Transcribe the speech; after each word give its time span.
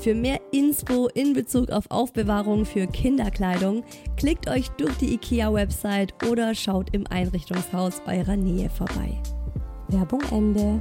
Für 0.00 0.14
mehr 0.14 0.40
Inspo 0.52 1.08
in 1.08 1.32
Bezug 1.32 1.70
auf 1.70 1.90
Aufbewahrung 1.90 2.64
für 2.64 2.86
Kinderkleidung 2.86 3.82
klickt 4.16 4.48
euch 4.48 4.68
durch 4.70 4.94
die 4.98 5.14
IKEA-Website 5.14 6.14
oder 6.30 6.54
schaut 6.54 6.94
im 6.94 7.04
Einrichtungshaus 7.08 8.00
eurer 8.06 8.36
Nähe 8.36 8.70
vorbei. 8.70 9.20
Werbung 9.88 10.22
Ende. 10.30 10.80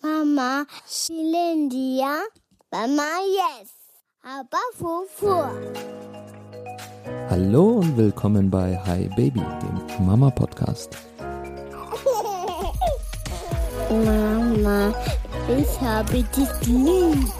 Mama, 0.00 0.64
Shilindia, 0.86 2.20
Mama, 2.70 3.02
yes, 3.26 3.72
aber 4.22 4.58
Fufu. 4.74 5.34
Hallo 7.28 7.78
und 7.78 7.96
willkommen 7.96 8.48
bei 8.48 8.78
Hi 8.86 9.08
Baby, 9.16 9.42
dem 9.62 10.06
Mama 10.06 10.30
Podcast. 10.30 10.96
Mama, 13.90 14.92
ich 15.48 15.80
habe 15.80 16.22
dich 16.22 16.66
lieb. 16.66 17.32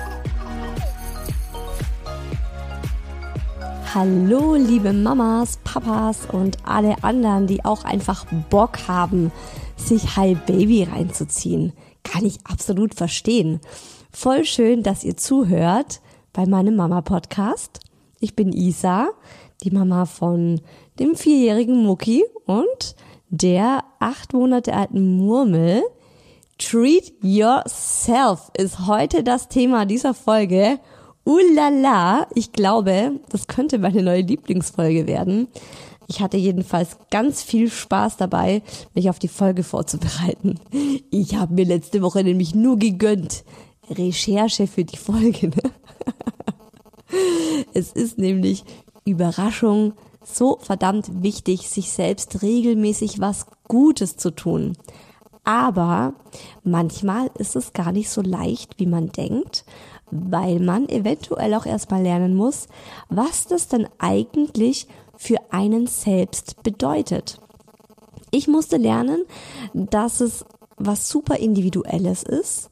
Hallo, 3.94 4.54
liebe 4.54 4.94
Mamas, 4.94 5.58
Papas 5.62 6.26
und 6.32 6.56
alle 6.64 7.02
anderen, 7.02 7.46
die 7.46 7.64
auch 7.66 7.84
einfach 7.84 8.24
Bock 8.48 8.88
haben, 8.88 9.30
sich 9.76 10.16
Hi 10.16 10.36
Baby 10.46 10.84
reinzuziehen. 10.84 11.74
Kann 12.02 12.24
ich 12.24 12.38
absolut 12.44 12.94
verstehen. 12.94 13.60
Voll 14.10 14.44
schön, 14.44 14.82
dass 14.82 15.04
ihr 15.04 15.18
zuhört 15.18 16.00
bei 16.32 16.46
meinem 16.46 16.76
Mama 16.76 17.02
Podcast. 17.02 17.80
Ich 18.20 18.34
bin 18.34 18.54
Isa, 18.54 19.10
die 19.62 19.70
Mama 19.70 20.06
von 20.06 20.62
dem 20.98 21.14
vierjährigen 21.14 21.84
Mucki 21.84 22.24
und 22.46 22.96
der 23.28 23.84
acht 23.98 24.32
Monate 24.32 24.72
alten 24.72 25.18
Murmel. 25.18 25.82
Treat 26.58 27.12
yourself 27.22 28.50
ist 28.56 28.88
heute 28.88 29.22
das 29.22 29.48
Thema 29.48 29.86
dieser 29.86 30.12
Folge. 30.12 30.80
Ulala, 31.24 32.26
ich 32.34 32.50
glaube, 32.50 33.20
das 33.28 33.46
könnte 33.46 33.78
meine 33.78 34.02
neue 34.02 34.22
Lieblingsfolge 34.22 35.06
werden. 35.06 35.46
Ich 36.08 36.20
hatte 36.20 36.36
jedenfalls 36.36 36.96
ganz 37.10 37.44
viel 37.44 37.70
Spaß 37.70 38.16
dabei, 38.16 38.62
mich 38.94 39.08
auf 39.08 39.20
die 39.20 39.28
Folge 39.28 39.62
vorzubereiten. 39.62 40.58
Ich 41.10 41.36
habe 41.36 41.54
mir 41.54 41.64
letzte 41.64 42.02
Woche 42.02 42.24
nämlich 42.24 42.56
nur 42.56 42.76
gegönnt. 42.76 43.44
Recherche 43.88 44.66
für 44.66 44.84
die 44.84 44.96
Folge. 44.96 45.48
Ne? 45.48 45.56
Es 47.72 47.92
ist 47.92 48.18
nämlich 48.18 48.64
Überraschung 49.04 49.94
so 50.22 50.58
verdammt 50.60 51.22
wichtig, 51.22 51.68
sich 51.68 51.90
selbst 51.90 52.42
regelmäßig 52.42 53.20
was 53.20 53.46
Gutes 53.66 54.16
zu 54.16 54.30
tun. 54.30 54.76
Aber 55.48 56.12
manchmal 56.62 57.30
ist 57.38 57.56
es 57.56 57.72
gar 57.72 57.90
nicht 57.90 58.10
so 58.10 58.20
leicht, 58.20 58.78
wie 58.78 58.84
man 58.84 59.08
denkt, 59.08 59.64
weil 60.10 60.60
man 60.60 60.90
eventuell 60.90 61.54
auch 61.54 61.64
erstmal 61.64 62.02
lernen 62.02 62.34
muss, 62.34 62.68
was 63.08 63.46
das 63.46 63.66
denn 63.66 63.88
eigentlich 63.96 64.88
für 65.16 65.38
einen 65.48 65.86
selbst 65.86 66.62
bedeutet. 66.62 67.40
Ich 68.30 68.46
musste 68.46 68.76
lernen, 68.76 69.24
dass 69.72 70.20
es 70.20 70.44
was 70.76 71.08
super 71.08 71.36
individuelles 71.36 72.24
ist 72.24 72.68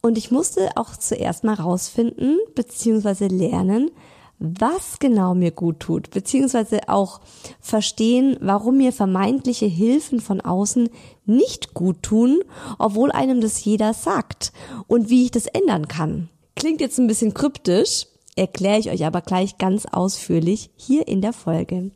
und 0.00 0.16
ich 0.16 0.30
musste 0.30 0.68
auch 0.76 0.96
zuerst 0.96 1.42
mal 1.42 1.54
rausfinden 1.54 2.38
bzw. 2.54 3.26
lernen, 3.26 3.90
was 4.38 4.98
genau 4.98 5.34
mir 5.34 5.50
gut 5.50 5.80
tut, 5.80 6.10
beziehungsweise 6.10 6.88
auch 6.88 7.20
verstehen, 7.60 8.36
warum 8.40 8.78
mir 8.78 8.92
vermeintliche 8.92 9.66
Hilfen 9.66 10.20
von 10.20 10.40
außen 10.40 10.88
nicht 11.24 11.74
gut 11.74 12.02
tun, 12.02 12.40
obwohl 12.78 13.12
einem 13.12 13.40
das 13.40 13.64
jeder 13.64 13.94
sagt 13.94 14.52
und 14.86 15.08
wie 15.08 15.24
ich 15.24 15.30
das 15.30 15.46
ändern 15.46 15.88
kann. 15.88 16.28
Klingt 16.56 16.80
jetzt 16.80 16.98
ein 16.98 17.06
bisschen 17.06 17.34
kryptisch, 17.34 18.06
erkläre 18.36 18.78
ich 18.78 18.90
euch 18.90 19.04
aber 19.04 19.20
gleich 19.20 19.58
ganz 19.58 19.86
ausführlich 19.86 20.70
hier 20.76 21.06
in 21.06 21.20
der 21.20 21.32
Folge. 21.32 21.90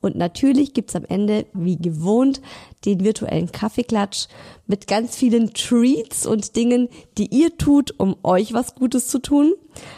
Und 0.00 0.16
natürlich 0.16 0.72
gibt's 0.72 0.96
am 0.96 1.04
Ende, 1.04 1.46
wie 1.52 1.76
gewohnt, 1.76 2.40
den 2.84 3.04
virtuellen 3.04 3.52
Kaffeeklatsch 3.52 4.28
mit 4.66 4.86
ganz 4.86 5.16
vielen 5.16 5.52
Treats 5.52 6.26
und 6.26 6.56
Dingen, 6.56 6.88
die 7.18 7.26
ihr 7.26 7.56
tut, 7.56 7.94
um 7.98 8.16
euch 8.22 8.52
was 8.52 8.74
Gutes 8.74 9.08
zu 9.08 9.18
tun. 9.18 9.54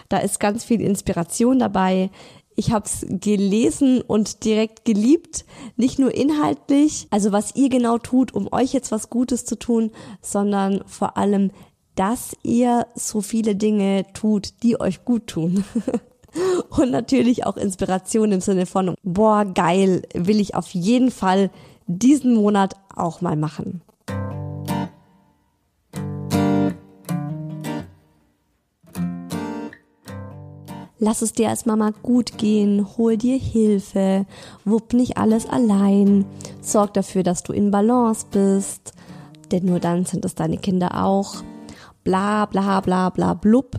Da 0.08 0.18
ist 0.18 0.40
ganz 0.40 0.64
viel 0.64 0.80
Inspiration 0.80 1.58
dabei. 1.58 2.10
Ich 2.54 2.70
habe 2.70 2.84
es 2.84 3.06
gelesen 3.08 4.02
und 4.02 4.44
direkt 4.44 4.84
geliebt, 4.84 5.46
nicht 5.76 5.98
nur 5.98 6.14
inhaltlich, 6.14 7.06
also 7.10 7.32
was 7.32 7.54
ihr 7.54 7.70
genau 7.70 7.96
tut, 7.98 8.34
um 8.34 8.52
euch 8.52 8.74
jetzt 8.74 8.92
was 8.92 9.08
Gutes 9.08 9.46
zu 9.46 9.58
tun, 9.58 9.90
sondern 10.20 10.82
vor 10.86 11.16
allem, 11.16 11.50
dass 11.94 12.36
ihr 12.42 12.86
so 12.94 13.20
viele 13.20 13.54
Dinge 13.54 14.06
tut, 14.14 14.62
die 14.62 14.80
euch 14.80 15.04
gut 15.04 15.26
tun. 15.26 15.64
und 16.70 16.90
natürlich 16.90 17.44
auch 17.46 17.56
Inspiration 17.56 18.32
im 18.32 18.40
Sinne 18.40 18.66
von, 18.66 18.94
boah, 19.02 19.44
geil, 19.44 20.02
will 20.14 20.40
ich 20.40 20.54
auf 20.54 20.70
jeden 20.70 21.10
Fall 21.10 21.50
diesen 21.86 22.34
Monat 22.34 22.74
auch 22.94 23.20
mal 23.20 23.36
machen. 23.36 23.82
Lass 31.04 31.20
es 31.20 31.32
dir 31.32 31.48
als 31.48 31.66
Mama 31.66 31.90
gut 32.04 32.38
gehen, 32.38 32.86
hol 32.96 33.16
dir 33.16 33.36
Hilfe, 33.36 34.24
wupp 34.64 34.92
nicht 34.92 35.16
alles 35.16 35.46
allein, 35.46 36.24
sorg 36.60 36.94
dafür, 36.94 37.24
dass 37.24 37.42
du 37.42 37.52
in 37.52 37.72
Balance 37.72 38.24
bist, 38.30 38.92
denn 39.50 39.64
nur 39.64 39.80
dann 39.80 40.04
sind 40.04 40.24
es 40.24 40.36
deine 40.36 40.58
Kinder 40.58 41.04
auch. 41.04 41.42
Bla 42.04 42.46
bla 42.46 42.80
bla 42.80 43.10
bla 43.10 43.34
blub. 43.34 43.78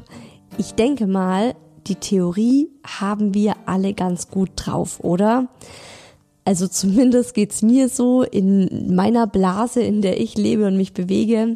Ich 0.58 0.76
denke 0.76 1.08
mal, 1.08 1.56
die 1.88 1.96
Theorie 1.96 2.70
haben 2.86 3.34
wir 3.34 3.56
alle 3.66 3.94
ganz 3.94 4.30
gut 4.30 4.52
drauf, 4.56 5.00
oder? 5.02 5.50
Also 6.46 6.68
zumindest 6.68 7.34
geht's 7.34 7.62
mir 7.62 7.90
so 7.90 8.24
in 8.24 8.94
meiner 8.96 9.28
Blase, 9.28 9.82
in 9.82 10.02
der 10.02 10.20
ich 10.20 10.38
lebe 10.38 10.68
und 10.68 10.78
mich 10.78 10.94
bewege. 10.94 11.56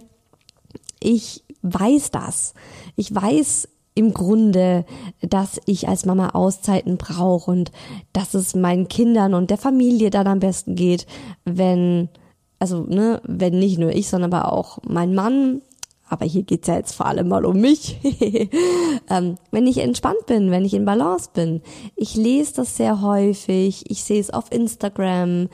Ich 1.00 1.44
weiß 1.62 2.12
das. 2.12 2.54
Ich 2.96 3.14
weiß, 3.14 3.68
im 3.98 4.14
Grunde, 4.14 4.86
dass 5.22 5.60
ich 5.66 5.88
als 5.88 6.06
Mama 6.06 6.30
Auszeiten 6.30 6.98
brauche 6.98 7.50
und 7.50 7.72
dass 8.14 8.36
es 8.36 8.54
meinen 8.54 8.88
Kindern 8.88 9.34
und 9.34 9.50
der 9.50 9.58
Familie 9.58 10.12
dann 10.12 10.28
am 10.28 10.40
besten 10.40 10.76
geht, 10.76 11.08
wenn, 11.46 12.08
also, 12.60 12.84
ne, 12.84 13.20
wenn 13.24 13.58
nicht 13.58 13.80
nur 13.80 13.92
ich, 13.92 14.08
sondern 14.08 14.32
aber 14.32 14.54
auch 14.54 14.78
mein 14.88 15.16
Mann, 15.16 15.64
aber 16.10 16.26
hier 16.26 16.44
geht's 16.44 16.68
ja 16.68 16.76
jetzt 16.76 16.94
vor 16.94 17.06
allem 17.06 17.28
mal 17.28 17.46
um 17.46 17.60
mich. 17.60 18.00
ähm, 19.10 19.36
wenn 19.52 19.68
ich 19.68 19.80
entspannt 19.80 20.26
bin, 20.26 20.52
wenn 20.52 20.66
ich 20.66 20.74
in 20.74 20.86
Balance 20.86 21.30
bin. 21.34 21.62
Ich 21.96 22.16
lese 22.16 22.56
das 22.56 22.78
sehr 22.78 23.02
häufig, 23.02 23.90
ich 23.90 24.04
sehe 24.04 24.20
es 24.20 24.30
auf 24.30 24.52
Instagram, 24.52 25.50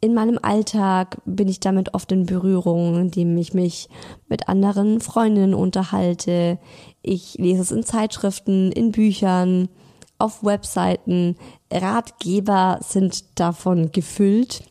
in 0.00 0.14
meinem 0.14 0.38
Alltag 0.40 1.18
bin 1.24 1.48
ich 1.48 1.58
damit 1.58 1.94
oft 1.94 2.12
in 2.12 2.26
Berührung, 2.26 2.96
indem 2.96 3.36
ich 3.36 3.52
mich 3.52 3.88
mit 4.28 4.48
anderen 4.48 5.00
Freundinnen 5.00 5.54
unterhalte. 5.54 6.58
Ich 7.02 7.34
lese 7.34 7.62
es 7.62 7.72
in 7.72 7.82
Zeitschriften, 7.82 8.70
in 8.70 8.92
Büchern, 8.92 9.68
auf 10.18 10.44
Webseiten. 10.44 11.36
Ratgeber 11.72 12.78
sind 12.80 13.40
davon 13.40 13.90
gefüllt. 13.90 14.62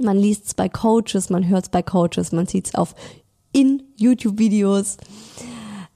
Man 0.00 0.16
liest 0.16 0.46
es 0.46 0.54
bei 0.54 0.68
Coaches, 0.68 1.30
man 1.30 1.46
hört 1.46 1.64
es 1.64 1.70
bei 1.70 1.82
Coaches, 1.82 2.32
man 2.32 2.46
sieht 2.46 2.66
es 2.66 2.74
auf 2.74 2.96
in 3.54 3.82
YouTube-Videos. 3.96 4.98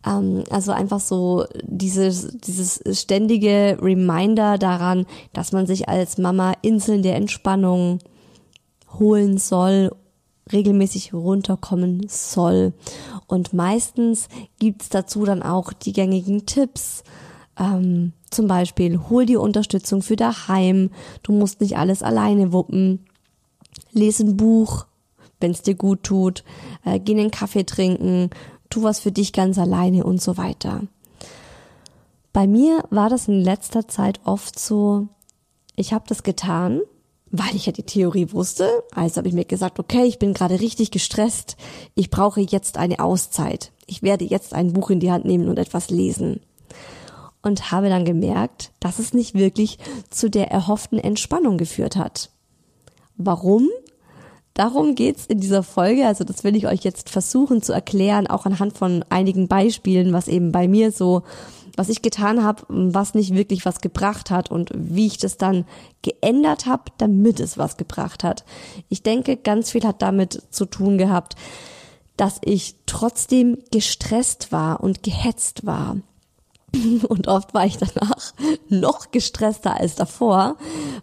Ähm, 0.07 0.45
also 0.51 0.73
einfach 0.73 1.01
so 1.01 1.45
dieses, 1.63 2.39
dieses 2.39 2.81
ständige 2.99 3.79
Reminder 3.83 4.57
daran, 4.57 5.07
dass 5.35 5.53
man 5.53 5.67
sich 5.67 5.89
als 5.89 6.17
Mama 6.17 6.55
Inseln 6.63 7.03
der 7.03 7.17
Entspannung 7.17 7.99
holen 8.99 9.37
soll, 9.37 9.91
regelmäßig 10.51 11.13
runterkommen 11.13 12.07
soll. 12.09 12.73
Und 13.27 13.53
meistens 13.53 14.29
gibt's 14.59 14.89
dazu 14.89 15.25
dann 15.25 15.43
auch 15.43 15.73
die 15.73 15.93
gängigen 15.93 16.47
Tipps. 16.47 17.03
Ähm, 17.59 18.13
zum 18.31 18.47
Beispiel, 18.47 19.01
hol 19.11 19.27
dir 19.27 19.41
Unterstützung 19.41 20.01
für 20.01 20.17
daheim. 20.17 20.91
Du 21.23 21.33
musst 21.33 21.61
nicht 21.61 21.77
alles 21.77 22.03
alleine 22.03 22.53
wuppen. 22.53 23.05
Lies 23.93 24.21
ein 24.21 24.37
Buch, 24.37 24.87
wenn 25.41 25.51
es 25.53 25.63
dir 25.63 25.75
gut 25.75 26.03
tut. 26.03 26.45
Äh, 26.85 26.99
geh 27.01 27.13
einen 27.13 27.31
Kaffee 27.31 27.65
trinken. 27.65 28.31
Tu 28.71 28.83
was 28.83 29.01
für 29.01 29.13
dich 29.13 29.33
ganz 29.33 29.59
alleine 29.59 30.05
und 30.05 30.21
so 30.21 30.37
weiter. 30.37 30.83
Bei 32.33 32.47
mir 32.47 32.85
war 32.91 33.09
das 33.09 33.29
in 33.29 33.41
letzter 33.41 33.89
Zeit 33.89 34.21
oft 34.25 34.59
so, 34.59 35.09
ich 35.75 35.93
habe 35.93 36.05
das 36.07 36.23
getan, 36.23 36.81
weil 37.31 37.55
ich 37.55 37.67
ja 37.67 37.73
die 37.73 37.83
Theorie 37.83 38.33
wusste. 38.33 38.85
Also 38.95 39.19
habe 39.19 39.29
ich 39.29 39.35
mir 39.35 39.45
gesagt, 39.45 39.79
okay, 39.79 40.05
ich 40.05 40.19
bin 40.19 40.35
gerade 40.35 40.61
richtig 40.61 40.91
gestresst. 40.91 41.57
Ich 41.95 42.11
brauche 42.11 42.41
jetzt 42.41 42.79
eine 42.79 43.01
Auszeit. 43.01 43.73
Ich 43.87 44.03
werde 44.03 44.25
jetzt 44.25 44.55
ein 44.55 44.73
Buch 44.73 44.91
in 44.91 45.01
die 45.01 45.11
Hand 45.11 45.25
nehmen 45.25 45.49
und 45.49 45.59
etwas 45.59 45.91
lesen. 45.91 46.41
Und 47.43 47.71
habe 47.71 47.89
dann 47.89 48.05
gemerkt, 48.05 48.73
dass 48.81 48.99
es 48.99 49.15
nicht 49.15 49.35
wirklich 49.35 49.79
zu 50.11 50.29
der 50.29 50.51
erhofften 50.51 50.99
Entspannung 50.99 51.57
geführt 51.57 51.97
hat. 51.97 52.31
Warum? 53.17 53.69
Darum 54.59 54.97
geht's 54.97 55.25
in 55.25 55.39
dieser 55.39 55.63
Folge. 55.63 56.05
Also 56.05 56.25
das 56.25 56.43
will 56.43 56.57
ich 56.57 56.67
euch 56.67 56.81
jetzt 56.81 57.11
versuchen 57.11 57.63
zu 57.63 57.73
erklären, 57.73 58.27
auch 58.27 58.45
anhand 58.45 58.77
von 58.77 59.05
einigen 59.09 59.47
Beispielen, 59.47 60.13
was 60.13 60.27
eben 60.27 60.51
bei 60.51 60.67
mir 60.67 60.91
so 60.91 61.23
was 61.77 61.89
ich 61.91 62.03
getan 62.03 62.43
habe, 62.43 62.65
was 62.69 63.15
nicht 63.15 63.37
wirklich 63.37 63.65
was 63.65 63.81
gebracht 63.81 64.33
hat 64.33 64.51
und 64.51 64.73
wie 64.75 65.07
ich 65.07 65.19
das 65.19 65.37
dann 65.37 65.65
geändert 66.03 66.67
habe, 66.67 66.91
damit 66.99 67.39
es 67.39 67.57
was 67.57 67.77
gebracht 67.77 68.25
hat. 68.25 68.45
Ich 68.89 69.05
denke, 69.05 69.37
ganz 69.37 69.71
viel 69.71 69.85
hat 69.85 70.03
damit 70.03 70.43
zu 70.51 70.65
tun 70.65 70.99
gehabt, 70.99 71.37
dass 72.17 72.41
ich 72.45 72.75
trotzdem 72.87 73.59
gestresst 73.71 74.51
war 74.51 74.81
und 74.81 75.05
gehetzt 75.05 75.67
war. 75.67 75.99
Und 77.09 77.29
oft 77.29 77.55
war 77.55 77.65
ich 77.65 77.79
danach 77.79 78.35
noch 78.69 79.11
gestresster 79.11 79.81
als 79.81 79.95
davor, 79.95 80.57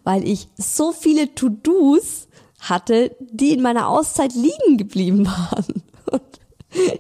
weil 0.03 0.27
ich 0.27 0.47
so 0.57 0.91
viele 0.91 1.33
To-Dos 1.33 2.27
hatte, 2.69 3.15
die 3.19 3.53
in 3.53 3.61
meiner 3.61 3.87
Auszeit 3.89 4.33
liegen 4.33 4.77
geblieben 4.77 5.25
waren. 5.25 5.83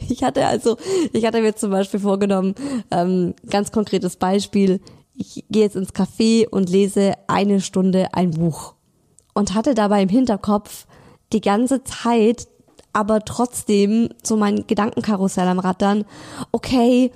Ich 0.07 0.23
hatte 0.23 0.47
also, 0.47 0.77
ich 1.11 1.25
hatte 1.25 1.41
mir 1.41 1.53
zum 1.55 1.69
Beispiel 1.69 1.99
vorgenommen, 1.99 2.55
ähm, 2.91 3.33
ganz 3.49 3.73
konkretes 3.73 4.15
Beispiel, 4.15 4.79
ich 5.13 5.43
gehe 5.49 5.63
jetzt 5.63 5.75
ins 5.75 5.93
Café 5.93 6.47
und 6.47 6.69
lese 6.69 7.13
eine 7.27 7.61
Stunde 7.61 8.13
ein 8.13 8.31
Buch 8.31 8.73
und 9.33 9.53
hatte 9.53 9.73
dabei 9.73 10.01
im 10.01 10.09
Hinterkopf 10.09 10.87
die 11.33 11.41
ganze 11.41 11.83
Zeit, 11.83 12.47
aber 12.93 13.19
trotzdem 13.25 14.09
so 14.23 14.37
mein 14.37 14.65
Gedankenkarussell 14.67 15.47
am 15.47 15.59
Rattern, 15.59 16.05
okay, 16.51 17.11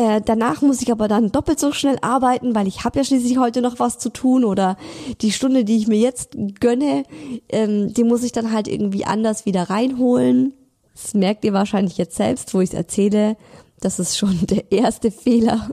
äh, 0.00 0.20
danach 0.24 0.62
muss 0.62 0.80
ich 0.80 0.92
aber 0.92 1.08
dann 1.08 1.32
doppelt 1.32 1.58
so 1.58 1.72
schnell 1.72 1.98
arbeiten, 2.02 2.54
weil 2.54 2.68
ich 2.68 2.84
habe 2.84 3.00
ja 3.00 3.04
schließlich 3.04 3.36
heute 3.38 3.60
noch 3.60 3.80
was 3.80 3.98
zu 3.98 4.10
tun 4.10 4.44
oder 4.44 4.76
die 5.22 5.32
Stunde, 5.32 5.64
die 5.64 5.76
ich 5.76 5.88
mir 5.88 5.98
jetzt 5.98 6.36
gönne, 6.60 7.02
ähm, 7.48 7.92
die 7.92 8.04
muss 8.04 8.22
ich 8.22 8.30
dann 8.30 8.52
halt 8.52 8.68
irgendwie 8.68 9.04
anders 9.04 9.44
wieder 9.44 9.64
reinholen. 9.64 10.52
Das 10.94 11.14
merkt 11.14 11.44
ihr 11.44 11.52
wahrscheinlich 11.52 11.98
jetzt 11.98 12.14
selbst, 12.14 12.54
wo 12.54 12.60
ich 12.60 12.70
es 12.70 12.74
erzähle. 12.74 13.36
Das 13.80 13.98
ist 13.98 14.16
schon 14.16 14.38
der 14.46 14.70
erste 14.70 15.10
Fehler. 15.10 15.70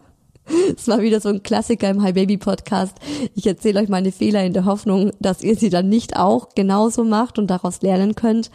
Es 0.76 0.88
war 0.88 1.02
wieder 1.02 1.22
so 1.22 1.30
ein 1.30 1.44
Klassiker 1.44 1.90
im 1.92 2.02
Hi 2.02 2.14
Baby 2.14 2.38
Podcast. 2.38 2.98
Ich 3.36 3.46
erzähle 3.46 3.80
euch 3.80 3.90
meine 3.90 4.12
Fehler 4.12 4.44
in 4.44 4.54
der 4.54 4.66
Hoffnung, 4.66 5.12
dass 5.20 5.44
ihr 5.44 5.56
sie 5.56 5.70
dann 5.70 5.88
nicht 5.88 6.18
auch 6.18 6.50
genauso 6.56 7.04
macht 7.04 7.38
und 7.38 7.48
daraus 7.48 7.84
lernen 7.84 8.16
könnt. 8.16 8.50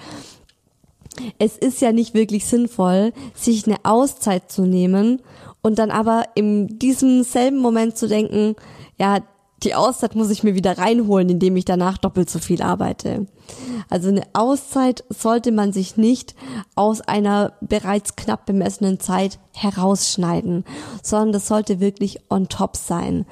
Es 1.39 1.57
ist 1.57 1.81
ja 1.81 1.93
nicht 1.93 2.15
wirklich 2.15 2.47
sinnvoll, 2.47 3.13
sich 3.35 3.67
eine 3.67 3.79
Auszeit 3.85 4.51
zu 4.51 4.63
nehmen 4.63 5.21
und 5.63 5.79
dann 5.79 5.91
aber 5.91 6.25
in 6.35 6.79
diesem 6.79 7.23
selben 7.23 7.59
Moment 7.59 7.97
zu 7.97 8.09
denken, 8.09 8.57
ja, 8.99 9.21
die 9.63 9.75
Auszeit 9.75 10.15
muss 10.15 10.31
ich 10.31 10.43
mir 10.43 10.55
wieder 10.55 10.79
reinholen, 10.79 11.29
indem 11.29 11.57
ich 11.57 11.67
danach 11.67 11.99
doppelt 11.99 12.31
so 12.31 12.39
viel 12.39 12.63
arbeite. 12.63 13.27
Also 13.91 14.09
eine 14.09 14.23
Auszeit 14.33 15.05
sollte 15.11 15.53
man 15.53 15.73
sich 15.73 15.97
nicht 15.97 16.35
aus 16.77 17.01
einer 17.01 17.53
bereits 17.61 18.17
knapp 18.17 18.47
bemessenen 18.47 19.01
Zeit 19.01 19.39
herausschneiden, 19.55 20.65
sondern 21.03 21.33
das 21.33 21.49
sollte 21.49 21.81
wirklich 21.81 22.21
on 22.31 22.49
top 22.49 22.77
sein. 22.77 23.27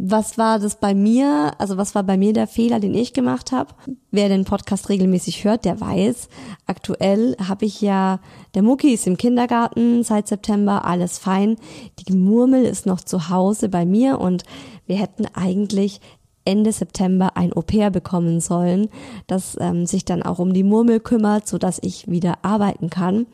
Was 0.00 0.38
war 0.38 0.58
das 0.58 0.78
bei 0.78 0.94
mir? 0.94 1.52
Also 1.58 1.76
was 1.76 1.94
war 1.94 2.04
bei 2.04 2.16
mir 2.16 2.32
der 2.32 2.46
Fehler, 2.46 2.78
den 2.78 2.94
ich 2.94 3.12
gemacht 3.12 3.50
habe? 3.50 3.74
Wer 4.10 4.28
den 4.28 4.44
Podcast 4.44 4.88
regelmäßig 4.88 5.44
hört, 5.44 5.64
der 5.64 5.80
weiß, 5.80 6.28
aktuell 6.66 7.36
habe 7.46 7.64
ich 7.64 7.80
ja, 7.80 8.20
der 8.54 8.62
Mucki 8.62 8.94
ist 8.94 9.06
im 9.06 9.16
Kindergarten 9.16 10.04
seit 10.04 10.28
September, 10.28 10.84
alles 10.84 11.18
fein. 11.18 11.56
Die 11.98 12.12
Murmel 12.12 12.64
ist 12.64 12.86
noch 12.86 13.00
zu 13.00 13.28
Hause 13.28 13.68
bei 13.68 13.84
mir 13.84 14.20
und 14.20 14.44
wir 14.86 14.96
hätten 14.96 15.26
eigentlich 15.34 16.00
Ende 16.44 16.72
September 16.72 17.36
ein 17.36 17.52
Au-pair 17.52 17.90
bekommen 17.90 18.40
sollen, 18.40 18.88
das 19.26 19.56
ähm, 19.60 19.84
sich 19.84 20.04
dann 20.06 20.22
auch 20.22 20.38
um 20.38 20.54
die 20.54 20.62
Murmel 20.62 21.00
kümmert, 21.00 21.46
so 21.46 21.58
dass 21.58 21.78
ich 21.82 22.08
wieder 22.08 22.38
arbeiten 22.42 22.88
kann. 22.88 23.26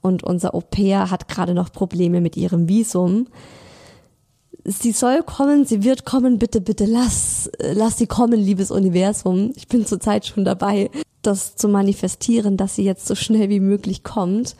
Und 0.00 0.22
unser 0.22 0.54
Au-pair 0.54 1.10
hat 1.10 1.28
gerade 1.28 1.52
noch 1.52 1.70
Probleme 1.72 2.20
mit 2.20 2.36
ihrem 2.36 2.68
Visum. 2.68 3.26
Sie 4.64 4.92
soll 4.92 5.22
kommen, 5.24 5.64
sie 5.64 5.82
wird 5.82 6.04
kommen, 6.04 6.38
bitte, 6.38 6.60
bitte 6.60 6.84
lass, 6.84 7.50
lass 7.58 7.98
sie 7.98 8.06
kommen, 8.06 8.38
liebes 8.38 8.70
Universum. 8.70 9.52
Ich 9.56 9.66
bin 9.66 9.86
zurzeit 9.86 10.24
schon 10.24 10.44
dabei, 10.44 10.90
das 11.22 11.56
zu 11.56 11.68
manifestieren, 11.68 12.56
dass 12.56 12.76
sie 12.76 12.84
jetzt 12.84 13.06
so 13.06 13.14
schnell 13.16 13.48
wie 13.48 13.60
möglich 13.60 14.04
kommt. 14.04 14.54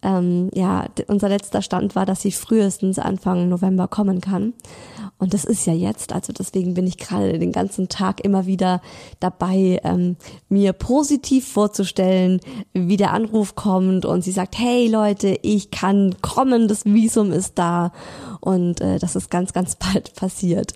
Ähm, 0.00 0.50
ja, 0.54 0.86
unser 1.08 1.28
letzter 1.28 1.60
Stand 1.60 1.96
war, 1.96 2.06
dass 2.06 2.22
sie 2.22 2.30
frühestens 2.30 2.98
Anfang 2.98 3.48
November 3.48 3.88
kommen 3.88 4.20
kann. 4.20 4.54
Und 5.18 5.34
das 5.34 5.44
ist 5.44 5.66
ja 5.66 5.72
jetzt, 5.72 6.12
also 6.12 6.32
deswegen 6.32 6.74
bin 6.74 6.86
ich 6.86 6.96
gerade 6.96 7.40
den 7.40 7.50
ganzen 7.50 7.88
Tag 7.88 8.24
immer 8.24 8.46
wieder 8.46 8.80
dabei, 9.18 9.80
ähm, 9.82 10.16
mir 10.48 10.72
positiv 10.72 11.48
vorzustellen, 11.48 12.40
wie 12.72 12.96
der 12.96 13.12
Anruf 13.12 13.56
kommt 13.56 14.06
und 14.06 14.22
sie 14.22 14.30
sagt, 14.30 14.56
hey 14.56 14.86
Leute, 14.86 15.36
ich 15.42 15.72
kann 15.72 16.14
kommen, 16.22 16.68
das 16.68 16.84
Visum 16.84 17.32
ist 17.32 17.58
da 17.58 17.92
und 18.40 18.80
äh, 18.80 19.00
das 19.00 19.16
ist 19.16 19.30
ganz, 19.30 19.52
ganz 19.52 19.74
bald 19.92 20.14
passiert. 20.14 20.74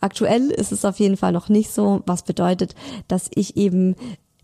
Aktuell 0.00 0.50
ist 0.50 0.72
es 0.72 0.84
auf 0.84 0.98
jeden 0.98 1.16
Fall 1.16 1.30
noch 1.30 1.48
nicht 1.48 1.70
so, 1.70 2.02
was 2.06 2.24
bedeutet, 2.24 2.74
dass 3.06 3.30
ich 3.34 3.56
eben 3.56 3.94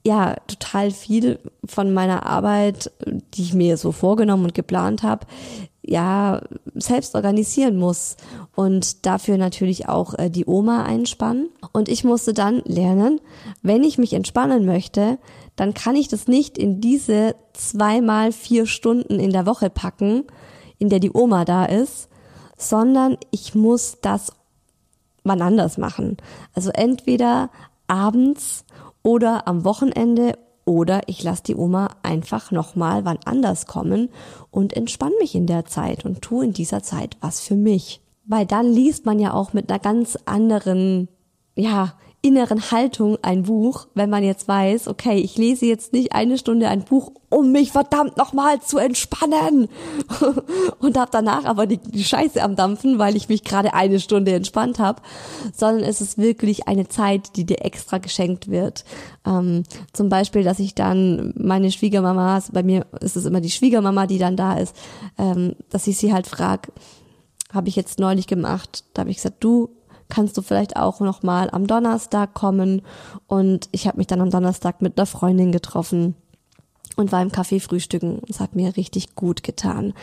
ja 0.04 0.35
total 0.47 0.90
viel 0.90 1.38
von 1.64 1.92
meiner 1.92 2.26
Arbeit, 2.26 2.90
die 3.35 3.42
ich 3.42 3.54
mir 3.54 3.76
so 3.76 3.92
vorgenommen 3.92 4.45
und 4.45 4.54
geplant 4.54 5.02
habe, 5.02 5.26
ja 5.83 6.42
selbst 6.75 7.14
organisieren 7.14 7.76
muss 7.76 8.16
und 8.54 9.07
dafür 9.07 9.38
natürlich 9.38 9.88
auch 9.88 10.14
äh, 10.19 10.30
die 10.30 10.47
Oma 10.47 10.85
einspannen. 10.85 11.49
Und 11.73 11.88
ich 11.88 12.04
musste 12.04 12.35
dann 12.35 12.62
lernen, 12.64 13.21
wenn 13.62 13.83
ich 13.83 13.99
mich 13.99 14.12
entspannen 14.12 14.66
möchte, 14.66 15.19
dann 15.57 15.75
kann 15.75 15.97
ich 15.97 16.09
das 16.09 16.28
nicht 16.28 16.59
in 16.59 16.80
diese 16.80 17.35
zweimal 17.52 18.33
vier 18.33 18.66
Stunden 18.66 19.19
in 19.19 19.33
der 19.33 19.47
Woche 19.47 19.71
packen, 19.71 20.25
in 20.78 20.88
der 20.88 21.00
die 21.00 21.12
Oma 21.12 21.45
da 21.45 21.64
ist, 21.64 22.09
sondern 22.57 23.16
ich 23.30 23.54
muss 23.54 23.99
das 24.00 24.33
wann 25.25 25.42
anders 25.42 25.76
machen. 25.76 26.16
Also 26.54 26.71
entweder 26.71 27.50
abends 27.87 28.64
oder 29.02 29.49
am 29.49 29.64
Wochenende 29.64 30.38
oder 30.64 31.00
ich 31.07 31.23
lasse 31.23 31.42
die 31.42 31.57
Oma 31.57 31.90
einfach 32.02 32.50
nochmal 32.50 33.04
wann 33.04 33.19
anders 33.25 33.66
kommen 33.66 34.11
und 34.50 34.75
entspann 34.75 35.12
mich 35.19 35.35
in 35.35 35.47
der 35.47 35.64
Zeit 35.64 36.04
und 36.04 36.23
tu 36.23 36.42
in 36.42 36.52
dieser 36.52 36.83
Zeit 36.83 37.16
was 37.21 37.40
für 37.40 37.57
mich. 37.57 38.00
Weil 38.26 38.47
dann 38.47 38.73
liest 38.73 39.07
man 39.07 39.19
ja 39.19 39.33
auch 39.33 39.52
mit 39.52 39.71
einer 39.71 39.80
ganz 39.80 40.16
anderen, 40.26 41.09
ja, 41.57 41.95
inneren 42.22 42.70
Haltung 42.70 43.16
ein 43.22 43.44
Buch, 43.44 43.86
wenn 43.94 44.10
man 44.10 44.22
jetzt 44.22 44.46
weiß, 44.46 44.88
okay, 44.88 45.16
ich 45.16 45.38
lese 45.38 45.64
jetzt 45.64 45.94
nicht 45.94 46.12
eine 46.12 46.36
Stunde 46.36 46.68
ein 46.68 46.84
Buch, 46.84 47.12
um 47.30 47.50
mich 47.50 47.72
verdammt 47.72 48.18
nochmal 48.18 48.60
zu 48.60 48.76
entspannen 48.76 49.68
und 50.80 50.98
habe 50.98 51.10
danach 51.10 51.46
aber 51.46 51.66
die, 51.66 51.78
die, 51.78 52.04
Scheiße 52.04 52.42
am 52.42 52.56
Dampfen, 52.56 52.98
weil 52.98 53.16
ich 53.16 53.30
mich 53.30 53.42
gerade 53.42 53.72
eine 53.72 54.00
Stunde 54.00 54.34
entspannt 54.34 54.78
habe, 54.78 55.00
sondern 55.56 55.82
es 55.82 56.02
ist 56.02 56.18
wirklich 56.18 56.68
eine 56.68 56.88
Zeit, 56.88 57.36
die 57.36 57.46
dir 57.46 57.64
extra 57.64 57.96
geschenkt 57.96 58.50
wird. 58.50 58.84
Ähm, 59.24 59.62
zum 59.94 60.10
Beispiel, 60.10 60.44
dass 60.44 60.58
ich 60.58 60.74
dann 60.74 61.32
meine 61.38 61.72
Schwiegermama, 61.72 62.42
bei 62.52 62.62
mir 62.62 62.86
ist 63.00 63.16
es 63.16 63.24
immer 63.24 63.40
die 63.40 63.50
Schwiegermama, 63.50 64.06
die 64.06 64.18
dann 64.18 64.36
da 64.36 64.58
ist, 64.58 64.76
ähm, 65.16 65.54
dass 65.70 65.86
ich 65.86 65.96
sie 65.96 66.12
halt 66.12 66.26
frag, 66.26 66.70
habe 67.50 67.68
ich 67.68 67.76
jetzt 67.76 67.98
neulich 67.98 68.26
gemacht, 68.26 68.84
da 68.92 69.00
habe 69.00 69.10
ich 69.10 69.16
gesagt, 69.16 69.42
du 69.42 69.70
kannst 70.10 70.36
du 70.36 70.42
vielleicht 70.42 70.76
auch 70.76 71.00
noch 71.00 71.22
mal 71.22 71.48
am 71.50 71.66
Donnerstag 71.66 72.34
kommen 72.34 72.82
und 73.26 73.68
ich 73.72 73.86
habe 73.86 73.98
mich 73.98 74.06
dann 74.06 74.20
am 74.20 74.30
Donnerstag 74.30 74.82
mit 74.82 74.98
einer 74.98 75.06
Freundin 75.06 75.52
getroffen 75.52 76.14
und 76.96 77.12
war 77.12 77.22
im 77.22 77.30
Café 77.30 77.60
frühstücken. 77.60 78.20
Es 78.28 78.40
hat 78.40 78.54
mir 78.54 78.76
richtig 78.76 79.14
gut 79.14 79.42
getan, 79.42 79.94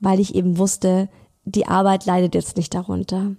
weil 0.00 0.20
ich 0.20 0.34
eben 0.34 0.58
wusste, 0.58 1.08
die 1.44 1.66
Arbeit 1.66 2.06
leidet 2.06 2.34
jetzt 2.34 2.56
nicht 2.56 2.74
darunter. 2.74 3.32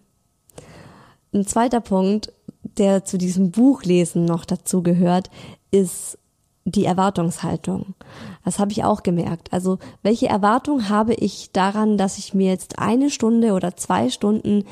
Ein 1.34 1.46
zweiter 1.46 1.82
Punkt, 1.82 2.34
der 2.64 3.06
zu 3.06 3.18
diesem 3.18 3.52
Buchlesen 3.52 4.26
noch 4.26 4.46
dazu 4.46 4.82
gehört, 4.82 5.30
ist 5.72 6.18
die 6.66 6.86
Erwartungshaltung. 6.86 7.96
Das 8.44 8.60
habe 8.60 8.72
ich 8.72 8.84
auch 8.84 9.04
gemerkt. 9.04 9.54
Also 9.54 9.80
welche 10.04 10.28
Erwartung 10.28 10.90
habe 10.90 11.14
ich 11.14 11.52
daran, 11.54 11.98
dass 11.98 12.18
ich 12.18 12.34
mir 12.34 12.50
jetzt 12.50 12.78
eine 12.80 13.10
Stunde 13.10 13.54
oder 13.54 13.78
zwei 13.78 14.10
Stunden 14.10 14.66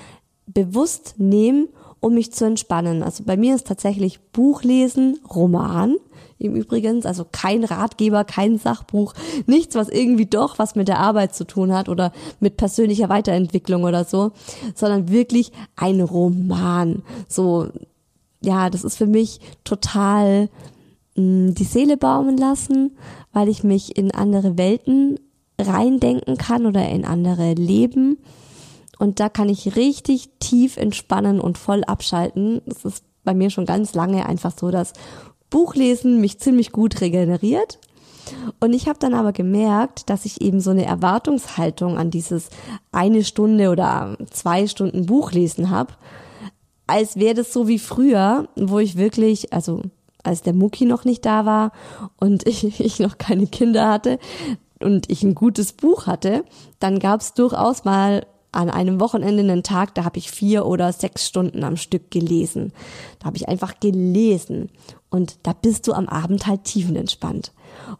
bewusst 0.48 1.16
nehme, 1.18 1.68
um 2.00 2.14
mich 2.14 2.32
zu 2.32 2.46
entspannen. 2.46 3.04
Also 3.04 3.24
bei 3.24 3.38
mir 3.38 3.56
ist 3.56 3.68
tatsächlich 3.68 4.20
Buchlesen, 4.32 5.20
Roman 5.34 5.96
im 6.38 6.56
Übrigen, 6.56 7.06
also 7.06 7.26
kein 7.32 7.64
Ratgeber, 7.64 8.26
kein 8.26 8.58
Sachbuch, 8.58 9.14
nichts, 9.48 9.76
was 9.76 9.90
irgendwie 9.90 10.26
doch 10.26 10.60
was 10.60 10.76
mit 10.76 10.88
der 10.88 11.00
Arbeit 11.00 11.34
zu 11.34 11.46
tun 11.46 11.74
hat 11.74 11.90
oder 11.90 12.12
mit 12.40 12.58
persönlicher 12.58 13.10
Weiterentwicklung 13.10 13.84
oder 13.84 14.04
so, 14.04 14.32
sondern 14.76 15.10
wirklich 15.10 15.52
ein 15.76 16.02
Roman. 16.02 17.04
So, 17.28 17.70
ja, 18.42 18.70
das 18.70 18.84
ist 18.84 18.98
für 18.98 19.08
mich 19.08 19.40
total 19.64 20.50
mh, 21.16 21.24
mm, 21.24 21.56
die 21.56 21.64
Seele 21.64 21.98
baumen 21.98 22.38
lassen, 22.38 22.98
weil 23.32 23.48
ich 23.48 23.64
mich 23.64 23.98
in 23.98 24.12
andere 24.12 24.58
Welten 24.58 25.20
reindenken 25.60 26.38
kann 26.38 26.66
oder 26.66 26.88
in 26.90 27.06
andere 27.06 27.54
Leben 27.54 28.18
und 29.00 29.20
da 29.20 29.30
kann 29.30 29.50
ich 29.50 29.76
richtig 29.76 30.30
tief 30.40 30.78
entspannen 30.78 31.40
und 31.40 31.58
voll 31.58 31.84
abschalten. 31.84 32.62
Das 32.66 32.86
ist 32.86 33.04
bei 33.24 33.34
mir 33.34 33.50
schon 33.50 33.66
ganz 33.66 33.94
lange 33.94 34.26
einfach 34.26 34.54
so, 34.58 34.72
dass 34.72 34.94
Buchlesen 35.50 36.22
mich 36.22 36.40
ziemlich 36.40 36.72
gut 36.72 37.02
regeneriert. 37.02 37.80
Und 38.60 38.74
ich 38.74 38.88
habe 38.88 38.98
dann 39.00 39.14
aber 39.14 39.34
gemerkt, 39.34 40.10
dass 40.10 40.26
ich 40.26 40.42
eben 40.42 40.60
so 40.60 40.72
eine 40.72 40.86
Erwartungshaltung 40.86 41.98
an 41.98 42.10
dieses 42.10 42.50
eine 42.92 43.24
Stunde 43.24 43.70
oder 43.70 44.18
zwei 44.32 44.68
Stunden 44.68 45.06
Buchlesen 45.06 45.70
habe, 45.70 45.94
als 46.88 47.18
wäre 47.18 47.36
das 47.36 47.54
so 47.54 47.68
wie 47.68 47.80
früher, 47.80 48.48
wo 48.56 48.80
ich 48.80 48.98
wirklich, 48.98 49.54
also 49.54 49.82
als 50.24 50.42
der 50.42 50.54
Mucki 50.54 50.86
noch 50.86 51.06
nicht 51.06 51.26
da 51.26 51.46
war 51.46 51.72
und 52.18 52.48
ich, 52.48 52.64
ich 52.80 53.00
noch 53.00 53.18
keine 53.18 53.48
Kinder 53.48 53.90
hatte 53.90 54.20
und 54.80 55.10
ich 55.10 55.24
ein 55.24 55.36
gutes 55.36 55.74
Buch 55.74 56.08
hatte, 56.08 56.44
dann 56.80 57.00
gab 57.00 57.22
es 57.22 57.34
durchaus 57.34 57.86
mal 57.86 58.26
an 58.56 58.70
einem 58.70 59.00
Wochenende 59.00 59.42
einen 59.42 59.64
Tag, 59.64 59.94
da 59.96 60.06
habe 60.06 60.18
ich 60.18 60.32
vier 60.32 60.66
oder 60.66 60.92
sechs 60.94 61.28
Stunden 61.28 61.64
am 61.64 61.78
Stück 61.78 62.12
gelesen. 62.12 62.74
Da 63.20 63.26
habe 63.26 63.38
ich 63.38 63.48
einfach 63.48 63.80
gelesen. 63.80 64.70
Und 65.10 65.38
da 65.44 65.54
bist 65.54 65.88
du 65.88 65.94
am 65.94 66.08
Abend 66.08 66.48
halt 66.48 66.64
tiefenentspannt. 66.64 67.52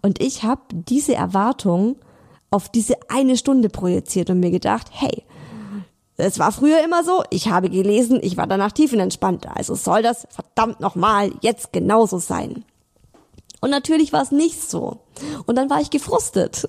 Und 0.02 0.22
ich 0.22 0.44
habe 0.44 0.62
diese 0.72 1.16
Erwartung 1.16 1.98
auf 2.52 2.70
diese 2.70 2.96
eine 3.10 3.38
Stunde 3.38 3.70
projiziert 3.70 4.30
und 4.30 4.40
mir 4.40 4.52
gedacht, 4.52 4.88
hey, 4.92 5.24
es 6.18 6.40
war 6.40 6.52
früher 6.52 6.84
immer 6.84 7.04
so, 7.04 7.24
ich 7.30 7.50
habe 7.50 7.70
gelesen, 7.70 8.20
ich 8.22 8.38
war 8.38 8.48
danach 8.48 8.72
tiefenentspannt. 8.72 9.48
Also 9.48 9.76
soll 9.76 10.02
das 10.02 10.28
verdammt 10.30 10.80
nochmal 10.80 11.32
jetzt 11.42 11.74
genauso 11.74 12.20
sein. 12.20 12.64
Und 13.60 13.72
natürlich 13.72 14.14
war 14.14 14.22
es 14.22 14.32
nicht 14.32 14.62
so. 14.62 15.00
Und 15.46 15.56
dann 15.56 15.70
war 15.70 15.82
ich 15.82 15.90
gefrustet. 15.90 16.68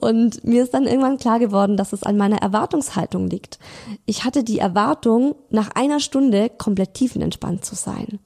Und 0.00 0.44
mir 0.44 0.62
ist 0.62 0.74
dann 0.74 0.86
irgendwann 0.86 1.18
klar 1.18 1.38
geworden, 1.38 1.76
dass 1.76 1.92
es 1.92 2.02
an 2.02 2.16
meiner 2.16 2.38
Erwartungshaltung 2.38 3.28
liegt. 3.28 3.58
Ich 4.06 4.24
hatte 4.24 4.44
die 4.44 4.58
Erwartung, 4.58 5.34
nach 5.50 5.70
einer 5.74 6.00
Stunde 6.00 6.50
komplett 6.50 6.94
tiefenentspannt 6.94 7.64
zu 7.64 7.74
sein. 7.74 8.18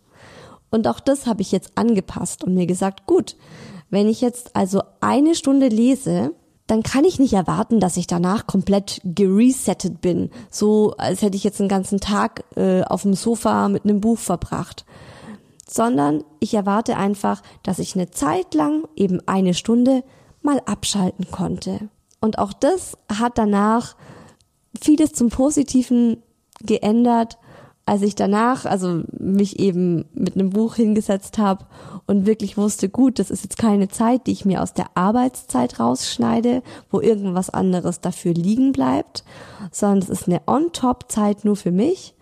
Und 0.71 0.89
auch 0.89 1.01
das 1.01 1.27
habe 1.27 1.43
ich 1.43 1.53
jetzt 1.53 1.73
angepasst 1.75 2.45
und 2.45 2.55
mir 2.55 2.67
gesagt, 2.67 3.07
gut, 3.07 3.37
wenn 3.91 4.09
ich 4.09 4.23
jetzt 4.23 4.57
also 4.57 4.83
eine 5.01 5.35
Stunde 5.35 5.69
lese, 5.69 6.33
dann 6.67 6.83
kann 6.83 7.05
ich 7.05 7.19
nicht 7.19 7.35
erwarten, 7.35 7.81
dass 7.81 7.99
ich 7.99 8.07
danach 8.07 8.47
komplett 8.47 9.01
geresettet 9.05 10.01
bin, 10.01 10.31
so 10.51 10.95
als 10.97 11.21
hätte 11.21 11.37
ich 11.37 11.45
jetzt 11.45 11.61
einen 11.61 11.69
ganzen 11.69 12.01
Tag 12.01 12.45
äh, 12.57 12.83
auf 12.83 13.03
dem 13.03 13.13
Sofa 13.13 13.69
mit 13.69 13.85
einem 13.85 14.01
Buch 14.01 14.19
verbracht, 14.19 14.87
sondern 15.69 16.25
ich 16.41 16.55
erwarte 16.55 16.97
einfach, 16.97 17.43
dass 17.63 17.79
ich 17.79 17.95
eine 17.95 18.11
Zeit 18.11 18.55
lang, 18.55 18.89
eben 18.97 19.21
eine 19.27 19.53
Stunde, 19.53 20.05
mal 20.45 20.61
abschalten 20.67 21.31
konnte. 21.31 21.89
Und 22.21 22.39
auch 22.39 22.53
das 22.53 22.97
hat 23.13 23.37
danach 23.37 23.97
vieles 24.81 25.13
zum 25.13 25.29
Positiven 25.29 26.23
geändert, 26.61 27.39
als 27.85 28.03
ich 28.03 28.15
danach, 28.15 28.65
also 28.65 29.03
mich 29.19 29.59
eben 29.59 30.05
mit 30.15 30.35
einem 30.35 30.51
Buch 30.51 30.77
hingesetzt 30.77 31.39
habe 31.39 31.67
und 32.07 32.27
wirklich 32.27 32.57
wusste, 32.57 32.89
gut, 32.89 33.19
das 33.19 33.31
ist 33.31 33.43
jetzt 33.43 33.59
keine 33.59 33.89
Zeit, 33.89 34.27
die 34.27 34.33
ich 34.33 34.45
mir 34.45 34.63
aus 34.63 34.73
der 34.73 34.87
Arbeitszeit 34.95 35.81
rausschneide, 35.81 36.63
wo 36.91 37.01
irgendwas 37.01 37.51
anderes 37.51 38.01
dafür 38.01 38.35
liegen 38.35 38.71
bleibt, 38.71 39.25
sondern 39.73 39.99
es 39.99 40.09
ist 40.09 40.29
eine 40.29 40.43
On-Top-Zeit 40.47 41.45
nur 41.45 41.57
für 41.57 41.73
mich. 41.73 42.15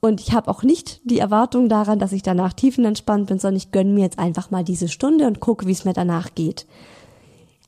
Und 0.00 0.20
ich 0.20 0.32
habe 0.32 0.48
auch 0.48 0.62
nicht 0.62 1.00
die 1.04 1.18
Erwartung 1.18 1.68
daran, 1.68 1.98
dass 1.98 2.12
ich 2.12 2.22
danach 2.22 2.54
tiefenentspannt 2.54 3.26
bin, 3.26 3.38
sondern 3.38 3.56
ich 3.56 3.72
gönne 3.72 3.92
mir 3.92 4.04
jetzt 4.04 4.18
einfach 4.18 4.50
mal 4.50 4.64
diese 4.64 4.88
Stunde 4.88 5.26
und 5.26 5.40
gucke, 5.40 5.66
wie 5.66 5.72
es 5.72 5.84
mir 5.84 5.92
danach 5.92 6.34
geht 6.34 6.66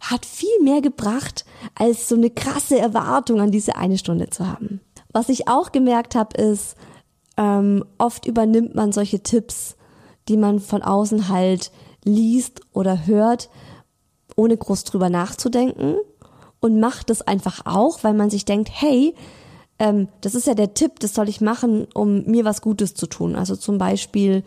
hat 0.01 0.25
viel 0.25 0.63
mehr 0.63 0.81
gebracht, 0.81 1.45
als 1.75 2.09
so 2.09 2.15
eine 2.15 2.31
krasse 2.31 2.79
Erwartung 2.79 3.41
an 3.41 3.51
diese 3.51 3.77
eine 3.77 3.99
Stunde 3.99 4.31
zu 4.31 4.47
haben. 4.47 4.81
Was 5.13 5.29
ich 5.29 5.49
auch 5.49 5.73
gemerkt 5.73 6.15
habe, 6.15 6.41
ist, 6.41 6.77
ähm, 7.37 7.85
oft 7.99 8.27
übernimmt 8.27 8.75
man 8.75 8.93
solche 8.93 9.23
Tipps, 9.23 9.77
die 10.29 10.37
man 10.37 10.61
von 10.61 10.83
außen 10.83 11.29
halt 11.29 11.71
liest 12.05 12.61
oder 12.73 13.07
hört, 13.07 13.49
ohne 14.37 14.57
groß 14.57 14.85
drüber 14.85 15.11
nachzudenken 15.11 15.97
und 16.61 16.81
macht 16.81 17.11
es 17.11 17.23
einfach 17.23 17.63
auch, 17.65 18.05
weil 18.05 18.15
man 18.15 18.31
sich 18.31 18.45
denkt, 18.45 18.71
hey, 18.73 19.15
ähm, 19.79 20.09
das 20.21 20.35
ist 20.35 20.47
ja 20.47 20.55
der 20.55 20.75
Tipp, 20.75 21.01
das 21.01 21.15
soll 21.15 21.29
ich 21.29 21.41
machen, 21.41 21.87
um 21.95 22.25
mir 22.25 22.45
was 22.45 22.61
Gutes 22.63 22.95
zu 22.95 23.07
tun. 23.07 23.37
Also 23.37 23.57
zum 23.57 23.79
Beispiel, 23.79 24.43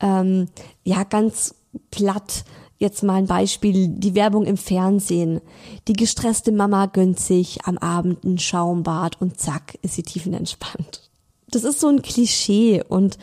ähm, 0.00 0.48
ja, 0.84 1.04
ganz 1.04 1.54
platt, 1.90 2.44
Jetzt 2.78 3.02
mal 3.02 3.14
ein 3.14 3.26
Beispiel, 3.26 3.88
die 3.88 4.14
Werbung 4.14 4.44
im 4.44 4.56
Fernsehen. 4.56 5.40
Die 5.88 5.94
gestresste 5.94 6.52
Mama 6.52 6.86
gönnt 6.86 7.18
sich 7.18 7.64
am 7.64 7.78
Abend 7.78 8.24
ein 8.24 8.38
Schaumbad 8.38 9.20
und 9.20 9.40
zack, 9.40 9.78
ist 9.82 9.94
sie 9.94 10.02
tiefenentspannt. 10.02 11.10
Das 11.48 11.64
ist 11.64 11.80
so 11.80 11.88
ein 11.88 12.02
Klischee 12.02 12.82
und 12.86 13.18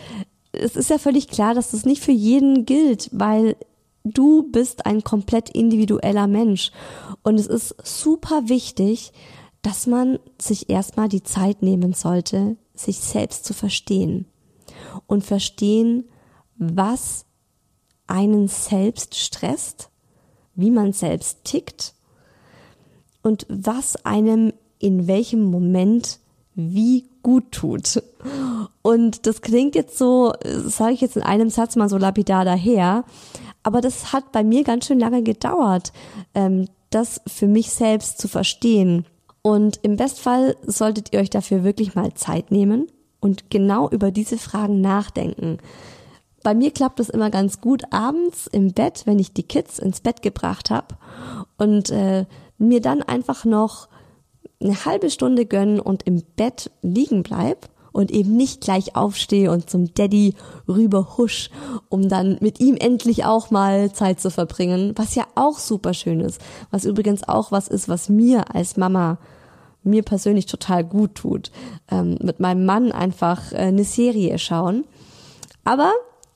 es 0.53 0.75
ist 0.75 0.89
ja 0.89 0.97
völlig 0.97 1.27
klar, 1.27 1.53
dass 1.53 1.71
das 1.71 1.85
nicht 1.85 2.01
für 2.01 2.11
jeden 2.11 2.65
gilt, 2.65 3.09
weil 3.11 3.55
du 4.03 4.43
bist 4.51 4.85
ein 4.85 5.03
komplett 5.03 5.49
individueller 5.49 6.27
Mensch 6.27 6.71
und 7.23 7.39
es 7.39 7.47
ist 7.47 7.75
super 7.83 8.49
wichtig, 8.49 9.11
dass 9.61 9.87
man 9.87 10.19
sich 10.39 10.69
erstmal 10.69 11.09
die 11.09 11.23
Zeit 11.23 11.61
nehmen 11.61 11.93
sollte, 11.93 12.57
sich 12.75 12.99
selbst 12.99 13.45
zu 13.45 13.53
verstehen 13.53 14.25
und 15.07 15.23
verstehen, 15.23 16.05
was 16.57 17.25
einen 18.13 18.47
selbst 18.47 19.15
stresst, 19.15 19.89
wie 20.53 20.69
man 20.69 20.93
selbst 20.93 21.43
tickt 21.43 21.95
und 23.23 23.47
was 23.49 24.05
einem 24.05 24.53
in 24.77 25.07
welchem 25.07 25.41
Moment 25.41 26.19
wie 26.53 27.05
gut 27.23 27.51
tut. 27.51 28.03
Und 28.83 29.25
das 29.25 29.41
klingt 29.41 29.73
jetzt 29.73 29.97
so, 29.97 30.33
sage 30.43 30.93
ich 30.93 31.01
jetzt 31.01 31.17
in 31.17 31.23
einem 31.23 31.49
Satz 31.49 31.75
mal 31.75 31.89
so 31.89 31.97
lapidar 31.97 32.45
daher, 32.45 33.03
aber 33.63 33.81
das 33.81 34.13
hat 34.13 34.31
bei 34.31 34.43
mir 34.43 34.63
ganz 34.63 34.85
schön 34.85 34.99
lange 34.99 35.23
gedauert, 35.23 35.91
ähm, 36.35 36.67
das 36.91 37.21
für 37.25 37.47
mich 37.47 37.71
selbst 37.71 38.19
zu 38.19 38.27
verstehen. 38.27 39.05
Und 39.41 39.79
im 39.81 39.95
Bestfall 39.95 40.55
solltet 40.67 41.13
ihr 41.13 41.19
euch 41.19 41.31
dafür 41.31 41.63
wirklich 41.63 41.95
mal 41.95 42.13
Zeit 42.13 42.51
nehmen 42.51 42.87
und 43.19 43.49
genau 43.49 43.89
über 43.89 44.11
diese 44.11 44.37
Fragen 44.37 44.81
nachdenken. 44.81 45.57
Bei 46.43 46.53
mir 46.53 46.71
klappt 46.71 46.99
es 46.99 47.09
immer 47.09 47.29
ganz 47.29 47.61
gut 47.61 47.83
abends 47.91 48.47
im 48.47 48.73
Bett, 48.73 49.03
wenn 49.05 49.17
ich 49.17 49.33
die 49.33 49.43
Kids 49.43 49.79
ins 49.79 50.01
Bett 50.01 50.21
gebracht 50.21 50.69
habe 50.69 50.95
und 51.57 51.89
äh, 51.89 52.25
mir 52.57 52.81
dann 52.81 53.01
einfach 53.01 53.45
noch 53.45 53.87
eine 54.61 54.85
halbe 54.85 55.09
Stunde 55.09 55.45
gönnen 55.45 55.79
und 55.79 56.03
im 56.03 56.23
Bett 56.35 56.71
liegen 56.81 57.23
bleib 57.23 57.69
und 57.93 58.11
eben 58.11 58.35
nicht 58.35 58.61
gleich 58.61 58.95
aufstehe 58.95 59.51
und 59.51 59.69
zum 59.69 59.93
Daddy 59.93 60.33
rüber 60.67 61.15
husch, 61.17 61.49
um 61.89 62.09
dann 62.09 62.37
mit 62.41 62.59
ihm 62.59 62.75
endlich 62.75 63.23
auch 63.23 63.51
mal 63.51 63.93
Zeit 63.93 64.19
zu 64.19 64.31
verbringen, 64.31 64.93
was 64.95 65.15
ja 65.15 65.25
auch 65.35 65.59
super 65.59 65.93
schön 65.93 66.19
ist, 66.19 66.41
was 66.71 66.85
übrigens 66.85 67.27
auch 67.27 67.51
was 67.51 67.67
ist, 67.67 67.87
was 67.87 68.09
mir 68.09 68.53
als 68.53 68.77
Mama 68.77 69.17
mir 69.83 70.01
persönlich 70.01 70.45
total 70.45 70.83
gut 70.83 71.15
tut, 71.15 71.51
ähm, 71.91 72.17
mit 72.21 72.39
meinem 72.39 72.65
Mann 72.65 72.91
einfach 72.91 73.51
äh, 73.51 73.57
eine 73.57 73.83
Serie 73.83 74.39
schauen. 74.39 74.85
Aber 75.65 75.91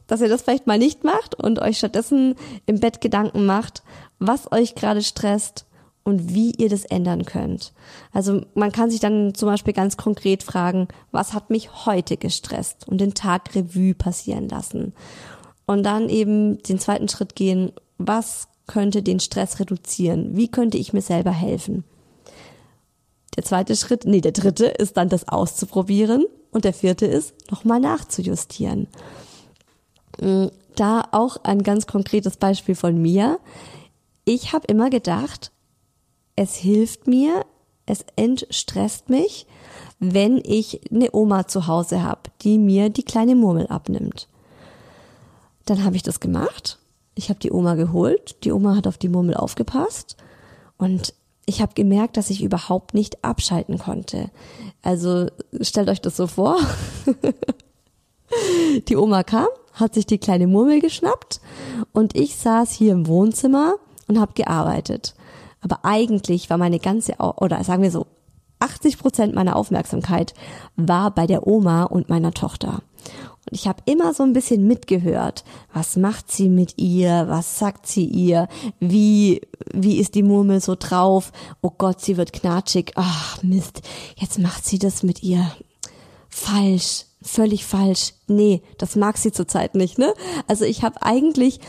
dass 0.07 0.21
ihr 0.21 0.29
das 0.29 0.41
vielleicht 0.41 0.67
mal 0.67 0.79
nicht 0.79 1.03
macht 1.03 1.35
und 1.35 1.59
euch 1.59 1.77
stattdessen 1.77 2.35
im 2.65 2.79
Bett 2.79 3.01
Gedanken 3.01 3.45
macht, 3.45 3.83
was 4.19 4.51
euch 4.51 4.75
gerade 4.75 5.03
stresst 5.03 5.65
und 6.03 6.33
wie 6.33 6.51
ihr 6.51 6.69
das 6.69 6.85
ändern 6.85 7.25
könnt. 7.25 7.73
Also 8.13 8.41
man 8.55 8.71
kann 8.71 8.89
sich 8.89 9.01
dann 9.01 9.35
zum 9.35 9.49
Beispiel 9.49 9.73
ganz 9.73 9.97
konkret 9.97 10.41
fragen, 10.41 10.87
was 11.11 11.33
hat 11.33 11.49
mich 11.49 11.85
heute 11.85 12.15
gestresst 12.15 12.87
und 12.87 13.01
den 13.01 13.13
Tag 13.13 13.53
Revue 13.53 13.93
passieren 13.93 14.47
lassen. 14.47 14.93
Und 15.65 15.83
dann 15.83 16.07
eben 16.07 16.63
den 16.63 16.79
zweiten 16.79 17.09
Schritt 17.09 17.35
gehen, 17.35 17.73
was 17.97 18.47
könnte 18.67 19.03
den 19.03 19.19
Stress 19.19 19.59
reduzieren? 19.59 20.37
Wie 20.37 20.47
könnte 20.49 20.77
ich 20.77 20.93
mir 20.93 21.01
selber 21.01 21.31
helfen? 21.31 21.83
Der 23.35 23.43
zweite 23.43 23.75
Schritt, 23.75 24.05
nee, 24.05 24.21
der 24.21 24.31
dritte 24.31 24.65
ist 24.65 24.95
dann 24.95 25.09
das 25.09 25.27
auszuprobieren 25.27 26.25
und 26.51 26.63
der 26.63 26.73
vierte 26.73 27.05
ist 27.05 27.33
nochmal 27.51 27.81
nachzujustieren. 27.81 28.87
Mm, 30.21 30.47
da 30.75 31.03
auch 31.11 31.37
ein 31.43 31.63
ganz 31.63 31.87
konkretes 31.87 32.37
Beispiel 32.37 32.75
von 32.75 33.01
mir. 33.01 33.39
Ich 34.25 34.53
habe 34.53 34.67
immer 34.67 34.89
gedacht, 34.89 35.51
es 36.35 36.55
hilft 36.55 37.07
mir, 37.07 37.45
es 37.85 38.05
entstresst 38.15 39.09
mich, 39.09 39.47
wenn 39.99 40.37
ich 40.43 40.81
eine 40.91 41.09
Oma 41.13 41.47
zu 41.47 41.67
Hause 41.67 42.03
habe, 42.03 42.21
die 42.41 42.57
mir 42.57 42.89
die 42.89 43.03
kleine 43.03 43.35
Murmel 43.35 43.67
abnimmt. 43.67 44.27
Dann 45.65 45.83
habe 45.83 45.95
ich 45.95 46.03
das 46.03 46.19
gemacht. 46.19 46.77
Ich 47.15 47.29
habe 47.29 47.39
die 47.39 47.51
Oma 47.51 47.75
geholt. 47.75 48.43
Die 48.43 48.51
Oma 48.51 48.75
hat 48.75 48.87
auf 48.87 48.97
die 48.97 49.09
Murmel 49.09 49.35
aufgepasst. 49.35 50.17
Und 50.77 51.13
ich 51.45 51.61
habe 51.61 51.73
gemerkt, 51.73 52.17
dass 52.17 52.29
ich 52.29 52.43
überhaupt 52.43 52.93
nicht 52.93 53.23
abschalten 53.23 53.79
konnte. 53.79 54.29
Also 54.83 55.27
stellt 55.61 55.89
euch 55.89 56.01
das 56.01 56.15
so 56.15 56.27
vor. 56.27 56.59
die 58.87 58.97
Oma 58.97 59.23
kam, 59.23 59.47
hat 59.79 59.93
sich 59.93 60.05
die 60.05 60.17
kleine 60.17 60.47
Murmel 60.47 60.81
geschnappt 60.81 61.41
und 61.93 62.15
ich 62.15 62.35
saß 62.35 62.71
hier 62.71 62.93
im 62.93 63.07
Wohnzimmer 63.07 63.75
und 64.07 64.19
habe 64.19 64.33
gearbeitet. 64.33 65.15
Aber 65.61 65.79
eigentlich 65.83 66.49
war 66.49 66.57
meine 66.57 66.79
ganze, 66.79 67.15
oder 67.17 67.63
sagen 67.63 67.83
wir 67.83 67.91
so, 67.91 68.05
80 68.59 68.97
Prozent 68.97 69.35
meiner 69.35 69.55
Aufmerksamkeit 69.55 70.33
war 70.75 71.11
bei 71.11 71.27
der 71.27 71.45
Oma 71.45 71.83
und 71.83 72.09
meiner 72.09 72.31
Tochter. 72.31 72.81
Und 73.49 73.55
ich 73.55 73.67
habe 73.67 73.81
immer 73.85 74.13
so 74.13 74.23
ein 74.23 74.33
bisschen 74.33 74.67
mitgehört. 74.67 75.43
Was 75.73 75.95
macht 75.95 76.31
sie 76.31 76.49
mit 76.49 76.77
ihr? 76.77 77.25
Was 77.29 77.59
sagt 77.59 77.87
sie 77.87 78.05
ihr? 78.05 78.47
Wie, 78.79 79.41
wie 79.71 79.99
ist 79.99 80.15
die 80.15 80.23
Murmel 80.23 80.59
so 80.59 80.75
drauf? 80.77 81.31
Oh 81.61 81.71
Gott, 81.77 82.01
sie 82.01 82.17
wird 82.17 82.33
knatschig. 82.33 82.93
Ach, 82.95 83.41
Mist. 83.43 83.81
Jetzt 84.17 84.39
macht 84.39 84.65
sie 84.65 84.79
das 84.79 85.03
mit 85.03 85.23
ihr. 85.23 85.49
Falsch. 86.27 87.05
Völlig 87.27 87.65
falsch. 87.65 88.13
Nee, 88.27 88.61
das 88.77 88.95
mag 88.95 89.17
sie 89.17 89.33
zurzeit 89.33 89.75
nicht, 89.75 89.97
ne? 89.97 90.13
Also 90.47 90.63
ich 90.63 90.81
habe 90.83 91.01
eigentlich 91.01 91.59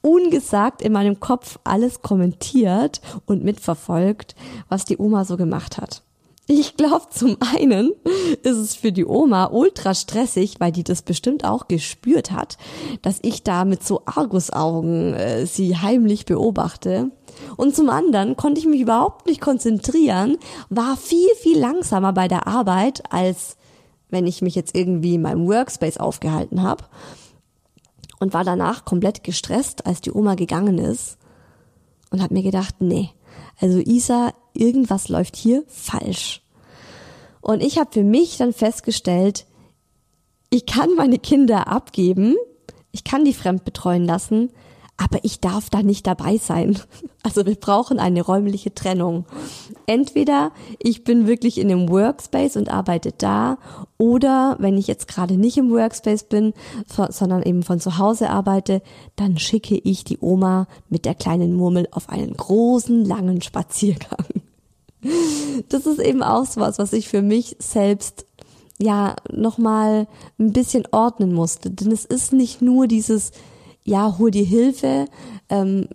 ungesagt 0.00 0.80
in 0.80 0.92
meinem 0.92 1.20
Kopf 1.20 1.58
alles 1.64 2.00
kommentiert 2.00 3.02
und 3.26 3.44
mitverfolgt, 3.44 4.34
was 4.70 4.86
die 4.86 4.96
Oma 4.96 5.24
so 5.26 5.36
gemacht 5.36 5.76
hat. 5.76 6.02
Ich 6.46 6.76
glaube, 6.76 7.06
zum 7.10 7.36
einen 7.56 7.92
ist 8.42 8.56
es 8.56 8.74
für 8.74 8.92
die 8.92 9.04
Oma 9.04 9.46
ultra 9.46 9.94
stressig, 9.94 10.60
weil 10.60 10.72
die 10.72 10.84
das 10.84 11.02
bestimmt 11.02 11.44
auch 11.44 11.68
gespürt 11.68 12.30
hat, 12.30 12.56
dass 13.02 13.18
ich 13.20 13.42
da 13.42 13.66
mit 13.66 13.84
so 13.84 14.02
Argusaugen 14.06 15.12
äh, 15.12 15.44
sie 15.44 15.76
heimlich 15.76 16.24
beobachte. 16.24 17.10
Und 17.56 17.76
zum 17.76 17.90
anderen 17.90 18.36
konnte 18.36 18.60
ich 18.60 18.66
mich 18.66 18.80
überhaupt 18.80 19.26
nicht 19.26 19.42
konzentrieren, 19.42 20.38
war 20.70 20.96
viel, 20.96 21.28
viel 21.42 21.58
langsamer 21.58 22.14
bei 22.14 22.28
der 22.28 22.46
Arbeit, 22.46 23.02
als 23.12 23.56
wenn 24.08 24.26
ich 24.26 24.42
mich 24.42 24.54
jetzt 24.54 24.76
irgendwie 24.76 25.14
in 25.14 25.22
meinem 25.22 25.46
Workspace 25.46 25.98
aufgehalten 25.98 26.62
habe 26.62 26.84
und 28.18 28.32
war 28.32 28.44
danach 28.44 28.84
komplett 28.84 29.24
gestresst, 29.24 29.86
als 29.86 30.00
die 30.00 30.12
Oma 30.12 30.34
gegangen 30.34 30.78
ist 30.78 31.18
und 32.10 32.22
habe 32.22 32.34
mir 32.34 32.42
gedacht, 32.42 32.76
nee, 32.80 33.10
also 33.60 33.78
Isa, 33.78 34.32
irgendwas 34.54 35.08
läuft 35.08 35.36
hier 35.36 35.64
falsch. 35.66 36.42
Und 37.40 37.62
ich 37.62 37.78
habe 37.78 37.90
für 37.92 38.04
mich 38.04 38.36
dann 38.38 38.52
festgestellt, 38.52 39.46
ich 40.50 40.66
kann 40.66 40.94
meine 40.96 41.18
Kinder 41.18 41.68
abgeben, 41.68 42.36
ich 42.92 43.04
kann 43.04 43.24
die 43.24 43.34
fremd 43.34 43.64
betreuen 43.64 44.04
lassen, 44.04 44.50
aber 44.96 45.18
ich 45.22 45.40
darf 45.40 45.68
da 45.68 45.82
nicht 45.82 46.06
dabei 46.06 46.38
sein. 46.38 46.78
Also 47.22 47.44
wir 47.44 47.56
brauchen 47.56 47.98
eine 47.98 48.22
räumliche 48.22 48.72
Trennung. 48.72 49.26
Entweder 49.86 50.52
ich 50.78 51.04
bin 51.04 51.26
wirklich 51.26 51.58
in 51.58 51.68
dem 51.68 51.88
Workspace 51.88 52.56
und 52.56 52.70
arbeite 52.70 53.12
da 53.16 53.58
oder 53.98 54.56
wenn 54.58 54.78
ich 54.78 54.86
jetzt 54.86 55.08
gerade 55.08 55.36
nicht 55.36 55.58
im 55.58 55.70
Workspace 55.70 56.24
bin, 56.24 56.54
sondern 56.86 57.42
eben 57.42 57.62
von 57.62 57.80
zu 57.80 57.98
Hause 57.98 58.30
arbeite, 58.30 58.80
dann 59.16 59.38
schicke 59.38 59.76
ich 59.76 60.04
die 60.04 60.18
Oma 60.20 60.66
mit 60.88 61.04
der 61.04 61.14
kleinen 61.14 61.54
Murmel 61.54 61.88
auf 61.90 62.08
einen 62.08 62.34
großen, 62.34 63.04
langen 63.04 63.42
Spaziergang. 63.42 64.24
Das 65.68 65.86
ist 65.86 66.00
eben 66.00 66.22
auch 66.22 66.46
so 66.46 66.60
was, 66.60 66.78
was 66.78 66.92
ich 66.92 67.08
für 67.08 67.22
mich 67.22 67.56
selbst 67.58 68.26
ja 68.78 69.16
nochmal 69.30 70.06
ein 70.38 70.52
bisschen 70.52 70.84
ordnen 70.90 71.32
musste. 71.32 71.70
Denn 71.70 71.92
es 71.92 72.04
ist 72.04 72.32
nicht 72.32 72.62
nur 72.62 72.86
dieses 72.86 73.32
ja, 73.86 74.18
hol 74.18 74.30
dir 74.30 74.44
Hilfe, 74.44 75.06
ähm, 75.48 75.88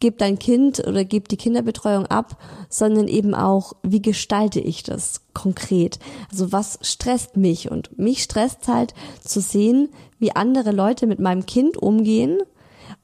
gib 0.00 0.18
dein 0.18 0.38
Kind 0.38 0.80
oder 0.86 1.04
gib 1.04 1.28
die 1.28 1.36
Kinderbetreuung 1.36 2.06
ab, 2.06 2.36
sondern 2.68 3.06
eben 3.08 3.34
auch, 3.34 3.74
wie 3.82 4.02
gestalte 4.02 4.60
ich 4.60 4.82
das 4.82 5.22
konkret? 5.32 5.98
Also 6.30 6.52
was 6.52 6.78
stresst 6.82 7.36
mich? 7.36 7.70
Und 7.70 7.98
mich 7.98 8.22
stresst 8.22 8.66
halt 8.68 8.94
zu 9.22 9.40
sehen, 9.40 9.90
wie 10.18 10.34
andere 10.34 10.72
Leute 10.72 11.06
mit 11.06 11.20
meinem 11.20 11.46
Kind 11.46 11.76
umgehen, 11.76 12.38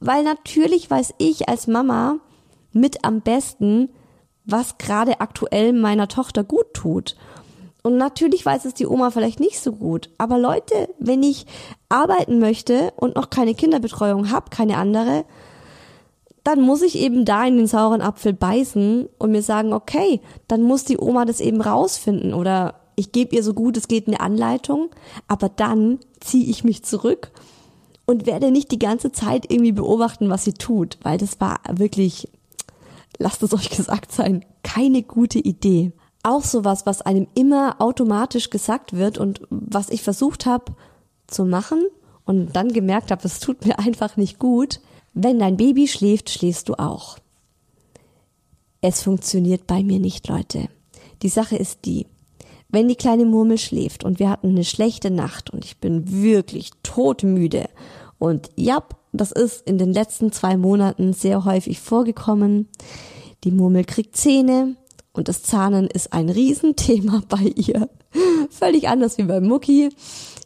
weil 0.01 0.25
natürlich 0.25 0.91
weiß 0.91 1.15
ich 1.19 1.49
als 1.49 1.67
Mama 1.67 2.17
mit 2.73 3.05
am 3.05 3.21
besten, 3.21 3.91
was 4.45 4.79
gerade 4.79 5.21
aktuell 5.21 5.73
meiner 5.73 6.09
Tochter 6.09 6.45
gut 6.45 6.75
tut. 6.75 7.17
Und 7.83 7.97
natürlich 7.97 8.45
weiß 8.45 8.65
es 8.67 8.75
die 8.75 8.87
Oma 8.87 9.11
vielleicht 9.11 9.41
nicht 9.41 9.61
so 9.61 9.73
gut. 9.73 10.11
Aber 10.19 10.39
Leute, 10.39 10.89
wenn 10.99 11.23
ich 11.23 11.47
arbeiten 11.89 12.39
möchte 12.39 12.93
und 12.97 13.17
noch 13.17 13.31
keine 13.31 13.55
Kinderbetreuung 13.55 14.31
habe, 14.31 14.51
keine 14.51 14.77
andere, 14.77 15.25
dann 16.45 16.61
muss 16.61 16.83
ich 16.83 16.99
eben 16.99 17.25
da 17.25 17.47
in 17.47 17.57
den 17.57 17.67
sauren 17.67 18.03
Apfel 18.03 18.33
beißen 18.33 19.09
und 19.19 19.31
mir 19.31 19.43
sagen, 19.43 19.73
okay, 19.73 20.21
dann 20.49 20.63
muss 20.63 20.85
die 20.85 20.99
Oma 20.99 21.25
das 21.25 21.41
eben 21.41 21.61
rausfinden. 21.61 22.35
Oder 22.35 22.75
ich 22.97 23.13
gebe 23.13 23.35
ihr 23.35 23.43
so 23.43 23.55
gut 23.55 23.77
es 23.77 23.89
geht 23.89 24.09
eine 24.09 24.21
Anleitung, 24.21 24.91
aber 25.27 25.49
dann 25.49 25.99
ziehe 26.21 26.47
ich 26.47 26.65
mich 26.65 26.85
zurück 26.85 27.31
und 28.05 28.27
werde 28.27 28.51
nicht 28.51 28.73
die 28.73 28.79
ganze 28.79 29.13
Zeit 29.13 29.51
irgendwie 29.51 29.73
beobachten, 29.73 30.29
was 30.29 30.45
sie 30.45 30.53
tut, 30.53 30.99
weil 31.03 31.17
das 31.17 31.41
war 31.41 31.61
wirklich, 31.71 32.29
lasst 33.19 33.43
es 33.43 33.55
euch 33.55 33.71
gesagt 33.77 34.13
sein, 34.13 34.45
keine 34.63 35.03
gute 35.03 35.39
Idee 35.39 35.93
auch 36.23 36.45
sowas, 36.45 36.87
was 36.87 37.03
einem 37.03 37.27
immer 37.35 37.81
automatisch 37.81 38.51
gesagt 38.51 38.95
wird 38.95 39.19
und 39.19 39.43
was 39.51 39.91
ich 39.91 40.03
versucht 40.03 40.47
habe 40.47 40.73
zu 41.27 41.45
machen 41.45 41.87
und 42.25 42.55
dann 42.55 42.73
gemerkt 42.73 43.11
habe, 43.11 43.23
es 43.25 43.41
tut 43.41 43.65
mir 43.65 43.79
einfach 43.81 44.17
nicht 44.17 44.39
gut. 44.39 44.81
Wenn 45.13 45.39
dein 45.39 45.57
Baby 45.57 45.89
schläft, 45.89 46.31
schläfst 46.31 46.69
du 46.69 46.75
auch. 46.75 47.19
Es 48.81 49.03
funktioniert 49.03 49.67
bei 49.67 49.83
mir 49.83 49.99
nicht, 49.99 50.29
Leute. 50.29 50.69
Die 51.23 51.29
Sache 51.29 51.57
ist 51.57 51.85
die, 51.85 52.07
wenn 52.69 52.89
die 52.89 52.97
kleine 52.97 53.27
Murmel 53.27 53.59
schläft 53.59 54.05
und 54.05 54.19
wir 54.19 54.31
hatten 54.31 54.51
eine 54.51 54.65
schlechte 54.65 55.11
Nacht 55.11 55.51
und 55.51 55.65
ich 55.65 55.79
bin 55.79 56.23
wirklich 56.23 56.71
todmüde 56.83 57.69
und 58.21 58.51
ja, 58.55 58.85
das 59.13 59.33
ist 59.33 59.67
in 59.67 59.79
den 59.79 59.93
letzten 59.93 60.31
zwei 60.31 60.57
Monaten 60.57 61.15
sehr 61.15 61.45
häufig 61.45 61.81
vorgekommen. 61.81 62.69
Die 63.43 63.51
Murmel 63.51 63.85
kriegt 63.85 64.17
Zähne, 64.17 64.77
und 65.13 65.29
das 65.29 65.43
Zahnen 65.43 65.87
ist 65.87 66.13
ein 66.13 66.29
Riesenthema 66.29 67.23
bei 67.29 67.53
ihr. 67.57 67.89
Völlig 68.51 68.89
anders 68.89 69.19
wie 69.19 69.25
bei 69.25 69.41
Mucki. 69.41 69.91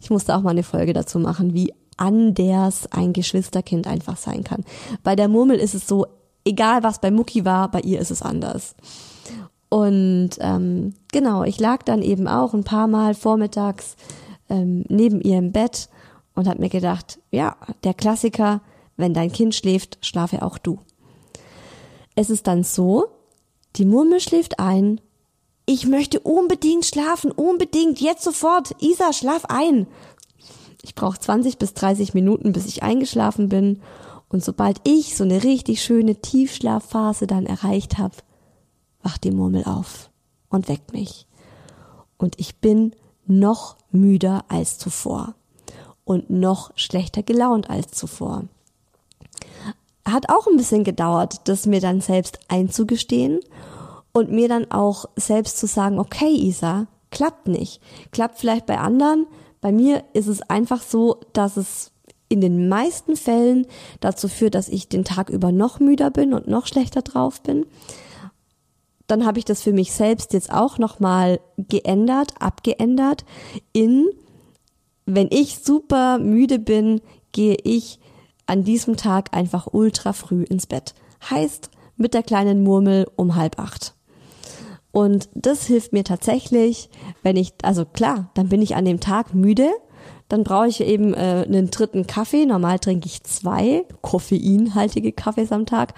Ich 0.00 0.10
musste 0.10 0.36
auch 0.36 0.42
mal 0.42 0.50
eine 0.50 0.62
Folge 0.62 0.92
dazu 0.92 1.18
machen, 1.18 1.54
wie 1.54 1.72
anders 1.96 2.90
ein 2.92 3.12
Geschwisterkind 3.12 3.86
einfach 3.86 4.16
sein 4.16 4.44
kann. 4.44 4.64
Bei 5.02 5.16
der 5.16 5.28
Murmel 5.28 5.58
ist 5.58 5.74
es 5.74 5.86
so, 5.86 6.06
egal 6.44 6.82
was 6.82 7.00
bei 7.00 7.10
Mucki 7.10 7.44
war, 7.44 7.70
bei 7.70 7.80
ihr 7.80 8.00
ist 8.00 8.10
es 8.10 8.22
anders. 8.22 8.74
Und 9.68 10.30
ähm, 10.40 10.94
genau, 11.12 11.44
ich 11.44 11.58
lag 11.58 11.82
dann 11.82 12.02
eben 12.02 12.28
auch 12.28 12.54
ein 12.54 12.64
paar 12.64 12.86
Mal 12.86 13.14
vormittags 13.14 13.96
ähm, 14.48 14.84
neben 14.88 15.20
ihr 15.20 15.38
im 15.38 15.52
Bett 15.52 15.88
und 16.34 16.48
habe 16.48 16.60
mir 16.60 16.68
gedacht, 16.68 17.18
ja, 17.30 17.56
der 17.82 17.94
Klassiker, 17.94 18.60
wenn 18.96 19.14
dein 19.14 19.32
Kind 19.32 19.54
schläft, 19.54 19.98
schlafe 20.02 20.42
auch 20.42 20.58
du. 20.58 20.80
Es 22.14 22.30
ist 22.30 22.46
dann 22.46 22.62
so, 22.62 23.06
die 23.76 23.84
Murmel 23.84 24.20
schläft 24.20 24.58
ein 24.58 25.00
ich 25.66 25.86
möchte 25.86 26.20
unbedingt 26.20 26.84
schlafen, 26.84 27.30
unbedingt, 27.30 28.00
jetzt 28.00 28.22
sofort. 28.22 28.74
Isa, 28.82 29.12
schlaf 29.12 29.46
ein. 29.46 29.86
Ich 30.82 30.94
brauche 30.94 31.18
20 31.18 31.56
bis 31.56 31.72
30 31.72 32.12
Minuten, 32.12 32.52
bis 32.52 32.66
ich 32.66 32.82
eingeschlafen 32.82 33.48
bin. 33.48 33.80
Und 34.28 34.44
sobald 34.44 34.80
ich 34.84 35.16
so 35.16 35.24
eine 35.24 35.42
richtig 35.42 35.82
schöne 35.82 36.16
Tiefschlafphase 36.16 37.26
dann 37.26 37.46
erreicht 37.46 37.96
habe, 37.96 38.14
wacht 39.02 39.24
die 39.24 39.30
Murmel 39.30 39.64
auf 39.64 40.10
und 40.50 40.68
weckt 40.68 40.92
mich. 40.92 41.26
Und 42.18 42.38
ich 42.38 42.56
bin 42.56 42.94
noch 43.26 43.76
müder 43.90 44.44
als 44.48 44.76
zuvor 44.78 45.34
und 46.04 46.28
noch 46.28 46.72
schlechter 46.76 47.22
gelaunt 47.22 47.70
als 47.70 47.92
zuvor. 47.92 48.44
Hat 50.06 50.28
auch 50.28 50.46
ein 50.46 50.56
bisschen 50.56 50.84
gedauert, 50.84 51.48
das 51.48 51.66
mir 51.66 51.80
dann 51.80 52.00
selbst 52.00 52.38
einzugestehen 52.48 53.40
und 54.12 54.30
mir 54.30 54.48
dann 54.48 54.70
auch 54.70 55.06
selbst 55.16 55.58
zu 55.58 55.66
sagen, 55.66 55.98
okay, 55.98 56.30
Isa, 56.30 56.86
klappt 57.10 57.48
nicht. 57.48 57.80
Klappt 58.12 58.38
vielleicht 58.38 58.66
bei 58.66 58.78
anderen. 58.78 59.26
Bei 59.60 59.72
mir 59.72 60.04
ist 60.12 60.26
es 60.26 60.42
einfach 60.42 60.82
so, 60.82 61.20
dass 61.32 61.56
es 61.56 61.90
in 62.28 62.40
den 62.40 62.68
meisten 62.68 63.16
Fällen 63.16 63.66
dazu 64.00 64.28
führt, 64.28 64.54
dass 64.54 64.68
ich 64.68 64.88
den 64.88 65.04
Tag 65.04 65.30
über 65.30 65.52
noch 65.52 65.80
müder 65.80 66.10
bin 66.10 66.34
und 66.34 66.48
noch 66.48 66.66
schlechter 66.66 67.02
drauf 67.02 67.40
bin. 67.42 67.66
Dann 69.06 69.26
habe 69.26 69.38
ich 69.38 69.44
das 69.44 69.62
für 69.62 69.72
mich 69.72 69.92
selbst 69.92 70.32
jetzt 70.32 70.52
auch 70.52 70.78
nochmal 70.78 71.40
geändert, 71.56 72.32
abgeändert 72.40 73.24
in, 73.72 74.06
wenn 75.06 75.28
ich 75.30 75.58
super 75.58 76.18
müde 76.18 76.58
bin, 76.58 77.00
gehe 77.32 77.56
ich 77.62 77.98
an 78.46 78.64
diesem 78.64 78.96
Tag 78.96 79.30
einfach 79.32 79.68
ultra 79.72 80.12
früh 80.12 80.42
ins 80.42 80.66
Bett. 80.66 80.94
Heißt, 81.30 81.70
mit 81.96 82.14
der 82.14 82.22
kleinen 82.22 82.62
Murmel 82.62 83.06
um 83.16 83.36
halb 83.36 83.58
acht. 83.58 83.94
Und 84.92 85.28
das 85.34 85.66
hilft 85.66 85.92
mir 85.92 86.04
tatsächlich, 86.04 86.88
wenn 87.22 87.36
ich, 87.36 87.52
also 87.62 87.84
klar, 87.84 88.30
dann 88.34 88.48
bin 88.48 88.62
ich 88.62 88.76
an 88.76 88.84
dem 88.84 89.00
Tag 89.00 89.34
müde, 89.34 89.70
dann 90.28 90.44
brauche 90.44 90.68
ich 90.68 90.80
eben 90.80 91.14
äh, 91.14 91.44
einen 91.46 91.70
dritten 91.70 92.06
Kaffee. 92.06 92.46
Normal 92.46 92.78
trinke 92.78 93.06
ich 93.06 93.24
zwei 93.24 93.84
koffeinhaltige 94.02 95.12
Kaffees 95.12 95.52
am 95.52 95.66
Tag. 95.66 95.94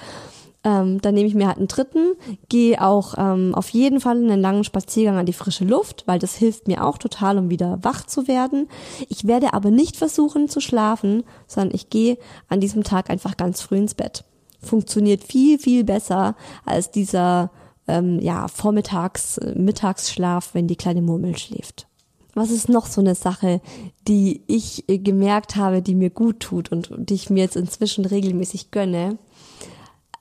Ähm, 0.67 1.01
dann 1.01 1.15
nehme 1.15 1.29
ich 1.29 1.37
mir 1.37 1.47
halt 1.47 1.59
einen 1.59 1.69
dritten, 1.69 2.15
gehe 2.49 2.83
auch 2.83 3.15
ähm, 3.19 3.55
auf 3.55 3.69
jeden 3.69 4.01
Fall 4.01 4.17
einen 4.17 4.41
langen 4.41 4.65
Spaziergang 4.65 5.17
an 5.17 5.25
die 5.25 5.33
frische 5.33 5.65
Luft, 5.65 6.03
weil 6.07 6.19
das 6.19 6.35
hilft 6.35 6.67
mir 6.67 6.85
auch 6.85 6.99
total, 6.99 7.39
um 7.39 7.51
wieder 7.51 7.79
wach 7.83 8.05
zu 8.05 8.27
werden. 8.27 8.69
Ich 9.09 9.29
werde 9.29 9.55
aber 9.55 9.71
nicht 9.71 9.97
versuchen 9.97 10.49
zu 10.49 10.59
schlafen, 10.59 11.23
sondern 11.47 11.73
ich 11.73 11.89
gehe 11.89 12.19
an 12.49 12.59
diesem 12.59 12.83
Tag 12.83 13.11
einfach 13.11 13.37
ganz 13.37 13.61
früh 13.61 13.77
ins 13.77 13.95
Bett. 13.95 14.25
Funktioniert 14.61 15.23
viel, 15.23 15.61
viel 15.61 15.85
besser 15.85 16.35
als 16.65 16.91
dieser 16.91 17.53
ähm, 17.87 18.19
ja, 18.19 18.49
Vormittags, 18.49 19.39
äh, 19.39 19.57
Mittagsschlaf, 19.57 20.51
wenn 20.53 20.67
die 20.67 20.75
kleine 20.75 21.01
Murmel 21.01 21.39
schläft. 21.39 21.87
Was 22.35 22.51
ist 22.51 22.69
noch 22.69 22.87
so 22.87 23.01
eine 23.01 23.15
Sache, 23.15 23.61
die 24.09 24.43
ich 24.49 24.89
äh, 24.89 24.99
gemerkt 24.99 25.55
habe, 25.55 25.81
die 25.81 25.95
mir 25.95 26.11
gut 26.11 26.41
tut 26.41 26.73
und 26.73 26.91
die 26.99 27.15
ich 27.15 27.31
mir 27.31 27.45
jetzt 27.45 27.57
inzwischen 27.57 28.05
regelmäßig 28.05 28.73
gönne? 28.73 29.17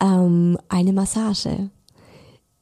Ähm, 0.01 0.58
eine 0.69 0.93
Massage. 0.93 1.69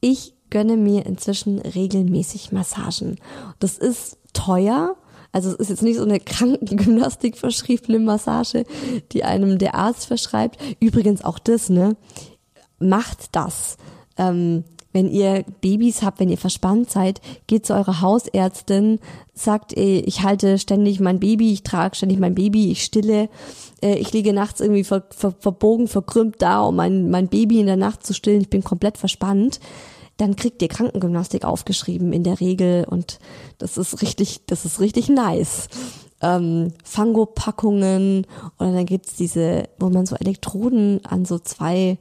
Ich 0.00 0.34
gönne 0.50 0.76
mir 0.76 1.06
inzwischen 1.06 1.58
regelmäßig 1.58 2.52
Massagen. 2.52 3.16
Das 3.58 3.78
ist 3.78 4.18
teuer, 4.32 4.96
also 5.34 5.50
es 5.50 5.56
ist 5.56 5.70
jetzt 5.70 5.82
nicht 5.82 5.96
so 5.96 6.04
eine 6.04 6.20
Krankengymnastik 6.20 7.36
verschriebene 7.36 7.98
Massage, 7.98 8.64
die 9.10 9.24
einem 9.24 9.58
der 9.58 9.74
Arzt 9.74 10.06
verschreibt. 10.06 10.58
Übrigens 10.78 11.24
auch 11.24 11.40
das, 11.40 11.70
ne? 11.70 11.96
Macht 12.78 13.34
das. 13.34 13.76
Ähm, 14.16 14.62
wenn 14.94 15.10
ihr 15.10 15.44
Babys 15.60 16.02
habt, 16.02 16.20
wenn 16.20 16.30
ihr 16.30 16.38
verspannt 16.38 16.88
seid, 16.88 17.20
geht 17.48 17.66
zu 17.66 17.74
eurer 17.74 18.00
Hausärztin, 18.00 19.00
sagt, 19.34 19.76
ich 19.76 20.22
halte 20.22 20.56
ständig 20.58 21.00
mein 21.00 21.18
Baby, 21.18 21.52
ich 21.52 21.64
trage 21.64 21.96
ständig 21.96 22.20
mein 22.20 22.36
Baby, 22.36 22.70
ich 22.70 22.84
stille, 22.84 23.28
äh, 23.82 23.96
ich 23.96 24.12
liege 24.12 24.32
nachts 24.32 24.60
irgendwie 24.60 24.84
ver, 24.84 25.02
ver, 25.10 25.34
verbogen, 25.38 25.88
verkrümmt 25.88 26.36
da, 26.40 26.62
um 26.62 26.76
mein, 26.76 27.10
mein 27.10 27.26
Baby 27.26 27.58
in 27.58 27.66
der 27.66 27.76
Nacht 27.76 28.06
zu 28.06 28.14
stillen, 28.14 28.40
ich 28.40 28.50
bin 28.50 28.64
komplett 28.64 28.96
verspannt 28.96 29.60
dann 30.16 30.36
kriegt 30.36 30.62
ihr 30.62 30.68
Krankengymnastik 30.68 31.44
aufgeschrieben 31.44 32.12
in 32.12 32.22
der 32.22 32.38
Regel 32.38 32.84
und 32.88 33.18
das 33.58 33.76
ist 33.76 34.00
richtig, 34.00 34.46
das 34.46 34.64
ist 34.64 34.78
richtig 34.78 35.08
nice. 35.08 35.68
Ähm, 36.20 36.72
Fango-Packungen 36.84 38.24
oder 38.60 38.72
dann 38.72 38.86
gibt's 38.86 39.16
diese, 39.16 39.64
wo 39.80 39.88
man 39.88 40.06
so 40.06 40.14
Elektroden 40.14 41.04
an 41.04 41.24
so 41.24 41.40
zwei 41.40 41.98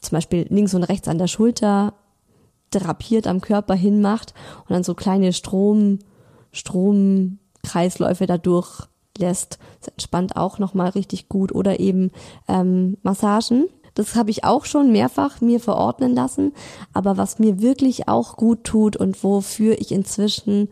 zum 0.00 0.16
Beispiel 0.16 0.46
links 0.48 0.74
und 0.74 0.84
rechts 0.84 1.08
an 1.08 1.18
der 1.18 1.26
Schulter 1.26 1.94
drapiert 2.70 3.26
am 3.26 3.40
Körper 3.40 3.74
hinmacht 3.74 4.34
und 4.60 4.70
dann 4.70 4.84
so 4.84 4.94
kleine 4.94 5.32
Strom, 5.32 5.98
Stromkreisläufe 6.52 8.26
dadurch 8.26 8.88
lässt. 9.18 9.58
Das 9.80 9.88
entspannt 9.88 10.36
auch 10.36 10.58
nochmal 10.58 10.90
richtig 10.90 11.28
gut. 11.28 11.52
Oder 11.52 11.80
eben 11.80 12.10
ähm, 12.48 12.96
Massagen. 13.02 13.66
Das 13.94 14.14
habe 14.14 14.30
ich 14.30 14.44
auch 14.44 14.64
schon 14.64 14.92
mehrfach 14.92 15.40
mir 15.40 15.60
verordnen 15.60 16.14
lassen. 16.14 16.52
Aber 16.92 17.16
was 17.16 17.38
mir 17.38 17.60
wirklich 17.60 18.08
auch 18.08 18.36
gut 18.36 18.64
tut 18.64 18.96
und 18.96 19.22
wofür 19.22 19.78
ich 19.80 19.92
inzwischen 19.92 20.68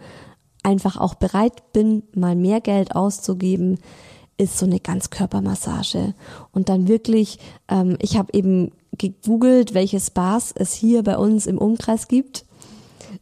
einfach 0.62 0.97
auch 0.97 1.14
bereit 1.14 1.73
bin, 1.73 2.05
mal 2.14 2.37
mehr 2.37 2.61
Geld 2.61 2.95
auszugeben, 2.95 3.79
ist 4.37 4.59
so 4.59 4.67
eine 4.67 4.81
Ganzkörpermassage. 4.81 6.14
Und 6.53 6.69
dann 6.69 6.88
wirklich, 6.88 7.38
ähm, 7.69 7.97
ich 8.01 8.17
habe 8.17 8.33
eben 8.33 8.73
gegoogelt, 8.99 9.75
welche 9.75 10.01
Spas 10.01 10.53
es 10.55 10.73
hier 10.73 11.03
bei 11.03 11.17
uns 11.17 11.47
im 11.47 11.59
Umkreis 11.59 12.09
gibt. 12.09 12.45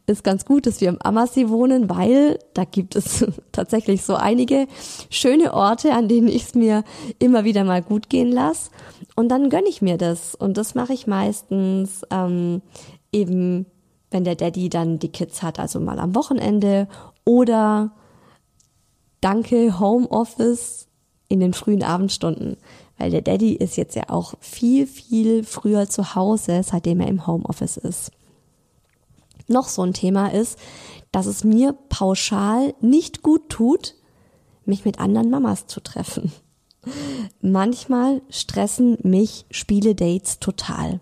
Ist 0.05 0.23
ganz 0.23 0.45
gut, 0.45 0.65
dass 0.65 0.81
wir 0.81 0.89
im 0.89 1.01
Ammersee 1.01 1.49
wohnen, 1.49 1.89
weil 1.89 2.39
da 2.53 2.63
gibt 2.63 2.95
es 2.95 3.25
tatsächlich 3.51 4.03
so 4.03 4.15
einige 4.15 4.67
schöne 5.09 5.53
Orte, 5.53 5.93
an 5.93 6.07
denen 6.07 6.27
ich 6.27 6.43
es 6.43 6.55
mir 6.55 6.83
immer 7.19 7.43
wieder 7.43 7.63
mal 7.63 7.81
gut 7.81 8.09
gehen 8.09 8.31
lasse. 8.31 8.71
Und 9.15 9.29
dann 9.29 9.49
gönne 9.49 9.67
ich 9.67 9.81
mir 9.81 9.97
das. 9.97 10.35
Und 10.35 10.57
das 10.57 10.75
mache 10.75 10.93
ich 10.93 11.07
meistens 11.07 12.01
ähm, 12.09 12.61
eben, 13.11 13.65
wenn 14.11 14.23
der 14.23 14.35
Daddy 14.35 14.69
dann 14.69 14.99
die 14.99 15.11
Kids 15.11 15.43
hat, 15.43 15.59
also 15.59 15.79
mal 15.79 15.99
am 15.99 16.15
Wochenende 16.15 16.87
oder 17.25 17.91
danke 19.19 19.79
Homeoffice 19.79 20.87
in 21.27 21.41
den 21.41 21.53
frühen 21.53 21.83
Abendstunden 21.83 22.57
weil 22.97 23.11
der 23.11 23.21
Daddy 23.21 23.53
ist 23.53 23.77
jetzt 23.77 23.95
ja 23.95 24.09
auch 24.09 24.33
viel, 24.39 24.87
viel 24.87 25.43
früher 25.43 25.89
zu 25.89 26.15
Hause, 26.15 26.61
seitdem 26.63 26.99
er 26.99 27.07
im 27.07 27.27
Homeoffice 27.27 27.77
ist. 27.77 28.11
Noch 29.47 29.69
so 29.69 29.81
ein 29.83 29.93
Thema 29.93 30.33
ist, 30.33 30.57
dass 31.11 31.25
es 31.25 31.43
mir 31.43 31.73
pauschal 31.89 32.73
nicht 32.81 33.23
gut 33.23 33.49
tut, 33.49 33.95
mich 34.65 34.83
mit 34.83 34.99
anderen 34.99 35.29
Mamas 35.29 35.67
zu 35.67 35.79
treffen. 35.79 36.31
Manchmal 37.41 38.21
stressen 38.29 38.97
mich 39.03 39.45
Spieledates 39.51 40.39
total 40.39 40.99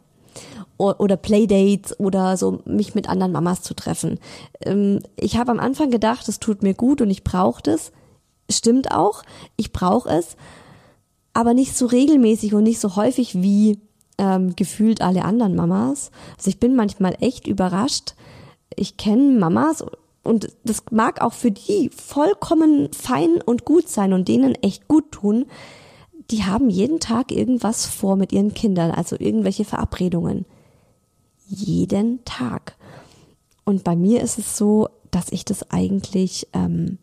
oder 0.78 1.16
Playdates 1.16 1.98
oder 2.00 2.36
so 2.36 2.62
mich 2.66 2.96
mit 2.96 3.08
anderen 3.08 3.32
Mamas 3.32 3.62
zu 3.62 3.74
treffen. 3.74 4.20
Ähm, 4.62 5.00
ich 5.16 5.38
habe 5.38 5.52
am 5.52 5.60
Anfang 5.60 5.90
gedacht, 5.90 6.28
es 6.28 6.40
tut 6.40 6.64
mir 6.64 6.74
gut 6.74 7.02
und 7.02 7.10
ich 7.10 7.24
brauche 7.24 7.62
das. 7.64 7.92
Stimmt 8.50 8.92
auch, 8.92 9.24
ich 9.56 9.72
brauche 9.72 10.10
es, 10.10 10.36
aber 11.36 11.54
nicht 11.54 11.78
so 11.78 11.86
regelmäßig 11.86 12.54
und 12.54 12.64
nicht 12.64 12.80
so 12.80 12.96
häufig 12.96 13.36
wie 13.36 13.78
ähm, 14.18 14.56
gefühlt 14.56 15.02
alle 15.02 15.26
anderen 15.26 15.54
Mamas. 15.54 16.10
Also 16.38 16.50
ich 16.50 16.62
bin 16.62 16.76
manchmal 16.76 17.18
echt 17.20 17.46
überrascht. 17.46 18.16
Ich 18.74 18.96
kenne 18.96 19.38
Mamas 19.38 19.84
und 20.24 20.48
das 20.64 20.84
mag 20.92 21.22
auch 21.22 21.34
für 21.34 21.52
die 21.52 21.90
vollkommen 21.90 22.90
fein 22.94 23.42
und 23.46 23.66
gut 23.66 23.90
sein 23.90 24.14
und 24.14 24.30
denen 24.30 24.56
echt 24.56 24.88
gut 24.88 25.12
tun. 25.12 25.46
Die 26.32 26.46
haben 26.46 26.70
jeden 26.70 27.02
Tag 27.02 27.34
irgendwas 27.34 27.86
vor 27.86 28.16
mit 28.16 28.32
ihren 28.32 28.54
Kindern, 28.54 28.92
also 28.92 29.18
irgendwelche 29.20 29.66
Verabredungen. 29.66 30.46
Jeden 31.48 32.24
Tag. 32.24 32.78
Und 33.66 33.84
bei 33.84 33.98
mir 33.98 34.22
ist 34.22 34.40
es 34.40 34.56
so, 34.56 34.88
dass 35.12 35.34
ich 35.34 35.44
das 35.44 35.70
eigentlich 35.70 36.48
ähm, 36.54 36.98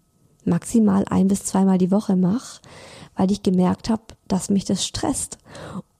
maximal 0.46 1.04
ein 1.10 1.28
bis 1.28 1.44
zweimal 1.44 1.76
die 1.76 1.90
Woche 1.90 2.16
mache 2.16 2.62
weil 3.16 3.30
ich 3.30 3.42
gemerkt 3.42 3.90
habe, 3.90 4.02
dass 4.28 4.50
mich 4.50 4.64
das 4.64 4.84
stresst. 4.84 5.38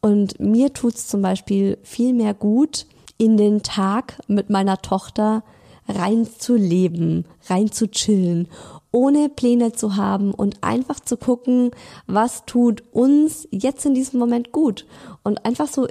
Und 0.00 0.40
mir 0.40 0.72
tut's 0.72 1.06
zum 1.06 1.22
Beispiel 1.22 1.78
viel 1.82 2.12
mehr 2.12 2.34
gut, 2.34 2.86
in 3.18 3.36
den 3.36 3.62
Tag 3.62 4.18
mit 4.26 4.50
meiner 4.50 4.82
Tochter 4.82 5.44
rein 5.88 6.26
zu 6.38 6.56
leben, 6.56 7.24
rein 7.48 7.70
zu 7.70 7.88
chillen, 7.88 8.48
ohne 8.90 9.28
Pläne 9.28 9.72
zu 9.72 9.96
haben 9.96 10.32
und 10.32 10.62
einfach 10.62 11.00
zu 11.00 11.16
gucken, 11.16 11.70
was 12.06 12.44
tut 12.46 12.82
uns 12.92 13.46
jetzt 13.50 13.86
in 13.86 13.94
diesem 13.94 14.18
Moment 14.18 14.52
gut 14.52 14.86
und 15.22 15.44
einfach 15.44 15.68
so 15.68 15.86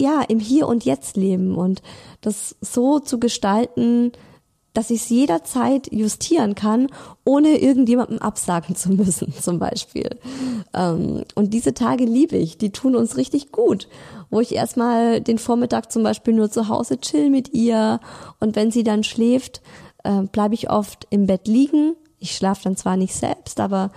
ja 0.00 0.22
im 0.28 0.38
Hier 0.38 0.68
und 0.68 0.84
Jetzt 0.84 1.16
leben 1.16 1.56
und 1.56 1.82
das 2.20 2.56
so 2.60 3.00
zu 3.00 3.18
gestalten, 3.18 4.12
dass 4.78 4.90
ich 4.90 5.02
es 5.02 5.08
jederzeit 5.08 5.92
justieren 5.92 6.54
kann, 6.54 6.86
ohne 7.24 7.58
irgendjemandem 7.58 8.20
absagen 8.20 8.76
zu 8.76 8.90
müssen, 8.90 9.34
zum 9.42 9.58
Beispiel. 9.58 10.08
Ähm, 10.72 11.24
und 11.34 11.52
diese 11.52 11.74
Tage 11.74 12.04
liebe 12.04 12.36
ich, 12.36 12.58
die 12.58 12.70
tun 12.70 12.94
uns 12.94 13.16
richtig 13.16 13.50
gut, 13.50 13.88
wo 14.30 14.38
ich 14.38 14.54
erstmal 14.54 15.20
den 15.20 15.38
Vormittag 15.38 15.90
zum 15.90 16.04
Beispiel 16.04 16.32
nur 16.32 16.48
zu 16.48 16.68
Hause 16.68 17.00
chill 17.00 17.28
mit 17.28 17.54
ihr 17.54 17.98
und 18.38 18.54
wenn 18.54 18.70
sie 18.70 18.84
dann 18.84 19.02
schläft, 19.02 19.62
äh, 20.04 20.22
bleibe 20.22 20.54
ich 20.54 20.70
oft 20.70 21.08
im 21.10 21.26
Bett 21.26 21.48
liegen. 21.48 21.96
Ich 22.20 22.36
schlafe 22.36 22.62
dann 22.62 22.76
zwar 22.76 22.96
nicht 22.96 23.16
selbst, 23.16 23.58
aber 23.58 23.90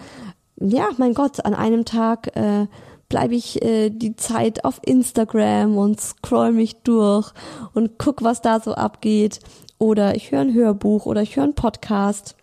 ja, 0.60 0.90
mein 0.98 1.14
Gott, 1.14 1.46
an 1.46 1.54
einem 1.54 1.86
Tag 1.86 2.36
äh, 2.36 2.66
bleibe 3.08 3.36
ich 3.36 3.62
äh, 3.62 3.92
die 3.92 4.16
Zeit 4.16 4.66
auf 4.66 4.80
Instagram 4.84 5.78
und 5.78 6.02
scroll 6.02 6.54
mich 6.54 6.78
durch 6.82 7.34
und 7.76 8.00
guck, 8.00 8.24
was 8.24 8.42
da 8.42 8.60
so 8.60 8.74
abgeht. 8.74 9.42
Oder 9.82 10.16
ich 10.16 10.30
höre 10.30 10.42
ein 10.42 10.54
Hörbuch 10.54 11.08
oder 11.08 11.24
ich 11.24 11.38
höre 11.38 11.46
einen 11.46 11.56
Podcast. 11.56 12.36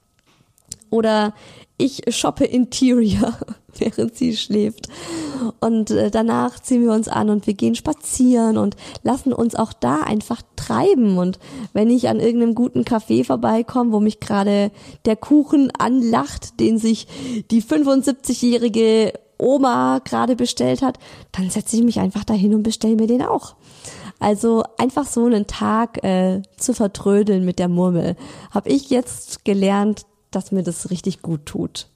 Oder 0.91 1.35
ich 1.77 2.03
shoppe 2.09 2.45
Interior, 2.45 3.33
während 3.79 4.17
sie 4.17 4.37
schläft. 4.37 4.89
Und 5.61 5.93
äh, 5.93 6.11
danach 6.11 6.59
ziehen 6.59 6.83
wir 6.83 6.91
uns 6.91 7.07
an 7.07 7.31
und 7.31 7.47
wir 7.47 7.55
gehen 7.55 7.77
spazieren 7.77 8.59
und 8.59 8.75
lassen 9.05 9.33
uns 9.33 9.55
auch 9.55 9.73
da 9.73 10.01
einfach 10.01 10.43
treiben. 10.57 11.17
Und 11.17 11.39
wenn 11.75 11.91
ich 11.91 12.09
an 12.09 12.19
irgendeinem 12.19 12.57
guten 12.57 12.83
Café 12.83 13.25
vorbeikomme, 13.25 13.93
wo 13.93 14.01
mich 14.01 14.19
gerade 14.19 14.73
der 15.05 15.15
Kuchen 15.15 15.71
anlacht, 15.79 16.59
den 16.59 16.79
sich 16.79 17.07
die 17.53 17.63
75-jährige 17.63 19.13
Oma 19.39 20.01
gerade 20.05 20.35
bestellt 20.35 20.83
hat, 20.83 20.99
dann 21.31 21.51
setze 21.51 21.77
ich 21.77 21.85
mich 21.85 22.01
einfach 22.01 22.25
dahin 22.25 22.53
und 22.53 22.65
bestelle 22.65 22.97
mir 22.97 23.07
den 23.07 23.23
auch. 23.23 23.55
Also 24.19 24.65
einfach 24.79 25.07
so 25.07 25.27
einen 25.27 25.47
Tag 25.47 26.03
äh, 26.05 26.43
zu 26.57 26.75
vertrödeln 26.75 27.45
mit 27.45 27.59
der 27.59 27.69
Murmel, 27.69 28.17
habe 28.51 28.69
ich 28.69 28.91
jetzt 28.91 29.45
gelernt, 29.45 30.07
dass 30.31 30.53
mir 30.53 30.63
das 30.63 30.91
richtig 30.91 31.23
gut 31.23 31.47
tut. 31.47 31.89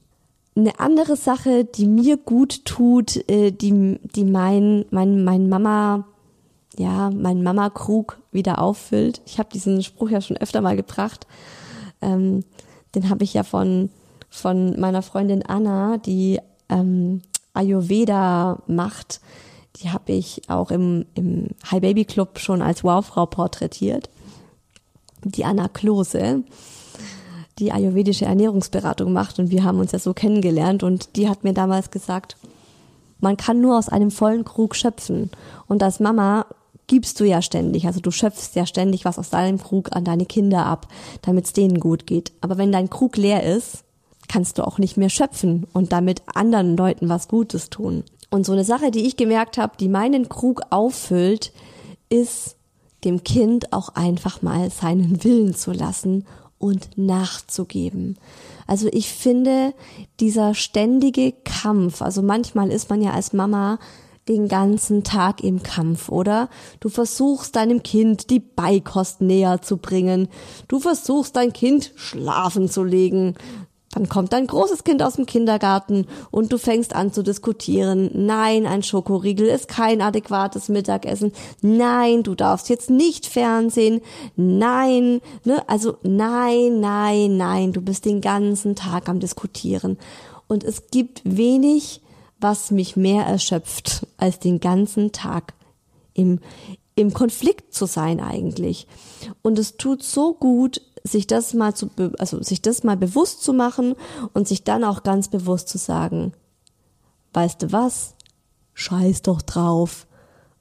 Eine 0.54 0.78
andere 0.78 1.16
Sache, 1.16 1.64
die 1.64 1.87
mir 1.87 2.16
gut 2.16 2.64
tut, 2.64 3.28
äh, 3.28 3.50
die, 3.50 3.98
die 4.14 4.24
mein, 4.24 4.85
mein, 4.90 5.24
mein 5.24 5.48
Mama, 5.48 6.04
ja, 6.78 7.11
mein 7.11 7.42
Mama-Krug 7.42 8.18
wieder 8.30 8.61
auffüllt. 8.61 9.22
Ich 9.26 9.38
habe 9.38 9.48
diesen 9.52 9.82
Spruch 9.82 10.11
ja 10.11 10.20
schon 10.20 10.37
öfter 10.37 10.61
mal 10.61 10.76
gebracht. 10.76 11.26
Ähm, 12.00 12.44
den 12.94 13.08
habe 13.08 13.24
ich 13.24 13.35
ja 13.35 13.42
von, 13.42 13.90
von 14.30 14.78
meiner 14.78 15.02
Freundin 15.02 15.44
Anna, 15.44 15.98
die 15.98 16.38
ähm, 16.68 17.22
Ayurveda 17.54 18.62
macht. 18.66 19.20
Die 19.76 19.90
habe 19.90 20.12
ich 20.12 20.42
auch 20.48 20.70
im, 20.70 21.06
im 21.14 21.48
High 21.70 21.80
Baby 21.80 22.04
Club 22.04 22.38
schon 22.38 22.62
als 22.62 22.85
Wow-Frau 22.85 23.26
porträtiert. 23.26 24.11
Die 25.24 25.44
Anna 25.44 25.68
Klose, 25.68 26.42
die 27.58 27.72
ayurvedische 27.72 28.24
Ernährungsberatung 28.24 29.12
macht 29.12 29.38
und 29.38 29.50
wir 29.50 29.64
haben 29.64 29.78
uns 29.78 29.92
ja 29.92 29.98
so 29.98 30.14
kennengelernt 30.14 30.82
und 30.82 31.16
die 31.16 31.28
hat 31.28 31.44
mir 31.44 31.52
damals 31.52 31.90
gesagt, 31.90 32.37
man 33.20 33.37
kann 33.37 33.61
nur 33.61 33.78
aus 33.78 33.88
einem 33.88 34.11
vollen 34.11 34.44
Krug 34.44 34.74
schöpfen. 34.74 35.30
Und 35.68 35.82
als 35.82 36.00
Mama 36.00 36.46
gibst 36.88 37.20
du 37.20 37.24
ja 37.24 37.40
ständig, 37.40 37.87
also 37.87 38.00
du 38.00 38.11
schöpfst 38.11 38.50
ja 38.54 38.66
ständig 38.66 39.04
was 39.04 39.18
aus 39.18 39.30
deinem 39.30 39.58
Krug 39.58 39.94
an 39.94 40.04
deine 40.04 40.26
Kinder 40.26 40.66
ab, 40.66 40.88
damit 41.22 41.46
es 41.46 41.52
denen 41.52 41.78
gut 41.78 42.06
geht. 42.06 42.32
Aber 42.40 42.58
wenn 42.58 42.72
dein 42.72 42.90
Krug 42.90 43.16
leer 43.16 43.44
ist, 43.44 43.85
kannst 44.28 44.58
du 44.58 44.66
auch 44.66 44.78
nicht 44.78 44.96
mehr 44.96 45.08
schöpfen 45.08 45.66
und 45.72 45.92
damit 45.92 46.22
anderen 46.35 46.76
Leuten 46.76 47.08
was 47.08 47.28
Gutes 47.28 47.70
tun. 47.70 48.02
Und 48.33 48.47
so 48.47 48.53
eine 48.53 48.64
Sache, 48.64 48.90
die 48.90 49.07
ich 49.07 49.18
gemerkt 49.18 49.59
habe, 49.59 49.75
die 49.79 49.88
meinen 49.88 50.31
Krug 50.31 50.62
auffüllt, 50.71 51.53
ist 52.09 52.57
dem 53.05 53.25
Kind 53.25 53.75
auch 53.75 53.90
einfach 53.90 54.40
mal 54.40 54.71
seinen 54.71 55.23
Willen 55.23 55.55
zu 55.55 55.71
lassen 55.71 56.25
und 56.57 56.97
nachzugeben. 56.97 58.16
Also 58.66 58.88
ich 58.90 59.12
finde, 59.12 59.75
dieser 60.18 60.55
ständige 60.55 61.35
Kampf, 61.45 62.01
also 62.01 62.23
manchmal 62.23 62.71
ist 62.71 62.88
man 62.88 63.03
ja 63.03 63.11
als 63.11 63.35
Mama 63.35 63.79
den 64.29 64.49
ganzen 64.49 65.05
Tag 65.05 65.45
im 65.45 65.62
Kampf, 65.62 66.09
oder? 66.09 66.49
Du 66.81 66.88
versuchst 66.88 67.55
deinem 67.55 67.83
Kind 67.83 68.31
die 68.31 68.40
Beikost 68.40 69.21
näher 69.21 69.61
zu 69.61 69.77
bringen. 69.77 70.29
Du 70.68 70.81
versuchst 70.81 71.37
dein 71.37 71.53
Kind 71.53 71.92
schlafen 71.97 72.71
zu 72.71 72.83
legen. 72.83 73.35
Dann 73.92 74.09
kommt 74.09 74.33
dein 74.33 74.46
großes 74.46 74.85
Kind 74.85 75.02
aus 75.02 75.16
dem 75.16 75.26
Kindergarten 75.26 76.07
und 76.31 76.50
du 76.50 76.57
fängst 76.57 76.94
an 76.94 77.12
zu 77.12 77.22
diskutieren. 77.22 78.11
Nein, 78.14 78.66
ein 78.66 78.83
Schokoriegel 78.83 79.46
ist 79.46 79.68
kein 79.68 80.00
adäquates 80.00 80.70
Mittagessen. 80.70 81.33
Nein, 81.61 82.22
du 82.22 82.35
darfst 82.35 82.70
jetzt 82.70 82.88
nicht 82.88 83.26
Fernsehen. 83.26 84.00
Nein, 84.35 85.20
ne? 85.44 85.62
Also 85.68 85.98
nein, 86.02 86.81
nein, 86.81 87.37
nein, 87.37 87.72
du 87.74 87.83
bist 87.83 88.07
den 88.07 88.22
ganzen 88.22 88.76
Tag 88.76 89.11
am 89.11 89.20
diskutieren. 89.20 89.98
Und 90.48 90.64
es 90.64 90.90
gibt 90.90 91.20
wenig, 91.24 92.00
was 92.40 92.70
mich 92.70 92.96
mehr 92.96 93.24
erschöpft, 93.24 94.07
als 94.16 94.38
den 94.38 94.59
ganzen 94.59 95.12
Tag 95.12 95.52
im, 96.14 96.40
im 96.94 97.12
Konflikt 97.12 97.74
zu 97.74 97.85
sein 97.85 98.20
eigentlich. 98.20 98.87
Und 99.42 99.59
es 99.59 99.76
tut 99.76 100.02
so 100.02 100.33
gut, 100.33 100.81
sich 101.05 101.27
das 101.27 101.55
mal 101.55 101.75
zu, 101.75 101.91
also 102.19 102.43
sich 102.43 102.62
das 102.62 102.85
mal 102.85 102.97
bewusst 102.97 103.43
zu 103.43 103.53
machen 103.53 103.95
und 104.33 104.49
sich 104.49 104.65
dann 104.65 104.85
auch 104.85 105.03
ganz 105.03 105.29
bewusst 105.29 105.69
zu 105.69 105.79
sagen, 105.79 106.33
weißt 107.33 107.62
du 107.62 107.73
was? 107.73 108.15
Scheiß 108.75 109.23
doch 109.23 109.43
drauf. 109.43 110.07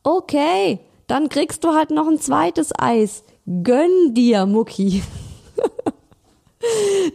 Okay, 0.04 0.80
dann 1.08 1.30
kriegst 1.30 1.64
du 1.64 1.74
halt 1.74 1.92
noch 1.92 2.08
ein 2.08 2.20
zweites 2.20 2.72
Eis. 2.78 3.24
Gönn 3.64 4.14
dir, 4.14 4.46
Mucki. 4.46 5.04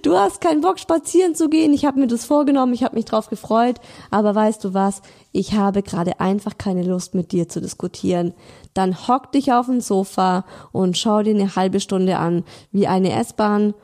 Du 0.03 0.17
hast 0.17 0.41
keinen 0.41 0.61
Bock 0.61 0.81
spazieren 0.81 1.37
zu 1.37 1.49
gehen. 1.49 1.73
Ich 1.73 1.85
habe 1.85 2.01
mir 2.01 2.09
das 2.09 2.25
vorgenommen, 2.25 2.73
ich 2.73 2.83
habe 2.83 2.97
mich 2.97 3.05
drauf 3.05 3.29
gefreut, 3.29 3.77
aber 4.11 4.35
weißt 4.35 4.65
du 4.65 4.75
was? 4.75 5.03
Ich 5.31 5.53
habe 5.53 5.85
gerade 5.85 6.19
einfach 6.19 6.59
keine 6.59 6.83
Lust 6.83 7.15
mit 7.15 7.31
dir 7.31 7.49
zu 7.49 7.61
diskutieren 7.61 8.35
dann 8.77 9.09
hock 9.09 9.33
dich 9.33 9.53
auf 9.53 9.67
dem 9.67 9.81
Sofa 9.81 10.45
und 10.73 10.97
schau 10.97 11.23
dir 11.23 11.35
eine 11.35 11.57
halbe 11.57 11.81
Stunde 11.81 12.19
an, 12.19 12.45
wie 12.73 12.87
eine 12.87 13.13
S-Bahn 13.13 13.75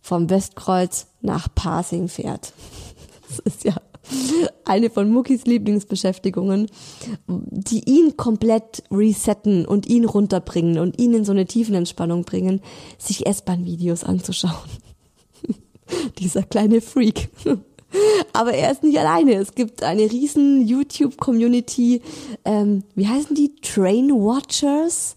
vom 0.00 0.30
Westkreuz 0.30 1.06
nach 1.20 1.48
Pasing 1.54 2.08
fährt. 2.08 2.52
Das 3.28 3.38
ist 3.54 3.64
ja 3.64 3.72
eine 4.66 4.90
von 4.90 5.10
Muckis 5.10 5.46
Lieblingsbeschäftigungen, 5.46 6.66
die 7.26 7.88
ihn 7.88 8.16
komplett 8.18 8.82
resetten 8.90 9.64
und 9.64 9.86
ihn 9.86 10.04
runterbringen 10.04 10.78
und 10.78 10.98
ihn 10.98 11.14
in 11.14 11.24
so 11.24 11.32
eine 11.32 11.46
Tiefenentspannung 11.46 12.24
bringen, 12.24 12.60
sich 12.98 13.26
S-Bahn-Videos 13.26 14.04
anzuschauen. 14.04 14.68
Dieser 16.18 16.42
kleine 16.42 16.82
Freak. 16.82 17.30
Aber 18.32 18.52
er 18.52 18.72
ist 18.72 18.82
nicht 18.82 18.98
alleine. 18.98 19.34
Es 19.34 19.54
gibt 19.54 19.82
eine 19.82 20.10
riesen 20.10 20.66
YouTube-Community. 20.66 22.02
Ähm, 22.44 22.84
wie 22.94 23.08
heißen 23.08 23.34
die? 23.34 23.54
Train 23.60 24.10
Watchers? 24.10 25.16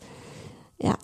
Ja. 0.82 0.96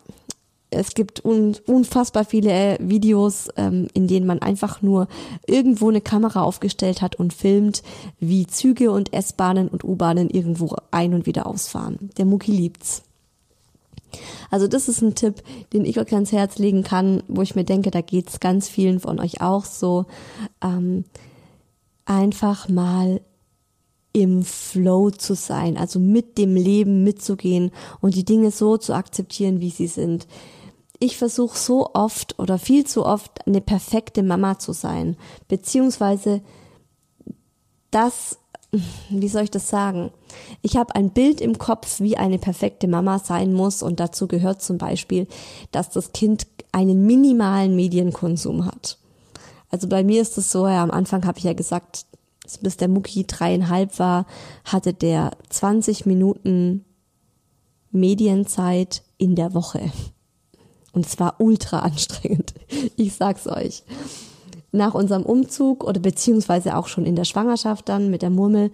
Es 0.73 0.93
gibt 0.93 1.25
un 1.25 1.57
unfassbar 1.67 2.23
viele 2.23 2.77
Videos, 2.79 3.49
ähm, 3.57 3.89
in 3.93 4.07
denen 4.07 4.25
man 4.25 4.41
einfach 4.41 4.81
nur 4.81 5.10
irgendwo 5.45 5.89
eine 5.89 5.99
Kamera 5.99 6.43
aufgestellt 6.43 7.01
hat 7.01 7.15
und 7.15 7.34
filmt, 7.34 7.84
wie 8.21 8.47
Züge 8.47 8.91
und 8.91 9.12
S-Bahnen 9.12 9.67
und 9.67 9.84
U-Bahnen 9.84 10.29
irgendwo 10.29 10.77
ein- 10.91 11.13
und 11.13 11.25
wieder 11.25 11.45
ausfahren. 11.45 12.10
Der 12.17 12.23
Mucki 12.23 12.53
liebt's. 12.53 13.03
Also 14.49 14.67
das 14.67 14.88
ist 14.88 15.01
ein 15.01 15.15
Tipp, 15.15 15.43
den 15.73 15.84
ich 15.86 15.99
euch 15.99 16.13
ans 16.13 16.31
Herz 16.31 16.57
legen 16.57 16.84
kann, 16.84 17.21
wo 17.27 17.41
ich 17.41 17.55
mir 17.55 17.63
denke, 17.65 17.91
da 17.91 18.01
geht's 18.01 18.39
ganz 18.39 18.69
vielen 18.69 18.99
von 19.01 19.19
euch 19.19 19.41
auch 19.41 19.65
so. 19.65 20.05
Ähm, 20.63 21.03
einfach 22.05 22.69
mal 22.69 23.21
im 24.13 24.43
Flow 24.43 25.09
zu 25.09 25.35
sein, 25.35 25.77
also 25.77 25.99
mit 25.99 26.37
dem 26.37 26.55
Leben 26.55 27.03
mitzugehen 27.03 27.71
und 28.01 28.15
die 28.15 28.25
Dinge 28.25 28.51
so 28.51 28.77
zu 28.77 28.93
akzeptieren, 28.93 29.61
wie 29.61 29.69
sie 29.69 29.87
sind. 29.87 30.27
Ich 30.99 31.17
versuche 31.17 31.57
so 31.57 31.91
oft 31.93 32.37
oder 32.37 32.59
viel 32.59 32.85
zu 32.85 33.05
oft 33.05 33.47
eine 33.47 33.61
perfekte 33.61 34.21
Mama 34.21 34.59
zu 34.59 34.73
sein, 34.73 35.15
beziehungsweise 35.47 36.41
das, 37.89 38.37
wie 39.09 39.29
soll 39.29 39.43
ich 39.43 39.51
das 39.51 39.69
sagen? 39.69 40.11
Ich 40.61 40.75
habe 40.75 40.95
ein 40.95 41.11
Bild 41.11 41.41
im 41.41 41.57
Kopf, 41.57 42.01
wie 42.01 42.17
eine 42.17 42.37
perfekte 42.37 42.87
Mama 42.87 43.19
sein 43.19 43.53
muss 43.53 43.81
und 43.81 43.99
dazu 43.99 44.27
gehört 44.27 44.61
zum 44.61 44.77
Beispiel, 44.77 45.27
dass 45.71 45.89
das 45.89 46.11
Kind 46.11 46.47
einen 46.71 47.05
minimalen 47.05 47.75
Medienkonsum 47.75 48.65
hat. 48.65 48.97
Also 49.71 49.88
bei 49.88 50.03
mir 50.03 50.21
ist 50.21 50.38
es 50.38 50.51
so, 50.51 50.67
ja, 50.67 50.84
am 50.84 50.91
Anfang 50.91 51.25
habe 51.25 51.38
ich 51.39 51.45
ja 51.45 51.53
gesagt, 51.53 52.05
bis 52.62 52.77
der 52.77 52.89
Mucki 52.89 53.25
dreieinhalb 53.25 53.97
war, 53.99 54.25
hatte 54.65 54.93
der 54.93 55.31
20 55.49 56.05
Minuten 56.05 56.86
Medienzeit 57.91 59.03
in 59.17 59.36
der 59.36 59.53
Woche. 59.53 59.91
Und 60.93 61.05
es 61.05 61.19
war 61.19 61.36
ultra 61.39 61.79
anstrengend. 61.79 62.53
Ich 62.95 63.13
sag's 63.13 63.47
euch. 63.47 63.84
Nach 64.71 64.93
unserem 64.93 65.23
Umzug 65.23 65.84
oder 65.84 65.99
beziehungsweise 65.99 66.77
auch 66.77 66.88
schon 66.88 67.05
in 67.05 67.17
der 67.17 67.25
Schwangerschaft 67.25 67.89
dann 67.89 68.10
mit 68.10 68.21
der 68.21 68.29
Murmel 68.29 68.71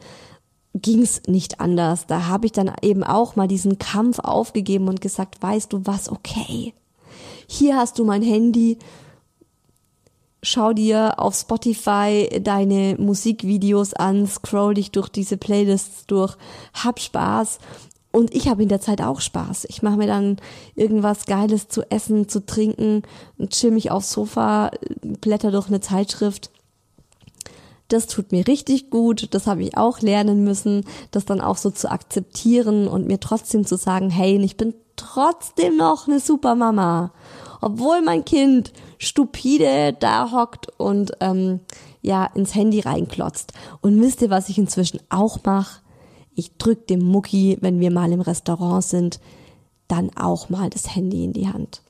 ging's 0.74 1.24
nicht 1.28 1.60
anders. 1.60 2.06
Da 2.06 2.28
habe 2.28 2.46
ich 2.46 2.52
dann 2.52 2.72
eben 2.84 3.04
auch 3.04 3.36
mal 3.36 3.48
diesen 3.48 3.80
Kampf 3.80 4.20
aufgegeben 4.20 4.88
und 4.88 5.02
gesagt, 5.02 5.42
weißt 5.42 5.74
du 5.74 5.82
was, 5.86 6.10
okay. 6.10 6.74
Hier 7.48 7.76
hast 7.78 7.98
du 7.98 8.06
mein 8.06 8.22
Handy 8.22 8.78
schau 10.42 10.74
dir 10.74 11.20
auf 11.20 11.36
Spotify 11.36 12.42
deine 12.42 12.96
Musikvideos 12.98 13.94
an, 13.94 14.28
scroll 14.28 14.76
dich 14.76 14.92
durch 14.92 15.10
diese 15.10 15.38
Playlists 15.38 16.06
durch, 16.06 16.36
hab 16.74 17.00
Spaß. 17.00 17.60
Und 18.12 18.34
ich 18.34 18.48
habe 18.48 18.64
in 18.64 18.70
der 18.70 18.82
Zeit 18.82 19.02
auch 19.02 19.22
Spaß. 19.22 19.66
Ich 19.70 19.84
mache 19.84 19.98
mir 19.98 20.08
dann 20.08 20.38
irgendwas 20.76 21.26
Geiles 21.26 21.68
zu 21.68 21.84
essen, 21.92 22.28
zu 22.30 22.46
trinken 22.46 23.04
chill 23.50 23.72
mich 23.72 23.92
aufs 23.92 24.12
Sofa, 24.12 24.72
blätter 25.02 25.52
durch 25.52 25.68
eine 25.68 25.82
Zeitschrift. 25.82 26.50
Das 27.90 28.08
tut 28.08 28.32
mir 28.32 28.48
richtig 28.48 28.90
gut. 28.90 29.34
Das 29.34 29.48
habe 29.48 29.64
ich 29.64 29.78
auch 29.78 30.02
lernen 30.02 30.44
müssen, 30.44 30.86
das 31.12 31.26
dann 31.26 31.42
auch 31.42 31.58
so 31.58 31.70
zu 31.70 31.92
akzeptieren 31.92 32.88
und 32.88 33.08
mir 33.08 33.20
trotzdem 33.20 33.66
zu 33.66 33.78
sagen, 33.78 34.10
hey, 34.10 34.44
ich 34.44 34.58
bin 34.58 34.74
trotzdem 34.96 35.78
noch 35.78 36.08
eine 36.08 36.20
super 36.20 36.56
Mama. 36.56 37.12
Obwohl 37.62 38.02
mein 38.02 38.26
Kind 38.26 38.72
stupide 38.98 39.94
da 40.00 40.32
hockt 40.32 40.68
und 40.78 41.12
ähm, 41.20 41.60
ja 42.02 42.26
ins 42.34 42.56
Handy 42.56 42.80
reinklotzt. 42.80 43.54
Und 43.82 44.02
wisst 44.02 44.22
ihr, 44.22 44.30
was 44.30 44.50
ich 44.50 44.58
inzwischen 44.58 45.00
auch 45.10 45.40
mache? 45.44 45.82
Ich 46.36 46.58
drück 46.58 46.88
dem 46.88 47.04
Mucki, 47.04 47.58
wenn 47.62 47.80
wir 47.80 47.92
mal 47.92 48.12
im 48.12 48.22
Restaurant 48.22 48.84
sind, 48.84 49.20
dann 49.88 50.12
auch 50.16 50.50
mal 50.50 50.70
das 50.70 50.96
Handy 50.96 51.24
in 51.24 51.34
die 51.34 51.48
Hand. 51.48 51.82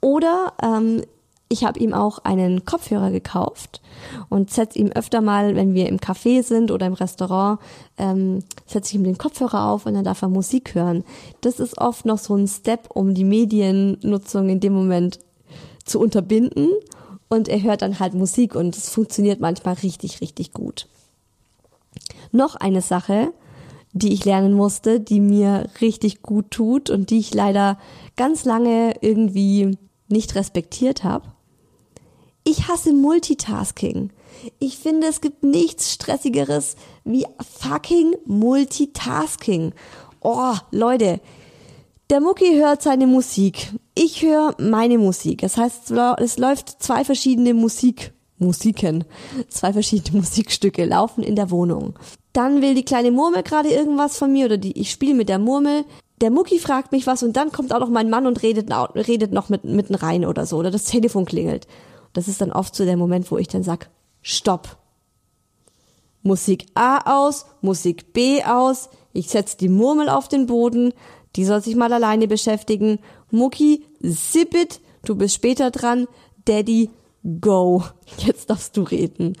Oder 0.00 0.52
ähm, 0.62 1.02
ich 1.48 1.64
habe 1.64 1.78
ihm 1.78 1.94
auch 1.94 2.18
einen 2.18 2.64
Kopfhörer 2.64 3.10
gekauft 3.10 3.80
und 4.28 4.50
setze 4.50 4.78
ihm 4.78 4.88
öfter 4.88 5.20
mal, 5.20 5.54
wenn 5.54 5.74
wir 5.74 5.88
im 5.88 5.98
Café 5.98 6.42
sind 6.42 6.70
oder 6.70 6.86
im 6.86 6.94
Restaurant, 6.94 7.60
ähm, 7.98 8.40
setze 8.66 8.90
ich 8.90 8.94
ihm 8.96 9.04
den 9.04 9.18
Kopfhörer 9.18 9.66
auf 9.66 9.86
und 9.86 9.94
dann 9.94 10.04
darf 10.04 10.22
er 10.22 10.28
Musik 10.28 10.74
hören. 10.74 11.04
Das 11.42 11.60
ist 11.60 11.78
oft 11.78 12.04
noch 12.04 12.18
so 12.18 12.34
ein 12.34 12.48
Step, 12.48 12.90
um 12.92 13.14
die 13.14 13.24
Mediennutzung 13.24 14.48
in 14.48 14.60
dem 14.60 14.72
Moment 14.72 15.20
zu 15.84 16.00
unterbinden 16.00 16.70
und 17.28 17.48
er 17.48 17.62
hört 17.62 17.82
dann 17.82 18.00
halt 18.00 18.14
Musik 18.14 18.54
und 18.56 18.76
es 18.76 18.88
funktioniert 18.88 19.40
manchmal 19.40 19.74
richtig, 19.74 20.20
richtig 20.20 20.52
gut. 20.52 20.88
Noch 22.32 22.56
eine 22.56 22.82
Sache, 22.82 23.32
die 23.92 24.12
ich 24.12 24.24
lernen 24.24 24.52
musste, 24.52 25.00
die 25.00 25.20
mir 25.20 25.68
richtig 25.80 26.22
gut 26.22 26.50
tut 26.50 26.90
und 26.90 27.10
die 27.10 27.18
ich 27.18 27.32
leider 27.32 27.78
ganz 28.16 28.44
lange 28.44 28.94
irgendwie 29.00 29.78
nicht 30.08 30.34
respektiert 30.34 31.04
habe. 31.04 31.35
Ich 32.48 32.68
hasse 32.68 32.92
Multitasking. 32.92 34.10
Ich 34.60 34.78
finde, 34.78 35.08
es 35.08 35.20
gibt 35.20 35.42
nichts 35.42 35.92
stressigeres 35.92 36.76
wie 37.02 37.26
fucking 37.58 38.14
Multitasking. 38.24 39.72
Oh, 40.20 40.54
Leute, 40.70 41.20
der 42.08 42.20
Mucki 42.20 42.54
hört 42.54 42.82
seine 42.82 43.08
Musik. 43.08 43.72
Ich 43.96 44.22
höre 44.22 44.54
meine 44.60 44.96
Musik. 44.96 45.40
Das 45.40 45.56
heißt, 45.56 45.90
es 45.90 46.38
läuft 46.38 46.80
zwei 46.80 47.04
verschiedene 47.04 47.52
Musik, 47.52 48.12
Musiken, 48.38 49.02
zwei 49.48 49.72
verschiedene 49.72 50.18
Musikstücke 50.20 50.84
laufen 50.84 51.24
in 51.24 51.34
der 51.34 51.50
Wohnung. 51.50 51.98
Dann 52.32 52.62
will 52.62 52.76
die 52.76 52.84
kleine 52.84 53.10
Murmel 53.10 53.42
gerade 53.42 53.70
irgendwas 53.70 54.18
von 54.18 54.32
mir 54.32 54.46
oder 54.46 54.56
die, 54.56 54.78
ich 54.78 54.92
spiele 54.92 55.14
mit 55.14 55.28
der 55.28 55.40
Murmel. 55.40 55.84
Der 56.20 56.30
Mucki 56.30 56.60
fragt 56.60 56.92
mich 56.92 57.08
was 57.08 57.24
und 57.24 57.36
dann 57.36 57.50
kommt 57.50 57.74
auch 57.74 57.80
noch 57.80 57.90
mein 57.90 58.08
Mann 58.08 58.24
und 58.28 58.44
redet, 58.44 58.70
redet 58.94 59.32
noch 59.32 59.48
mit, 59.48 59.64
mitten 59.64 59.96
rein 59.96 60.24
oder 60.24 60.46
so 60.46 60.58
oder 60.58 60.70
das 60.70 60.84
Telefon 60.84 61.24
klingelt. 61.24 61.66
Das 62.16 62.28
ist 62.28 62.40
dann 62.40 62.50
oft 62.50 62.74
so 62.74 62.86
der 62.86 62.96
Moment, 62.96 63.30
wo 63.30 63.36
ich 63.36 63.46
dann 63.46 63.62
sag, 63.62 63.90
stopp. 64.22 64.78
Musik 66.22 66.64
A 66.74 67.26
aus, 67.26 67.44
Musik 67.60 68.14
B 68.14 68.42
aus, 68.42 68.88
ich 69.12 69.28
setz 69.28 69.58
die 69.58 69.68
Murmel 69.68 70.08
auf 70.08 70.26
den 70.26 70.46
Boden, 70.46 70.94
die 71.36 71.44
soll 71.44 71.62
sich 71.62 71.76
mal 71.76 71.92
alleine 71.92 72.26
beschäftigen. 72.26 73.00
Mucki, 73.30 73.84
zip 74.02 74.54
it, 74.54 74.80
du 75.04 75.14
bist 75.14 75.34
später 75.34 75.70
dran. 75.70 76.06
Daddy, 76.46 76.88
go. 77.42 77.84
Jetzt 78.16 78.48
darfst 78.48 78.78
du 78.78 78.82
reden. 78.84 79.36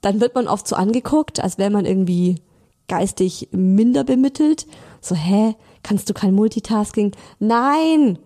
Dann 0.00 0.20
wird 0.20 0.34
man 0.34 0.48
oft 0.48 0.66
so 0.66 0.74
angeguckt, 0.74 1.38
als 1.38 1.56
wäre 1.56 1.70
man 1.70 1.86
irgendwie 1.86 2.42
geistig 2.88 3.50
minder 3.52 4.02
bemittelt. 4.02 4.66
So, 5.00 5.14
hä, 5.14 5.54
kannst 5.84 6.10
du 6.10 6.14
kein 6.14 6.34
Multitasking? 6.34 7.12
Nein! 7.38 8.18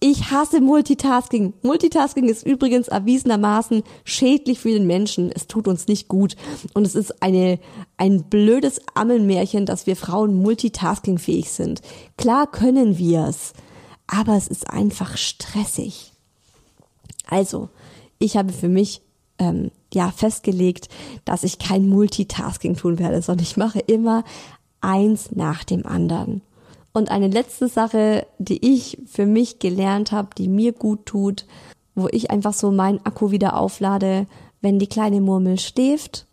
Ich 0.00 0.30
hasse 0.30 0.60
Multitasking. 0.60 1.54
Multitasking 1.62 2.28
ist 2.28 2.46
übrigens 2.46 2.86
erwiesenermaßen 2.86 3.82
schädlich 4.04 4.60
für 4.60 4.70
den 4.70 4.86
Menschen. 4.86 5.32
Es 5.32 5.48
tut 5.48 5.66
uns 5.66 5.88
nicht 5.88 6.06
gut. 6.06 6.36
Und 6.72 6.86
es 6.86 6.94
ist 6.94 7.20
eine, 7.20 7.58
ein 7.96 8.22
blödes 8.22 8.80
Ammelmärchen, 8.94 9.66
dass 9.66 9.88
wir 9.88 9.96
Frauen 9.96 10.36
multitaskingfähig 10.36 11.50
sind. 11.50 11.82
Klar 12.16 12.48
können 12.48 12.96
wir 12.96 13.26
es. 13.26 13.54
Aber 14.06 14.36
es 14.36 14.46
ist 14.46 14.70
einfach 14.70 15.16
stressig. 15.16 16.12
Also, 17.26 17.68
ich 18.20 18.36
habe 18.36 18.52
für 18.52 18.68
mich 18.68 19.02
ähm, 19.38 19.72
ja 19.92 20.12
festgelegt, 20.12 20.88
dass 21.24 21.42
ich 21.42 21.58
kein 21.58 21.88
Multitasking 21.88 22.76
tun 22.76 23.00
werde, 23.00 23.20
sondern 23.20 23.44
ich 23.44 23.56
mache 23.56 23.80
immer 23.80 24.22
eins 24.80 25.32
nach 25.32 25.64
dem 25.64 25.84
anderen. 25.86 26.40
Und 26.98 27.12
eine 27.12 27.28
letzte 27.28 27.68
Sache, 27.68 28.26
die 28.38 28.74
ich 28.76 28.98
für 29.06 29.24
mich 29.24 29.60
gelernt 29.60 30.10
habe, 30.10 30.30
die 30.36 30.48
mir 30.48 30.72
gut 30.72 31.06
tut, 31.06 31.46
wo 31.94 32.08
ich 32.10 32.32
einfach 32.32 32.52
so 32.52 32.72
meinen 32.72 32.98
Akku 33.06 33.30
wieder 33.30 33.56
auflade, 33.56 34.26
wenn 34.62 34.80
die 34.80 34.88
kleine 34.88 35.20
Murmel 35.20 35.60
schläft 35.60 36.26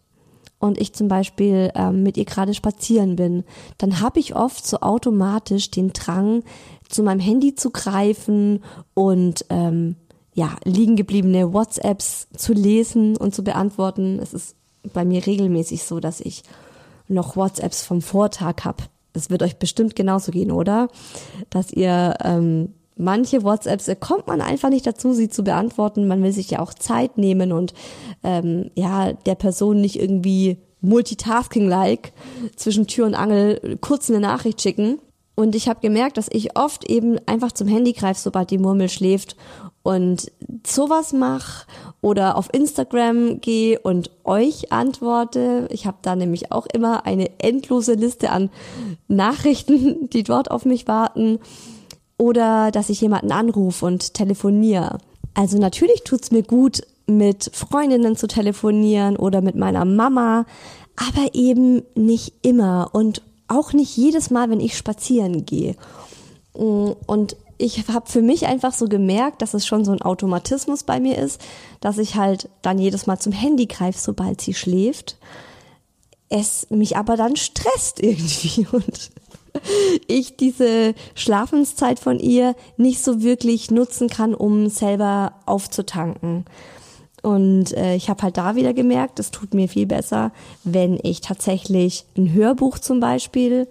und 0.58 0.82
ich 0.82 0.94
zum 0.94 1.08
Beispiel 1.08 1.72
ähm, 1.76 2.02
mit 2.02 2.18
ihr 2.18 2.26
gerade 2.26 2.56
spazieren 2.56 3.16
bin, 3.16 3.44
dann 3.78 4.00
habe 4.00 4.20
ich 4.20 4.36
oft 4.36 4.66
so 4.66 4.80
automatisch 4.80 5.70
den 5.70 5.94
Drang, 5.94 6.42
zu 6.90 7.04
meinem 7.04 7.20
Handy 7.20 7.54
zu 7.54 7.70
greifen 7.70 8.64
und 8.96 9.46
ähm, 9.52 9.98
ja, 10.34 10.56
liegen 10.64 10.96
gebliebene 10.96 11.54
WhatsApps 11.54 12.28
zu 12.36 12.54
lesen 12.54 13.18
und 13.18 13.36
zu 13.36 13.44
beantworten. 13.44 14.18
Es 14.18 14.34
ist 14.34 14.56
bei 14.94 15.06
mir 15.06 15.28
regelmäßig 15.28 15.84
so, 15.84 16.00
dass 16.00 16.22
ich 16.22 16.42
noch 17.08 17.36
WhatsApps 17.36 17.84
vom 17.84 18.02
Vortag 18.02 18.66
habe 18.66 18.82
es 19.16 19.30
wird 19.30 19.44
euch 19.44 19.58
bestimmt 19.58 19.96
genauso 19.96 20.32
gehen, 20.32 20.52
oder? 20.52 20.90
Dass 21.50 21.72
ihr 21.72 22.16
ähm, 22.24 22.74
manche 22.98 23.44
WhatsApps 23.44 23.88
äh, 23.88 23.96
kommt 23.96 24.28
man 24.28 24.42
einfach 24.42 24.70
nicht 24.70 24.86
dazu, 24.86 25.14
sie 25.14 25.30
zu 25.30 25.44
beantworten. 25.44 26.08
Man 26.08 26.24
will 26.24 26.32
sich 26.32 26.52
ja 26.52 26.60
auch 26.60 26.74
Zeit 26.74 27.18
nehmen 27.18 27.52
und 27.52 27.74
ähm, 28.24 28.72
ja 28.76 29.14
der 29.14 29.36
Person 29.36 29.82
nicht 29.82 30.00
irgendwie 30.00 30.58
multitasking-like 30.82 32.14
zwischen 32.56 32.88
Tür 32.88 33.06
und 33.06 33.16
Angel 33.16 33.78
kurz 33.82 34.10
eine 34.10 34.20
Nachricht 34.20 34.62
schicken. 34.62 35.00
Und 35.36 35.54
ich 35.54 35.68
habe 35.68 35.82
gemerkt, 35.82 36.18
dass 36.18 36.30
ich 36.32 36.58
oft 36.58 36.90
eben 36.90 37.20
einfach 37.28 37.52
zum 37.52 37.68
Handy 37.68 37.94
greife, 37.94 38.20
sobald 38.20 38.52
die 38.52 38.58
Murmel 38.58 38.90
schläft 38.90 39.36
und 39.84 40.32
sowas 40.66 41.14
mache 41.14 41.68
oder 42.02 42.38
auf 42.38 42.52
Instagram 42.54 43.42
gehe 43.42 43.80
und 43.80 44.12
euch 44.24 44.72
antworte. 44.72 45.68
Ich 45.72 45.86
habe 45.86 45.98
da 46.02 46.16
nämlich 46.16 46.52
auch 46.52 46.66
immer 46.74 47.06
eine 47.06 47.30
endlose 47.40 47.94
Liste 47.94 48.32
an 48.32 48.50
Nachrichten, 49.08 50.10
die 50.10 50.24
dort 50.24 50.50
auf 50.50 50.66
mich 50.66 50.88
warten. 50.88 51.40
Oder 52.18 52.72
dass 52.72 52.90
ich 52.90 53.02
jemanden 53.02 53.34
anrufe 53.34 53.86
und 53.86 54.14
telefoniere. 54.14 55.00
Also 55.34 55.58
natürlich 55.58 56.04
tut's 56.06 56.32
mir 56.32 56.44
gut, 56.44 56.82
mit 57.08 57.52
Freundinnen 57.54 58.16
zu 58.16 58.28
telefonieren 58.28 59.18
oder 59.18 59.42
mit 59.42 59.56
meiner 59.56 59.86
Mama, 59.86 60.46
aber 60.96 61.34
eben 61.34 61.84
nicht 61.94 62.34
immer 62.42 62.90
und 62.94 63.22
auch 63.48 63.74
nicht 63.74 63.96
jedes 63.96 64.30
Mal, 64.30 64.50
wenn 64.50 64.60
ich 64.60 64.78
spazieren 64.78 65.46
gehe. 65.46 65.76
Und 66.54 67.36
ich 67.58 67.88
habe 67.88 68.10
für 68.10 68.22
mich 68.22 68.48
einfach 68.48 68.74
so 68.74 68.88
gemerkt, 68.88 69.42
dass 69.42 69.54
es 69.54 69.66
schon 69.66 69.86
so 69.86 69.92
ein 69.92 70.02
Automatismus 70.02 70.84
bei 70.84 71.00
mir 71.00 71.18
ist, 71.18 71.42
dass 71.80 71.98
ich 71.98 72.16
halt 72.16 72.50
dann 72.62 72.80
jedes 72.80 73.08
Mal 73.08 73.20
zum 73.20 73.32
Handy 73.32 73.66
greife, 73.66 74.00
sobald 74.00 74.42
sie 74.42 74.54
schläft. 74.54 75.18
Es 76.30 76.68
mich 76.70 76.98
aber 76.98 77.18
dann 77.18 77.36
stresst 77.36 78.00
irgendwie 78.02 78.68
und 78.72 79.12
ich 80.08 80.36
diese 80.36 80.94
Schlafenszeit 81.14 82.00
von 82.00 82.20
ihr 82.20 82.56
nicht 82.76 83.02
so 83.02 83.22
wirklich 83.22 83.72
nutzen 83.72 84.10
kann, 84.10 84.34
um 84.36 84.68
selber 84.70 85.34
aufzutanken. 85.46 86.46
Und 87.26 87.76
äh, 87.76 87.96
ich 87.96 88.08
habe 88.08 88.22
halt 88.22 88.38
da 88.38 88.56
wieder 88.56 88.76
gemerkt, 88.76 89.20
es 89.20 89.32
tut 89.32 89.56
mir 89.56 89.68
viel 89.68 89.88
besser, 89.88 90.32
wenn 90.64 91.00
ich 91.02 91.22
tatsächlich 91.22 92.06
ein 92.16 92.32
Hörbuch 92.32 92.78
zum 92.78 93.00
Beispiel 93.00 93.68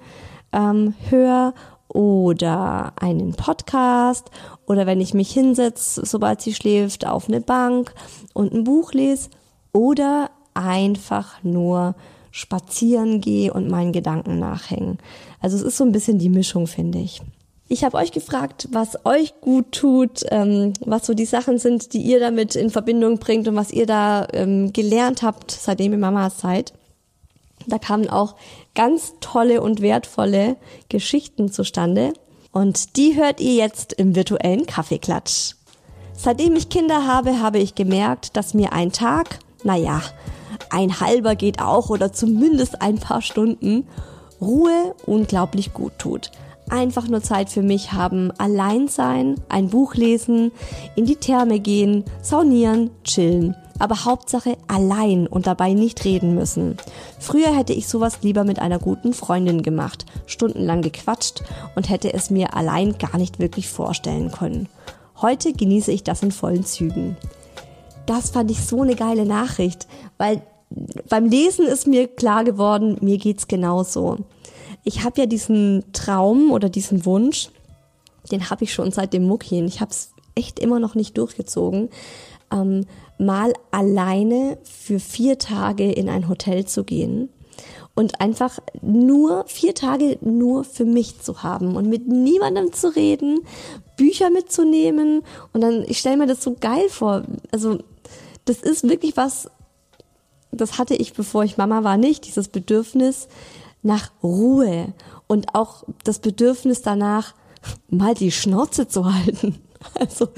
ähm, 0.53 0.95
höre 1.09 1.55
oder 1.87 2.95
einen 2.97 3.35
Podcast 3.35 4.33
oder 4.67 4.87
wenn 4.87 5.01
ich 5.01 5.15
mich 5.15 5.31
hinsetze, 5.31 6.05
sobald 6.05 6.41
sie 6.41 6.53
schläft, 6.53 7.07
auf 7.07 7.29
eine 7.29 7.41
Bank 7.41 7.95
und 8.33 8.53
ein 8.53 8.65
Buch 8.65 8.93
lese 8.93 9.31
oder 9.73 10.31
einfach 10.55 11.41
nur 11.45 11.95
spazieren 12.33 13.21
gehe 13.21 13.55
und 13.55 13.71
meinen 13.71 13.93
Gedanken 13.93 14.41
nachhängen. 14.41 14.99
Also 15.39 15.57
es 15.57 15.63
ist 15.63 15.77
so 15.77 15.85
ein 15.85 15.93
bisschen 15.93 16.19
die 16.19 16.29
Mischung, 16.29 16.67
finde 16.67 16.99
ich. 16.99 17.23
Ich 17.75 17.83
habe 17.83 17.97
euch 17.97 18.13
gefragt, 18.13 18.69
was 18.71 19.05
euch 19.05 19.41
gut 19.41 19.73
tut, 19.73 20.25
ähm, 20.31 20.75
was 20.87 21.07
so 21.07 21.13
die 21.13 21.25
Sachen 21.25 21.59
sind, 21.59 21.93
die 21.93 22.03
ihr 22.03 22.21
damit 22.21 22.55
in 22.55 22.71
Verbindung 22.71 23.19
bringt 23.19 23.49
und 23.49 23.57
was 23.57 23.73
ihr 23.73 23.85
da 23.85 24.29
ähm, 24.33 24.73
gelernt 24.73 25.25
habt, 25.25 25.51
seitdem 25.51 25.91
ihr 25.91 25.99
Mama 25.99 26.31
seid. 26.31 26.73
Da 27.67 27.79
kamen 27.79 28.09
auch 28.09 28.37
ganz 28.77 29.15
tolle 29.19 29.61
und 29.61 29.83
wertvolle 29.83 30.55
Geschichten 30.89 31.51
zustande. 31.51 32.13
Und 32.53 32.97
die 32.97 33.17
hört 33.17 33.41
ihr 33.41 33.55
jetzt 33.55 33.93
im 33.95 34.15
virtuellen 34.15 34.67
Kaffeeklatsch. 34.67 35.55
Seitdem 36.13 36.55
ich 36.55 36.69
Kinder 36.69 37.09
habe, 37.09 37.41
habe 37.41 37.59
ich 37.59 37.75
gemerkt, 37.75 38.37
dass 38.37 38.55
mir 38.55 38.73
ein 38.73 38.93
Tag, 38.93 39.41
naja, 39.65 40.01
ein 40.71 41.01
halber 41.01 41.35
geht 41.35 41.61
auch 41.61 41.91
oder 41.91 42.13
zumindest 42.13 42.81
ein 42.83 42.99
paar 42.99 43.21
Stunden, 43.21 43.89
Ruhe 44.41 44.95
unglaublich 45.07 45.75
gut 45.75 45.99
tut. 45.99 46.31
Einfach 46.71 47.09
nur 47.09 47.23
Zeit 47.23 47.51
für 47.51 47.63
mich 47.63 47.93
haben, 47.93 48.31
allein 48.39 48.89
sein, 48.89 49.37
ein 49.49 49.69
Buch 49.69 49.95
lesen, 49.95 50.51
in 50.97 51.05
die 51.05 51.17
Therme 51.17 51.61
gehen, 51.61 52.05
saunieren, 52.23 52.91
chillen. 53.05 53.55
Aber 53.79 54.05
Hauptsache 54.05 54.57
allein 54.69 55.27
und 55.27 55.47
dabei 55.47 55.73
nicht 55.73 56.05
reden 56.05 56.35
müssen. 56.35 56.77
Früher 57.19 57.55
hätte 57.55 57.73
ich 57.73 57.89
sowas 57.89 58.19
lieber 58.23 58.45
mit 58.45 58.61
einer 58.61 58.79
guten 58.79 59.13
Freundin 59.13 59.63
gemacht, 59.63 60.07
stundenlang 60.27 60.81
gequatscht 60.81 61.43
und 61.75 61.91
hätte 61.91 62.15
es 62.15 62.31
mir 62.31 62.55
allein 62.55 62.97
gar 62.99 63.19
nicht 63.19 63.41
wirklich 63.41 63.69
vorstellen 63.69 64.31
können. 64.31 64.69
Heute 65.21 65.53
genieße 65.53 65.93
ich 65.93 66.05
das 66.05 66.23
in 66.23 66.33
vollen 66.33 66.65
Zügen. 66.65 67.17
Das 68.07 68.31
fand 68.31 68.51
ich 68.51 68.65
so 68.65 68.83
eine 68.83 68.95
geile 68.95 69.27
Nachricht, 69.27 69.89
weil 70.19 70.43
beim 71.09 71.27
Lesen 71.27 71.67
ist 71.67 71.87
mir 71.87 72.09
klar 72.09 72.45
geworden, 72.45 72.97
mir 73.01 73.19
geht's 73.19 73.49
genauso. 73.49 74.19
Ich 74.85 75.03
habe 75.03 75.21
ja 75.21 75.27
diesen 75.27 75.85
Traum 75.93 76.53
oder 76.53 76.69
diesen 76.69 77.05
Wunsch, 77.07 77.49
den 78.31 78.51
habe 78.51 78.65
ich 78.65 78.73
schon 78.73 78.93
seit 78.93 79.13
dem 79.13 79.25
Muckchen. 79.25 79.67
Ich 79.67 79.81
habe 79.81 79.91
es 79.91 80.13
echt 80.35 80.59
immer 80.59 80.79
noch 80.79 80.95
nicht 80.95 81.17
durchgezogen, 81.17 81.89
ähm, 82.53 82.87
mal 83.19 83.53
alleine 83.71 84.59
für 84.63 85.01
vier 85.01 85.39
Tage 85.39 85.91
in 85.91 86.09
ein 86.09 86.29
Hotel 86.29 86.67
zu 86.67 86.85
gehen 86.85 87.29
und 87.95 88.21
einfach 88.21 88.59
nur 88.83 89.45
vier 89.47 89.75
Tage 89.75 90.19
nur 90.21 90.65
für 90.65 90.85
mich 90.85 91.21
zu 91.21 91.43
haben 91.43 91.77
und 91.77 91.89
mit 91.89 92.09
niemandem 92.09 92.73
zu 92.73 92.95
reden, 92.95 93.41
Bücher 93.97 94.31
mitzunehmen 94.31 95.23
und 95.53 95.61
dann, 95.61 95.85
ich 95.87 95.99
stelle 95.99 96.17
mir 96.17 96.27
das 96.27 96.43
so 96.43 96.57
geil 96.59 96.89
vor. 96.89 97.23
Also 97.53 97.79
das 98.45 98.59
ist 98.59 98.89
wirklich 98.89 99.17
was, 99.17 99.49
das 100.51 100.79
hatte 100.79 100.95
ich, 100.95 101.15
bevor 101.15 101.45
ich 101.45 101.57
Mama 101.57 101.85
war, 101.85 101.97
nicht, 101.97 102.27
dieses 102.27 102.49
Bedürfnis 102.49 103.29
nach 103.85 104.11
Ruhe 104.23 104.93
und 105.27 105.55
auch 105.55 105.85
das 106.03 106.19
Bedürfnis 106.19 106.83
danach, 106.83 107.35
mal 107.89 108.15
die 108.15 108.33
Schnauze 108.33 108.89
zu 108.89 109.13
halten. 109.13 109.61
Also 110.01 110.29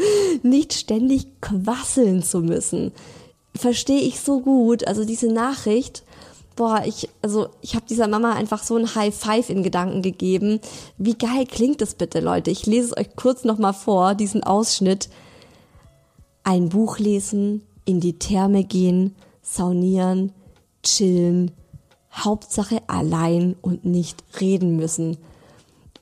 nicht 0.43 0.73
ständig 0.73 1.41
quasseln 1.41 2.25
zu 2.25 2.41
müssen. 2.41 2.91
Verstehe 3.55 4.01
ich 4.01 4.19
so 4.19 4.41
gut. 4.41 4.85
Also 4.89 5.05
diese 5.05 5.29
Nachricht, 5.29 6.03
boah, 6.57 6.83
ich, 6.85 7.09
also 7.23 7.51
ich 7.61 7.77
habe 7.77 7.87
dieser 7.89 8.09
Mama 8.09 8.33
einfach 8.33 8.65
so 8.65 8.77
ein 8.77 8.97
High 8.97 9.15
Five 9.15 9.49
in 9.49 9.63
Gedanken 9.63 10.03
gegeben. 10.03 10.59
Wie 10.99 11.15
geil 11.15 11.47
klingt 11.47 11.81
das 11.81 11.95
bitte, 11.95 12.19
Leute? 12.19 12.51
Ich 12.51 12.67
lese 12.67 12.89
es 12.89 12.97
euch 12.97 13.15
kurz 13.15 13.45
nochmal 13.45 13.73
vor, 13.73 14.17
diesen 14.17 14.43
Ausschnitt. 14.43 15.09
Ein 16.43 16.69
Buch 16.69 16.99
lesen, 16.99 17.63
in 17.85 18.01
die 18.01 18.19
Therme 18.19 18.65
gehen, 18.65 19.15
saunieren, 19.43 20.33
chillen, 20.83 21.53
Hauptsache 22.17 22.83
allein 22.87 23.57
und 23.63 23.85
nicht 23.85 24.25
reden 24.41 24.77
müssen. 24.77 25.19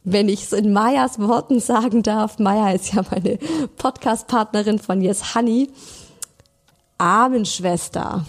Wenn 0.04 0.28
ich 0.28 0.44
es 0.44 0.52
in 0.52 0.72
Mayas 0.72 1.18
Worten 1.18 1.60
sagen 1.60 2.02
darf, 2.02 2.38
Maya 2.38 2.72
ist 2.72 2.92
ja 2.92 3.02
meine 3.10 3.38
Podcast-Partnerin 3.76 4.78
von 4.78 5.00
Yes 5.00 5.34
Honey. 5.34 5.70
Armenschwester. 6.98 8.24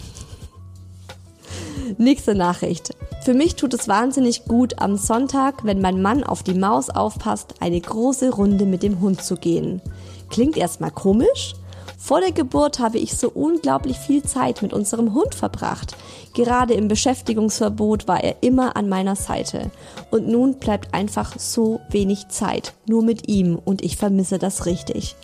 Nächste 1.98 2.34
Nachricht. 2.34 2.96
Für 3.24 3.34
mich 3.34 3.56
tut 3.56 3.74
es 3.74 3.88
wahnsinnig 3.88 4.44
gut, 4.44 4.78
am 4.78 4.96
Sonntag, 4.96 5.64
wenn 5.64 5.80
mein 5.80 6.00
Mann 6.00 6.24
auf 6.24 6.42
die 6.42 6.54
Maus 6.54 6.90
aufpasst, 6.90 7.54
eine 7.60 7.80
große 7.80 8.30
Runde 8.30 8.66
mit 8.66 8.82
dem 8.82 9.00
Hund 9.00 9.22
zu 9.22 9.36
gehen. 9.36 9.82
Klingt 10.30 10.56
erstmal 10.56 10.90
komisch, 10.90 11.54
vor 11.96 12.20
der 12.20 12.32
Geburt 12.32 12.78
habe 12.78 12.98
ich 12.98 13.16
so 13.16 13.30
unglaublich 13.30 13.96
viel 13.98 14.22
Zeit 14.22 14.60
mit 14.60 14.72
unserem 14.72 15.14
Hund 15.14 15.34
verbracht. 15.34 15.96
Gerade 16.34 16.74
im 16.74 16.88
Beschäftigungsverbot 16.88 18.06
war 18.06 18.22
er 18.22 18.42
immer 18.42 18.76
an 18.76 18.88
meiner 18.88 19.16
Seite. 19.16 19.70
Und 20.10 20.28
nun 20.28 20.58
bleibt 20.58 20.92
einfach 20.92 21.38
so 21.38 21.80
wenig 21.88 22.28
Zeit, 22.28 22.74
nur 22.86 23.02
mit 23.02 23.28
ihm, 23.28 23.56
und 23.56 23.82
ich 23.82 23.96
vermisse 23.96 24.38
das 24.38 24.66
richtig. 24.66 25.16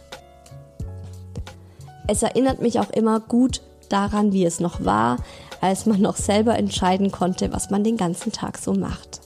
Es 2.08 2.22
erinnert 2.22 2.62
mich 2.62 2.80
auch 2.80 2.90
immer 2.90 3.20
gut 3.20 3.60
daran, 3.90 4.32
wie 4.32 4.44
es 4.44 4.58
noch 4.58 4.84
war, 4.84 5.18
als 5.60 5.86
man 5.86 6.00
noch 6.00 6.16
selber 6.16 6.56
entscheiden 6.56 7.12
konnte, 7.12 7.52
was 7.52 7.70
man 7.70 7.84
den 7.84 7.96
ganzen 7.96 8.32
Tag 8.32 8.58
so 8.58 8.72
macht. 8.72 9.20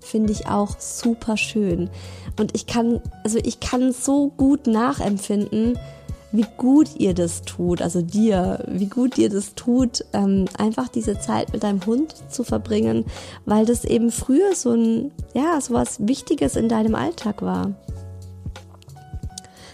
Finde 0.00 0.32
ich 0.32 0.46
auch 0.46 0.78
super 0.78 1.36
schön. 1.36 1.90
Und 2.38 2.54
ich 2.54 2.66
kann, 2.66 3.00
also 3.24 3.38
ich 3.42 3.60
kann 3.60 3.92
so 3.92 4.28
gut 4.28 4.66
nachempfinden, 4.66 5.78
wie 6.34 6.46
gut 6.56 6.96
ihr 6.98 7.14
das 7.14 7.42
tut, 7.42 7.80
also 7.80 8.02
dir, 8.02 8.64
wie 8.66 8.88
gut 8.88 9.16
dir 9.16 9.30
das 9.30 9.54
tut, 9.54 10.04
ähm, 10.12 10.46
einfach 10.58 10.88
diese 10.88 11.20
Zeit 11.20 11.52
mit 11.52 11.62
deinem 11.62 11.86
Hund 11.86 12.12
zu 12.28 12.42
verbringen, 12.42 13.04
weil 13.46 13.64
das 13.64 13.84
eben 13.84 14.10
früher 14.10 14.52
so 14.56 14.72
ein, 14.72 15.12
ja, 15.32 15.60
so 15.60 15.74
was 15.74 16.08
Wichtiges 16.08 16.56
in 16.56 16.68
deinem 16.68 16.96
Alltag 16.96 17.40
war. 17.40 17.70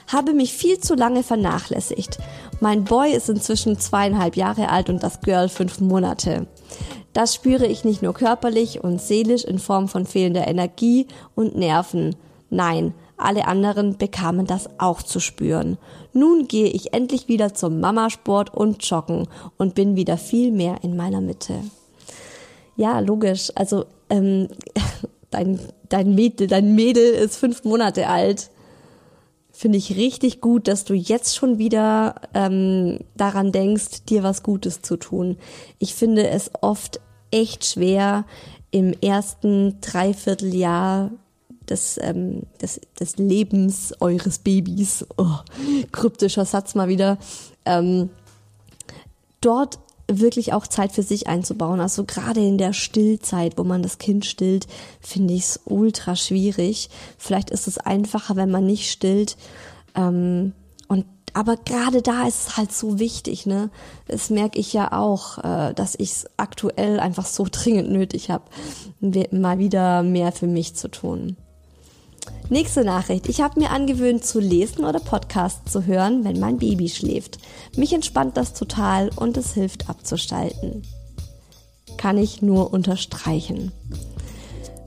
Habe 0.06 0.34
mich 0.34 0.52
viel 0.52 0.78
zu 0.78 0.94
lange 0.94 1.22
vernachlässigt. 1.22 2.18
Mein 2.60 2.84
Boy 2.84 3.12
ist 3.12 3.30
inzwischen 3.30 3.78
zweieinhalb 3.78 4.36
Jahre 4.36 4.68
alt 4.68 4.90
und 4.90 5.02
das 5.02 5.22
Girl 5.22 5.48
fünf 5.48 5.80
Monate. 5.80 6.46
Das 7.14 7.34
spüre 7.34 7.66
ich 7.66 7.84
nicht 7.84 8.02
nur 8.02 8.12
körperlich 8.12 8.84
und 8.84 9.00
seelisch 9.00 9.44
in 9.44 9.58
Form 9.58 9.88
von 9.88 10.04
fehlender 10.04 10.46
Energie 10.46 11.06
und 11.34 11.56
Nerven. 11.56 12.16
Nein, 12.50 12.92
alle 13.24 13.46
anderen 13.46 13.96
bekamen 13.96 14.46
das 14.46 14.68
auch 14.78 15.02
zu 15.02 15.20
spüren. 15.20 15.78
Nun 16.12 16.48
gehe 16.48 16.68
ich 16.68 16.92
endlich 16.92 17.28
wieder 17.28 17.54
zum 17.54 17.80
Mamasport 17.80 18.54
und 18.54 18.82
joggen 18.88 19.28
und 19.56 19.74
bin 19.74 19.96
wieder 19.96 20.16
viel 20.16 20.50
mehr 20.50 20.78
in 20.82 20.96
meiner 20.96 21.20
Mitte. 21.20 21.54
Ja, 22.76 23.00
logisch. 23.00 23.52
Also 23.54 23.84
ähm, 24.08 24.48
dein, 25.30 25.60
dein, 25.88 26.14
Mädel, 26.14 26.46
dein 26.46 26.74
Mädel 26.74 27.12
ist 27.14 27.36
fünf 27.36 27.64
Monate 27.64 28.08
alt. 28.08 28.50
Finde 29.52 29.78
ich 29.78 29.96
richtig 29.96 30.40
gut, 30.40 30.68
dass 30.68 30.84
du 30.84 30.94
jetzt 30.94 31.36
schon 31.36 31.58
wieder 31.58 32.14
ähm, 32.34 33.00
daran 33.16 33.52
denkst, 33.52 34.04
dir 34.08 34.22
was 34.22 34.42
Gutes 34.42 34.80
zu 34.80 34.96
tun. 34.96 35.36
Ich 35.78 35.94
finde 35.94 36.28
es 36.28 36.50
oft 36.62 37.00
echt 37.30 37.66
schwer, 37.66 38.24
im 38.70 38.92
ersten 39.02 39.80
Dreivierteljahr 39.80 41.10
des, 41.70 41.98
ähm, 42.02 42.42
des, 42.60 42.80
des 42.98 43.16
Lebens 43.16 43.94
eures 44.00 44.38
Babys, 44.38 45.06
oh, 45.16 45.38
kryptischer 45.92 46.44
Satz 46.44 46.74
mal 46.74 46.88
wieder, 46.88 47.18
ähm, 47.64 48.10
dort 49.40 49.78
wirklich 50.18 50.52
auch 50.52 50.66
Zeit 50.66 50.92
für 50.92 51.02
sich 51.02 51.28
einzubauen. 51.28 51.80
Also 51.80 52.04
gerade 52.04 52.40
in 52.40 52.58
der 52.58 52.72
Stillzeit, 52.72 53.56
wo 53.56 53.64
man 53.64 53.82
das 53.82 53.98
Kind 53.98 54.26
stillt, 54.26 54.66
finde 55.00 55.34
ich 55.34 55.42
es 55.42 55.60
ultra 55.64 56.16
schwierig. 56.16 56.90
Vielleicht 57.16 57.50
ist 57.50 57.68
es 57.68 57.78
einfacher, 57.78 58.36
wenn 58.36 58.50
man 58.50 58.66
nicht 58.66 58.90
stillt. 58.90 59.36
Ähm, 59.94 60.52
und 60.88 61.06
aber 61.32 61.56
gerade 61.56 62.02
da 62.02 62.26
ist 62.26 62.48
es 62.48 62.56
halt 62.56 62.72
so 62.72 62.98
wichtig, 62.98 63.46
ne? 63.46 63.70
Das 64.08 64.30
merke 64.30 64.58
ich 64.58 64.72
ja 64.72 64.92
auch, 64.92 65.38
äh, 65.38 65.74
dass 65.74 65.94
ich 65.96 66.10
es 66.10 66.26
aktuell 66.36 66.98
einfach 66.98 67.26
so 67.26 67.46
dringend 67.48 67.90
nötig 67.90 68.30
habe, 68.30 68.44
mal 69.30 69.58
wieder 69.58 70.02
mehr 70.02 70.32
für 70.32 70.48
mich 70.48 70.74
zu 70.74 70.88
tun. 70.88 71.36
Nächste 72.48 72.84
Nachricht. 72.84 73.28
Ich 73.28 73.40
habe 73.40 73.60
mir 73.60 73.70
angewöhnt 73.70 74.24
zu 74.24 74.40
lesen 74.40 74.84
oder 74.84 74.98
Podcasts 74.98 75.70
zu 75.70 75.86
hören, 75.86 76.24
wenn 76.24 76.40
mein 76.40 76.58
Baby 76.58 76.88
schläft. 76.88 77.38
Mich 77.76 77.92
entspannt 77.92 78.36
das 78.36 78.54
total 78.54 79.10
und 79.14 79.36
es 79.36 79.54
hilft 79.54 79.88
abzuschalten. 79.88 80.82
Kann 81.96 82.18
ich 82.18 82.42
nur 82.42 82.72
unterstreichen. 82.72 83.70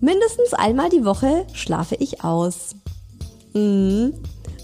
Mindestens 0.02 0.54
einmal 0.54 0.90
die 0.90 1.06
Woche 1.06 1.48
schlafe 1.54 1.96
ich 1.96 2.26
aus. 2.26 2.76
Mhm. 3.54 4.14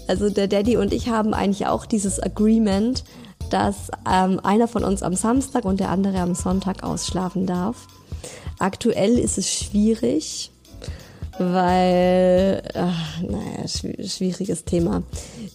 Also 0.06 0.28
der 0.28 0.48
Daddy 0.48 0.76
und 0.76 0.92
ich 0.92 1.08
haben 1.08 1.32
eigentlich 1.32 1.66
auch 1.68 1.86
dieses 1.86 2.22
Agreement, 2.22 3.04
dass 3.48 3.90
ähm, 4.06 4.40
einer 4.42 4.68
von 4.68 4.84
uns 4.84 5.02
am 5.02 5.14
Samstag 5.14 5.64
und 5.64 5.80
der 5.80 5.88
andere 5.88 6.18
am 6.20 6.34
Sonntag 6.34 6.82
ausschlafen 6.82 7.46
darf. 7.46 7.86
Aktuell 8.58 9.18
ist 9.18 9.38
es 9.38 9.50
schwierig, 9.50 10.50
weil, 11.40 12.62
ach, 12.74 13.22
naja, 13.22 13.66
schwieriges 13.66 14.64
Thema. 14.64 15.02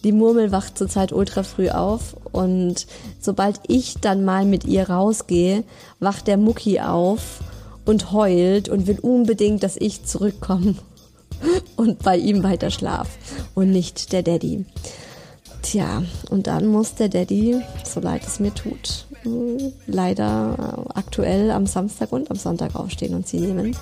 Die 0.02 0.10
Murmel 0.10 0.50
wacht 0.50 0.76
zurzeit 0.76 1.12
ultra 1.12 1.44
früh 1.44 1.70
auf 1.70 2.16
und 2.32 2.88
sobald 3.20 3.60
ich 3.68 3.94
dann 4.00 4.24
mal 4.24 4.44
mit 4.44 4.64
ihr 4.64 4.90
rausgehe, 4.90 5.62
wacht 6.00 6.26
der 6.26 6.38
Mucki 6.38 6.80
auf 6.80 7.40
und 7.84 8.10
heult 8.10 8.68
und 8.68 8.88
will 8.88 8.98
unbedingt, 8.98 9.62
dass 9.62 9.76
ich 9.76 10.04
zurückkomme 10.04 10.74
und 11.76 12.02
bei 12.02 12.16
ihm 12.16 12.42
weiter 12.42 12.70
schlaf 12.70 13.08
und 13.54 13.70
nicht 13.70 14.12
der 14.12 14.24
Daddy. 14.24 14.64
Tja, 15.62 16.02
und 16.30 16.48
dann 16.48 16.66
muss 16.66 16.96
der 16.96 17.08
Daddy, 17.08 17.60
so 17.84 18.00
leid 18.00 18.22
es 18.26 18.40
mir 18.40 18.52
tut, 18.52 19.06
leider 19.86 20.84
aktuell 20.94 21.52
am 21.52 21.66
Samstag 21.66 22.10
und 22.10 22.28
am 22.28 22.36
Sonntag 22.36 22.74
aufstehen 22.74 23.14
und 23.14 23.28
sie 23.28 23.38
nehmen 23.38 23.76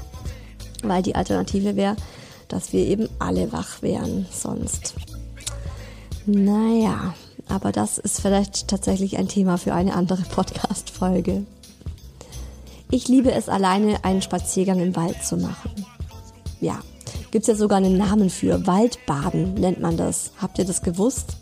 weil 0.89 1.03
die 1.03 1.15
Alternative 1.15 1.77
wäre, 1.77 1.97
dass 2.49 2.73
wir 2.73 2.87
eben 2.87 3.09
alle 3.19 3.53
wach 3.53 3.83
wären 3.83 4.27
sonst. 4.31 4.95
Naja, 6.27 7.15
Aber 7.49 7.73
das 7.73 7.99
ist 7.99 8.21
vielleicht 8.21 8.69
tatsächlich 8.69 9.19
ein 9.19 9.29
Thema 9.29 9.59
für 9.59 9.75
eine 9.75 9.95
andere 9.95 10.23
Podcast-Folge. 10.35 11.45
Ich 12.91 13.09
liebe 13.09 13.33
es 13.33 13.49
alleine, 13.49 14.05
einen 14.05 14.23
Spaziergang 14.23 14.81
im 14.81 14.97
Wald 14.97 15.23
zu 15.25 15.37
machen. 15.37 15.85
Ja, 16.61 16.81
gibt's 17.31 17.49
ja 17.49 17.55
sogar 17.55 17.79
einen 17.79 17.99
Namen 17.99 18.31
für. 18.31 18.67
Waldbaden 18.67 19.55
nennt 19.55 19.81
man 19.81 19.97
das. 19.97 20.33
Habt 20.41 20.59
ihr 20.59 20.65
das 20.65 20.83
gewusst? 20.83 21.37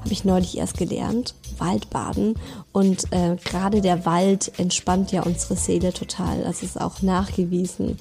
Habe 0.00 0.12
ich 0.12 0.24
neulich 0.24 0.58
erst 0.58 0.78
gelernt. 0.78 1.34
Waldbaden. 1.58 2.34
Und 2.72 3.12
äh, 3.12 3.36
gerade 3.44 3.80
der 3.80 4.06
Wald 4.06 4.52
entspannt 4.58 5.12
ja 5.12 5.22
unsere 5.22 5.56
Seele 5.56 5.92
total. 5.92 6.42
Das 6.42 6.62
ist 6.62 6.80
auch 6.80 7.02
nachgewiesen, 7.02 7.98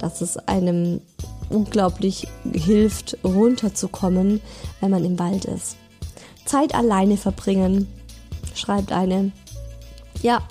dass 0.00 0.20
es 0.20 0.36
einem 0.36 1.00
unglaublich 1.48 2.26
hilft, 2.52 3.18
runterzukommen, 3.24 4.40
wenn 4.80 4.90
man 4.90 5.04
im 5.04 5.18
Wald 5.18 5.44
ist. 5.44 5.76
Zeit 6.44 6.74
alleine 6.74 7.16
verbringen, 7.16 7.86
schreibt 8.54 8.92
eine. 8.92 9.32
Ja, 10.22 10.42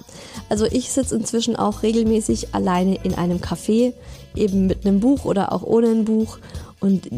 also 0.49 0.65
ich 0.65 0.91
sitze 0.91 1.15
inzwischen 1.15 1.55
auch 1.55 1.83
regelmäßig 1.83 2.53
alleine 2.55 2.95
in 3.03 3.13
einem 3.15 3.39
Café, 3.39 3.93
eben 4.35 4.67
mit 4.67 4.85
einem 4.85 4.99
Buch 4.99 5.25
oder 5.25 5.51
auch 5.51 5.63
ohne 5.63 5.87
ein 5.89 6.05
Buch. 6.05 6.39
Und 6.79 7.09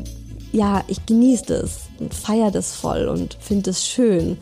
ja, 0.52 0.84
ich 0.88 1.06
genieße 1.06 1.46
das 1.46 1.82
und 2.00 2.14
feiere 2.14 2.52
das 2.52 2.76
voll 2.76 3.08
und 3.08 3.38
finde 3.40 3.70
es 3.70 3.86
schön. 3.86 4.38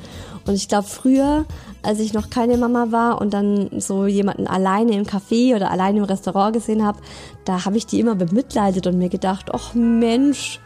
Und 0.45 0.55
ich 0.55 0.67
glaube, 0.67 0.87
früher, 0.87 1.45
als 1.81 1.99
ich 1.99 2.13
noch 2.13 2.29
keine 2.29 2.57
Mama 2.57 2.91
war 2.91 3.21
und 3.21 3.33
dann 3.33 3.69
so 3.79 4.05
jemanden 4.05 4.47
alleine 4.47 4.93
im 4.93 5.03
Café 5.03 5.55
oder 5.55 5.71
alleine 5.71 5.99
im 5.99 6.03
Restaurant 6.03 6.53
gesehen 6.53 6.85
habe, 6.85 6.99
da 7.45 7.65
habe 7.65 7.77
ich 7.77 7.85
die 7.85 7.99
immer 7.99 8.15
bemitleidet 8.15 8.87
und 8.87 8.97
mir 8.97 9.09
gedacht, 9.09 9.49
ach 9.53 9.73
Mensch, 9.73 10.59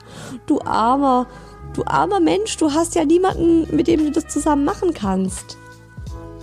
du 0.45 0.59
armer, 0.61 1.27
du 1.73 1.83
armer 1.85 2.19
Mensch, 2.19 2.57
du 2.57 2.71
hast 2.71 2.95
ja 2.95 3.05
niemanden, 3.05 3.75
mit 3.75 3.87
dem 3.87 4.05
du 4.05 4.11
das 4.11 4.27
zusammen 4.27 4.65
machen 4.65 4.93
kannst. 4.93 5.57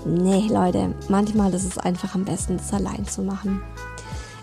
Nee, 0.07 0.49
Leute, 0.49 0.95
manchmal 1.09 1.53
ist 1.53 1.65
es 1.65 1.79
einfach 1.79 2.15
am 2.15 2.25
besten, 2.25 2.57
das 2.57 2.73
allein 2.73 3.07
zu 3.07 3.23
machen. 3.23 3.63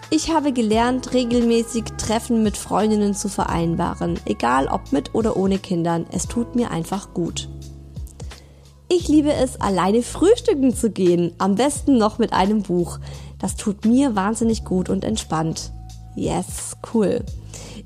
Ich 0.10 0.32
habe 0.32 0.54
gelernt, 0.54 1.14
regelmäßig 1.14 1.84
Treffen 1.98 2.42
mit 2.42 2.56
Freundinnen 2.56 3.14
zu 3.14 3.28
vereinbaren, 3.28 4.18
egal 4.26 4.68
ob 4.68 4.94
mit 4.94 5.14
oder 5.14 5.36
ohne 5.36 5.58
Kindern. 5.58 6.06
Es 6.12 6.28
tut 6.28 6.56
mir 6.56 6.72
einfach 6.72 7.14
gut. 7.14 7.50
Ich 8.90 9.08
liebe 9.08 9.34
es, 9.34 9.60
alleine 9.60 10.02
frühstücken 10.02 10.74
zu 10.74 10.90
gehen, 10.90 11.34
am 11.40 11.56
besten 11.56 11.98
noch 11.98 12.20
mit 12.20 12.32
einem 12.32 12.64
Buch. 12.64 13.00
Das 13.38 13.56
tut 13.56 13.86
mir 13.86 14.16
wahnsinnig 14.16 14.64
gut 14.64 14.90
und 14.90 15.04
entspannt. 15.04 15.72
Yes, 16.16 16.76
cool. 16.94 17.24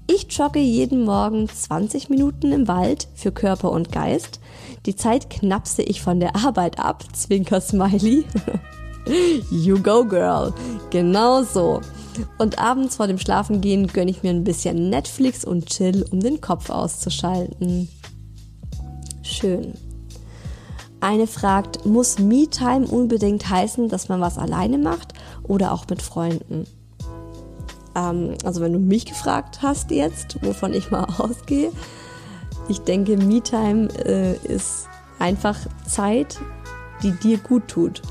Ich 0.07 0.27
jogge 0.31 0.59
jeden 0.59 1.03
Morgen 1.03 1.49
20 1.49 2.09
Minuten 2.09 2.51
im 2.51 2.67
Wald 2.67 3.07
für 3.15 3.31
Körper 3.31 3.71
und 3.71 3.91
Geist. 3.91 4.39
Die 4.85 4.95
Zeit 4.95 5.29
knapse 5.29 5.81
ich 5.81 6.01
von 6.01 6.19
der 6.19 6.35
Arbeit 6.35 6.79
ab, 6.79 7.03
Zwinker 7.13 7.61
Smiley. 7.61 8.23
you 9.51 9.81
go, 9.81 10.05
girl. 10.05 10.53
Genau 10.91 11.43
so. 11.43 11.81
Und 12.37 12.59
abends 12.59 12.97
vor 12.97 13.07
dem 13.07 13.17
Schlafengehen 13.17 13.87
gönne 13.87 14.11
ich 14.11 14.21
mir 14.21 14.31
ein 14.31 14.43
bisschen 14.43 14.89
Netflix 14.89 15.45
und 15.45 15.67
Chill, 15.67 16.05
um 16.11 16.19
den 16.19 16.41
Kopf 16.41 16.69
auszuschalten. 16.69 17.89
Schön. 19.23 19.73
Eine 21.01 21.25
fragt, 21.25 21.85
muss 21.85 22.19
Me-Time 22.19 22.85
unbedingt 22.87 23.49
heißen, 23.49 23.89
dass 23.89 24.07
man 24.07 24.21
was 24.21 24.37
alleine 24.37 24.77
macht 24.77 25.13
oder 25.43 25.71
auch 25.71 25.87
mit 25.89 26.01
Freunden? 26.01 26.65
Ähm, 27.95 28.35
also 28.45 28.61
wenn 28.61 28.73
du 28.73 28.79
mich 28.79 29.05
gefragt 29.05 29.63
hast 29.63 29.89
jetzt, 29.89 30.37
wovon 30.43 30.73
ich 30.73 30.91
mal 30.91 31.05
ausgehe, 31.17 31.71
ich 32.67 32.81
denke, 32.81 33.17
Me-Time 33.17 33.89
äh, 34.05 34.35
ist 34.45 34.87
einfach 35.17 35.57
Zeit, 35.87 36.39
die 37.01 37.11
dir 37.11 37.37
gut 37.39 37.67
tut. 37.67 38.01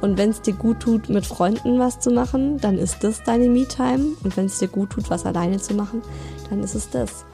Und 0.00 0.16
wenn 0.16 0.30
es 0.30 0.40
dir 0.40 0.52
gut 0.52 0.80
tut, 0.80 1.08
mit 1.08 1.26
Freunden 1.26 1.78
was 1.80 1.98
zu 1.98 2.10
machen, 2.10 2.58
dann 2.60 2.78
ist 2.78 3.02
das 3.02 3.24
deine 3.24 3.48
Me-Time. 3.48 4.16
Und 4.22 4.36
wenn 4.36 4.46
es 4.46 4.58
dir 4.58 4.68
gut 4.68 4.90
tut, 4.90 5.10
was 5.10 5.26
alleine 5.26 5.58
zu 5.58 5.74
machen, 5.74 6.02
dann 6.48 6.62
ist 6.62 6.74
es 6.76 6.90
das. 6.90 7.24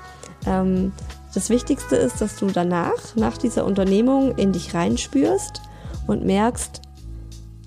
Ähm, 0.47 0.93
das 1.35 1.51
Wichtigste 1.51 1.97
ist, 1.97 2.21
dass 2.21 2.37
du 2.37 2.47
danach, 2.47 3.17
nach 3.17 3.39
dieser 3.39 3.65
Unternehmung, 3.65 4.37
in 4.37 4.53
dich 4.53 4.75
reinspürst 4.75 5.63
und 6.07 6.25
merkst, 6.25 6.83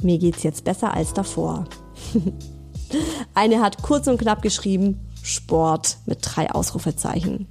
mir 0.02 0.18
geht's 0.18 0.44
jetzt 0.44 0.64
besser 0.64 0.94
als 0.94 1.14
davor. 1.14 1.66
Eine 3.34 3.62
hat 3.62 3.82
kurz 3.82 4.08
und 4.08 4.20
knapp 4.20 4.42
geschrieben, 4.42 5.00
Sport 5.24 5.98
mit 6.06 6.20
drei 6.22 6.52
Ausrufezeichen. 6.52 7.48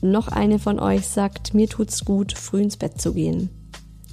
Noch 0.00 0.28
eine 0.28 0.58
von 0.58 0.80
euch 0.80 1.06
sagt, 1.06 1.54
mir 1.54 1.68
tut's 1.68 2.04
gut, 2.04 2.36
früh 2.36 2.62
ins 2.62 2.76
Bett 2.76 3.00
zu 3.00 3.14
gehen. 3.14 3.48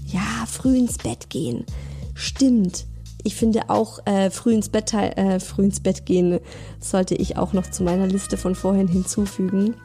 Ja, 0.08 0.46
früh 0.48 0.78
ins 0.78 0.98
Bett 0.98 1.30
gehen. 1.30 1.66
Stimmt. 2.14 2.86
Ich 3.24 3.36
finde 3.36 3.70
auch 3.70 4.06
äh, 4.06 4.30
früh 4.30 4.54
ins 4.54 4.70
Bett 4.70 4.94
äh, 4.94 5.40
früh 5.40 5.66
ins 5.66 5.80
Bett 5.80 6.06
gehen 6.06 6.40
sollte 6.80 7.16
ich 7.16 7.38
auch 7.38 7.54
noch 7.54 7.70
zu 7.70 7.84
meiner 7.84 8.08
Liste 8.08 8.38
von 8.38 8.56
vorhin 8.56 8.88
hinzufügen. 8.88 9.76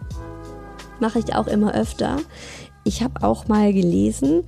Mache 1.00 1.18
ich 1.18 1.34
auch 1.34 1.46
immer 1.46 1.74
öfter. 1.74 2.18
Ich 2.84 3.02
habe 3.02 3.22
auch 3.22 3.48
mal 3.48 3.72
gelesen, 3.72 4.44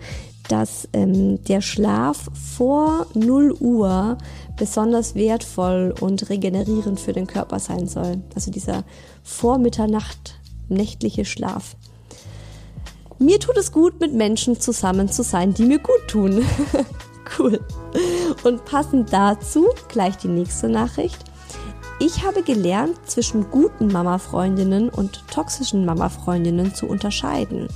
dass 0.49 0.89
ähm, 0.93 1.43
der 1.45 1.61
Schlaf 1.61 2.29
vor 2.57 3.07
0 3.15 3.53
Uhr 3.61 4.19
besonders 4.57 5.15
wertvoll 5.15 5.95
und 6.01 6.31
regenerierend 6.31 6.99
für 6.99 7.13
den 7.13 7.27
Körper 7.27 7.59
sein 7.59 7.87
soll. 7.87 8.23
Also 8.35 8.51
dieser 8.51 8.85
Vormitternacht 9.23 10.39
nächtliche 10.69 11.25
Schlaf. 11.25 11.77
Mir 13.19 13.41
tut 13.41 13.57
es 13.57 13.73
gut, 13.73 14.01
mit 14.01 14.15
Menschen 14.15 14.61
zusammen 14.61 15.09
zu 15.09 15.23
sein, 15.23 15.53
die 15.53 15.65
mir 15.65 15.79
gut 15.79 16.09
tun. 16.09 16.45
cool. 17.39 17.61
Und 18.45 18.65
passend 18.65 19.13
dazu 19.13 19.67
gleich 19.89 20.17
die 20.17 20.29
nächste 20.29 20.69
Nachricht. 20.69 21.28
Ich 22.01 22.25
habe 22.25 22.45
gelernt, 22.45 22.97
zwischen 23.07 23.51
guten 23.51 23.89
Mama-Freundinnen 23.89 24.89
und 24.89 25.27
toxischen 25.27 25.85
Mama-Freundinnen 25.85 26.73
zu 26.73 26.87
unterscheiden 26.87 27.67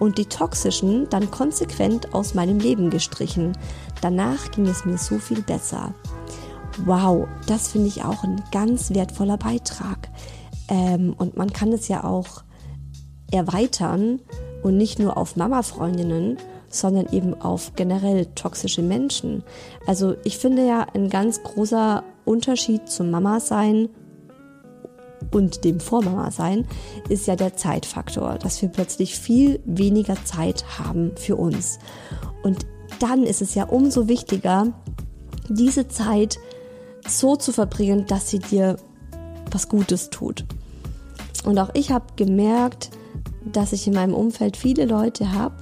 und 0.00 0.18
die 0.18 0.26
toxischen 0.26 1.08
dann 1.10 1.30
konsequent 1.30 2.12
aus 2.12 2.34
meinem 2.34 2.58
Leben 2.58 2.90
gestrichen. 2.90 3.56
Danach 4.00 4.50
ging 4.50 4.66
es 4.66 4.84
mir 4.84 4.98
so 4.98 5.18
viel 5.18 5.42
besser. 5.42 5.94
Wow, 6.86 7.28
das 7.46 7.68
finde 7.68 7.86
ich 7.86 8.02
auch 8.02 8.24
ein 8.24 8.42
ganz 8.50 8.90
wertvoller 8.90 9.36
Beitrag. 9.36 10.08
Ähm, 10.68 11.14
und 11.16 11.36
man 11.36 11.52
kann 11.52 11.72
es 11.72 11.86
ja 11.86 12.02
auch 12.02 12.42
erweitern 13.30 14.18
und 14.64 14.76
nicht 14.76 14.98
nur 14.98 15.16
auf 15.16 15.36
Mama-Freundinnen, 15.36 16.38
sondern 16.68 17.06
eben 17.12 17.40
auf 17.40 17.72
generell 17.76 18.26
toxische 18.34 18.82
Menschen. 18.82 19.44
Also 19.86 20.16
ich 20.24 20.36
finde 20.36 20.66
ja 20.66 20.84
ein 20.94 21.10
ganz 21.10 21.42
großer 21.44 22.02
Unterschied 22.28 22.88
zum 22.88 23.10
Mama 23.10 23.40
sein 23.40 23.88
und 25.32 25.64
dem 25.64 25.80
Vormama 25.80 26.30
sein 26.30 26.66
ist 27.08 27.26
ja 27.26 27.36
der 27.36 27.56
Zeitfaktor, 27.56 28.36
dass 28.38 28.62
wir 28.62 28.68
plötzlich 28.68 29.18
viel 29.18 29.60
weniger 29.64 30.16
Zeit 30.24 30.78
haben 30.78 31.12
für 31.16 31.36
uns. 31.36 31.78
Und 32.42 32.66
dann 33.00 33.24
ist 33.24 33.42
es 33.42 33.54
ja 33.54 33.64
umso 33.64 34.08
wichtiger, 34.08 34.72
diese 35.48 35.88
Zeit 35.88 36.38
so 37.06 37.36
zu 37.36 37.52
verbringen, 37.52 38.06
dass 38.06 38.30
sie 38.30 38.38
dir 38.38 38.76
was 39.50 39.68
Gutes 39.68 40.10
tut. 40.10 40.44
Und 41.44 41.58
auch 41.58 41.70
ich 41.74 41.90
habe 41.90 42.06
gemerkt, 42.16 42.90
dass 43.44 43.72
ich 43.72 43.86
in 43.86 43.94
meinem 43.94 44.14
Umfeld 44.14 44.56
viele 44.56 44.84
Leute 44.84 45.32
habe, 45.32 45.56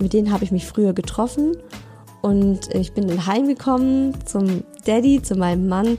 mit 0.00 0.12
denen 0.12 0.32
habe 0.32 0.44
ich 0.44 0.52
mich 0.52 0.66
früher 0.66 0.92
getroffen 0.92 1.56
und 2.22 2.74
ich 2.74 2.92
bin 2.92 3.08
dann 3.08 3.26
heimgekommen 3.26 4.14
zum 4.26 4.64
Daddy, 4.84 5.22
zu 5.22 5.34
meinem 5.34 5.68
Mann 5.68 5.98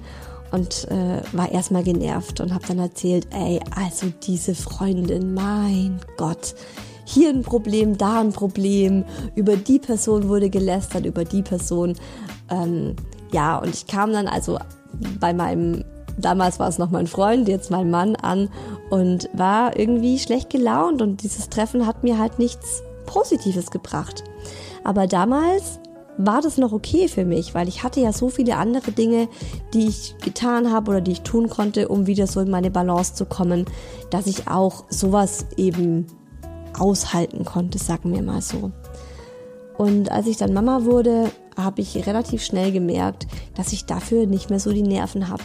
und 0.52 0.88
äh, 0.92 1.22
war 1.32 1.52
erstmal 1.52 1.84
genervt 1.84 2.40
und 2.40 2.54
habe 2.54 2.68
dann 2.68 2.80
erzählt, 2.80 3.28
ey, 3.32 3.60
also 3.76 4.08
diese 4.24 4.56
Freundin, 4.56 5.34
mein 5.34 6.00
Gott, 6.18 6.56
hier 7.06 7.30
ein 7.30 7.42
Problem, 7.42 7.98
da 7.98 8.22
ein 8.22 8.32
Problem, 8.32 9.04
über 9.36 9.56
die 9.58 9.80
Person 9.80 10.30
wurde 10.30 10.50
gelästert, 10.50 11.06
über 11.06 11.26
die 11.26 11.42
Person. 11.42 11.96
Ähm, 12.50 12.96
ja, 13.32 13.58
und 13.58 13.70
ich 13.70 13.88
kam 13.88 14.14
dann 14.14 14.28
also 14.28 14.60
bei 15.20 15.34
meinem 15.34 15.84
damals 16.18 16.60
war 16.60 16.68
es 16.68 16.78
noch 16.78 16.92
mein 16.92 17.08
Freund, 17.08 17.48
jetzt 17.48 17.72
mein 17.72 17.90
Mann 17.90 18.16
an 18.16 18.50
und 18.90 19.30
war 19.34 19.78
irgendwie 19.78 20.20
schlecht 20.20 20.50
gelaunt 20.50 21.02
und 21.02 21.24
dieses 21.24 21.50
Treffen 21.50 21.88
hat 21.88 22.04
mir 22.04 22.20
halt 22.20 22.40
nichts 22.40 22.84
Positives 23.06 23.72
gebracht. 23.72 24.24
Aber 24.84 25.08
damals 25.08 25.80
war 26.18 26.42
das 26.42 26.58
noch 26.58 26.72
okay 26.72 27.08
für 27.08 27.26
mich, 27.26 27.56
weil 27.56 27.68
ich 27.68 27.84
hatte 27.84 28.00
ja 28.00 28.14
so 28.14 28.30
viele 28.30 28.58
andere 28.58 28.92
Dinge, 28.92 29.28
die 29.74 29.88
ich 29.88 30.16
getan 30.24 30.72
habe 30.72 30.92
oder 30.92 31.02
die 31.02 31.14
ich 31.14 31.22
tun 31.22 31.50
konnte, 31.50 31.88
um 31.88 32.08
wieder 32.08 32.28
so 32.28 32.40
in 32.40 32.50
meine 32.50 32.72
Balance 32.72 33.16
zu 33.16 33.26
kommen, 33.26 33.66
dass 34.10 34.28
ich 34.28 34.48
auch 34.48 34.86
sowas 34.90 35.48
eben 35.58 36.08
aushalten 36.78 37.46
konnte, 37.46 37.80
sagen 37.80 38.14
wir 38.14 38.22
mal 38.22 38.42
so. 38.42 38.72
Und 39.78 40.12
als 40.12 40.28
ich 40.28 40.38
dann 40.38 40.54
Mama 40.54 40.86
wurde, 40.86 41.32
habe 41.58 41.82
ich 41.82 42.06
relativ 42.08 42.44
schnell 42.44 42.72
gemerkt, 42.72 43.28
dass 43.56 43.74
ich 43.74 43.86
dafür 43.86 44.28
nicht 44.28 44.50
mehr 44.50 44.60
so 44.60 44.72
die 44.72 44.84
Nerven 44.84 45.30
habe 45.30 45.44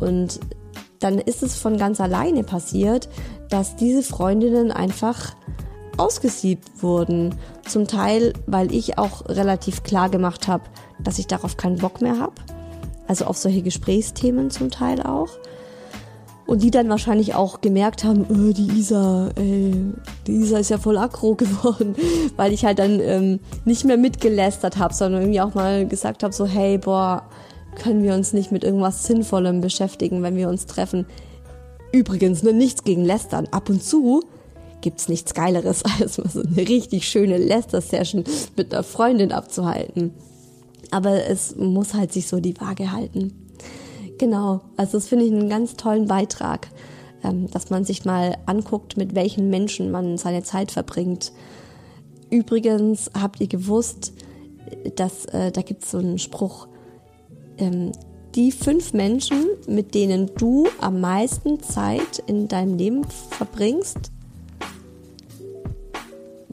und 0.00 0.40
dann 1.02 1.18
ist 1.18 1.42
es 1.42 1.56
von 1.56 1.78
ganz 1.78 2.00
alleine 2.00 2.44
passiert, 2.44 3.08
dass 3.48 3.76
diese 3.76 4.02
Freundinnen 4.02 4.70
einfach 4.70 5.34
ausgesiebt 5.98 6.82
wurden. 6.82 7.34
Zum 7.66 7.86
Teil, 7.86 8.32
weil 8.46 8.72
ich 8.72 8.98
auch 8.98 9.28
relativ 9.28 9.82
klar 9.82 10.08
gemacht 10.08 10.48
habe, 10.48 10.64
dass 10.98 11.18
ich 11.18 11.26
darauf 11.26 11.56
keinen 11.56 11.78
Bock 11.78 12.00
mehr 12.00 12.18
habe. 12.18 12.34
Also 13.06 13.26
auf 13.26 13.36
solche 13.36 13.62
Gesprächsthemen 13.62 14.50
zum 14.50 14.70
Teil 14.70 15.02
auch. 15.02 15.28
Und 16.46 16.62
die 16.62 16.70
dann 16.70 16.88
wahrscheinlich 16.88 17.34
auch 17.34 17.60
gemerkt 17.60 18.04
haben, 18.04 18.26
oh, 18.28 18.52
die 18.52 18.78
Isa, 18.78 19.30
ey, 19.36 19.74
die 20.26 20.32
Isa 20.32 20.58
ist 20.58 20.70
ja 20.70 20.78
voll 20.78 20.98
aggro 20.98 21.34
geworden, 21.36 21.94
weil 22.36 22.52
ich 22.52 22.64
halt 22.64 22.78
dann 22.78 23.00
ähm, 23.00 23.40
nicht 23.64 23.84
mehr 23.84 23.96
mitgelästert 23.96 24.76
habe, 24.76 24.92
sondern 24.92 25.22
irgendwie 25.22 25.40
auch 25.40 25.54
mal 25.54 25.86
gesagt 25.86 26.22
habe, 26.22 26.34
so 26.34 26.46
hey, 26.46 26.78
boah, 26.78 27.22
können 27.76 28.02
wir 28.02 28.14
uns 28.14 28.32
nicht 28.32 28.52
mit 28.52 28.64
irgendwas 28.64 29.04
Sinnvollem 29.04 29.60
beschäftigen, 29.60 30.22
wenn 30.22 30.36
wir 30.36 30.48
uns 30.48 30.66
treffen. 30.66 31.06
Übrigens, 31.92 32.42
ne, 32.42 32.52
nichts 32.52 32.84
gegen 32.84 33.04
Lästern. 33.04 33.48
Ab 33.50 33.68
und 33.68 33.82
zu 33.82 34.22
gibt's 34.82 35.08
nichts 35.08 35.32
Geileres, 35.32 35.82
als 36.00 36.18
mal 36.18 36.28
so 36.28 36.42
eine 36.42 36.56
richtig 36.68 37.08
schöne 37.08 37.38
Läster-Session 37.38 38.24
mit 38.56 38.72
einer 38.72 38.82
Freundin 38.82 39.32
abzuhalten. 39.32 40.12
Aber 40.90 41.26
es 41.26 41.56
muss 41.56 41.94
halt 41.94 42.12
sich 42.12 42.28
so 42.28 42.38
die 42.40 42.60
Waage 42.60 42.92
halten. 42.92 43.32
Genau, 44.18 44.60
also 44.76 44.98
das 44.98 45.08
finde 45.08 45.24
ich 45.24 45.32
einen 45.32 45.48
ganz 45.48 45.76
tollen 45.76 46.06
Beitrag, 46.06 46.68
ähm, 47.24 47.50
dass 47.50 47.70
man 47.70 47.84
sich 47.84 48.04
mal 48.04 48.36
anguckt, 48.46 48.96
mit 48.96 49.14
welchen 49.14 49.48
Menschen 49.48 49.90
man 49.90 50.18
seine 50.18 50.42
Zeit 50.42 50.70
verbringt. 50.70 51.32
Übrigens 52.30 53.10
habt 53.18 53.40
ihr 53.40 53.48
gewusst, 53.48 54.12
dass 54.96 55.24
äh, 55.26 55.50
da 55.50 55.62
gibt 55.62 55.84
es 55.84 55.90
so 55.90 55.98
einen 55.98 56.18
Spruch, 56.18 56.68
ähm, 57.58 57.92
die 58.34 58.52
fünf 58.52 58.94
Menschen, 58.94 59.44
mit 59.66 59.94
denen 59.94 60.30
du 60.38 60.66
am 60.80 61.00
meisten 61.00 61.62
Zeit 61.62 62.22
in 62.26 62.48
deinem 62.48 62.76
Leben 62.76 63.04
verbringst, 63.04 64.10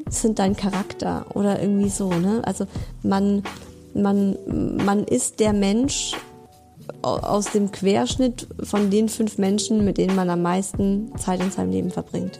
sind 0.09 0.39
dein 0.39 0.55
Charakter 0.55 1.25
oder 1.33 1.61
irgendwie 1.61 1.89
so, 1.89 2.09
ne? 2.09 2.41
Also 2.45 2.65
man, 3.03 3.43
man, 3.93 4.37
man 4.83 5.03
ist 5.03 5.39
der 5.39 5.53
Mensch 5.53 6.15
aus 7.01 7.51
dem 7.51 7.71
Querschnitt 7.71 8.47
von 8.63 8.89
den 8.89 9.09
fünf 9.09 9.37
Menschen, 9.37 9.85
mit 9.85 9.97
denen 9.97 10.15
man 10.15 10.29
am 10.29 10.41
meisten 10.41 11.11
Zeit 11.17 11.39
in 11.39 11.51
seinem 11.51 11.71
Leben 11.71 11.91
verbringt. 11.91 12.39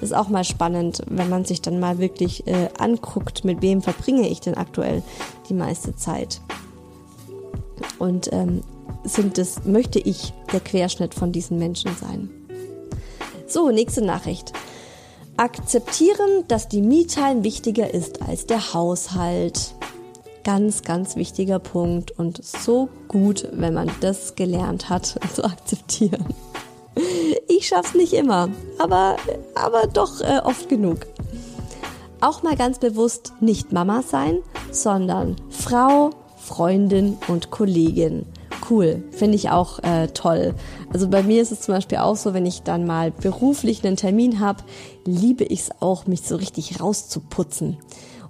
Das 0.00 0.10
ist 0.10 0.16
auch 0.16 0.28
mal 0.28 0.44
spannend, 0.44 1.02
wenn 1.08 1.28
man 1.28 1.44
sich 1.44 1.62
dann 1.62 1.80
mal 1.80 1.98
wirklich 1.98 2.46
äh, 2.46 2.68
anguckt, 2.78 3.44
mit 3.44 3.62
wem 3.62 3.82
verbringe 3.82 4.28
ich 4.28 4.40
denn 4.40 4.54
aktuell 4.54 5.02
die 5.48 5.54
meiste 5.54 5.96
Zeit. 5.96 6.40
Und 7.98 8.32
ähm, 8.32 8.62
sind 9.04 9.38
es, 9.38 9.64
möchte 9.64 9.98
ich 9.98 10.32
der 10.52 10.60
Querschnitt 10.60 11.14
von 11.14 11.32
diesen 11.32 11.58
Menschen 11.58 11.90
sein. 11.96 12.30
So, 13.46 13.70
nächste 13.70 14.04
Nachricht. 14.04 14.52
Akzeptieren, 15.38 16.44
dass 16.48 16.68
die 16.68 16.80
Me-Time 16.80 17.44
wichtiger 17.44 17.92
ist 17.92 18.22
als 18.22 18.46
der 18.46 18.72
Haushalt. 18.72 19.74
Ganz, 20.44 20.82
ganz 20.82 21.14
wichtiger 21.16 21.58
Punkt 21.58 22.12
und 22.12 22.42
so 22.42 22.88
gut, 23.06 23.46
wenn 23.52 23.74
man 23.74 23.90
das 24.00 24.34
gelernt 24.34 24.88
hat 24.88 25.18
zu 25.34 25.44
akzeptieren. 25.44 26.24
Ich 27.48 27.68
schaff's 27.68 27.94
nicht 27.94 28.14
immer, 28.14 28.48
aber, 28.78 29.16
aber 29.54 29.86
doch 29.86 30.22
äh, 30.22 30.40
oft 30.42 30.70
genug. 30.70 31.06
Auch 32.22 32.42
mal 32.42 32.56
ganz 32.56 32.78
bewusst 32.78 33.34
nicht 33.40 33.72
Mama 33.72 34.00
sein, 34.00 34.38
sondern 34.70 35.36
Frau, 35.50 36.10
Freundin 36.38 37.18
und 37.28 37.50
Kollegin. 37.50 38.24
Cool, 38.68 39.04
finde 39.10 39.36
ich 39.36 39.50
auch 39.50 39.78
äh, 39.82 40.08
toll. 40.08 40.54
Also 40.92 41.08
bei 41.08 41.22
mir 41.22 41.42
ist 41.42 41.52
es 41.52 41.60
zum 41.60 41.74
Beispiel 41.74 41.98
auch 41.98 42.16
so, 42.16 42.34
wenn 42.34 42.46
ich 42.46 42.62
dann 42.62 42.86
mal 42.86 43.10
beruflich 43.10 43.84
einen 43.84 43.96
Termin 43.96 44.40
habe, 44.40 44.64
liebe 45.04 45.44
ich 45.44 45.60
es 45.60 45.70
auch, 45.80 46.06
mich 46.06 46.22
so 46.22 46.36
richtig 46.36 46.80
rauszuputzen 46.80 47.76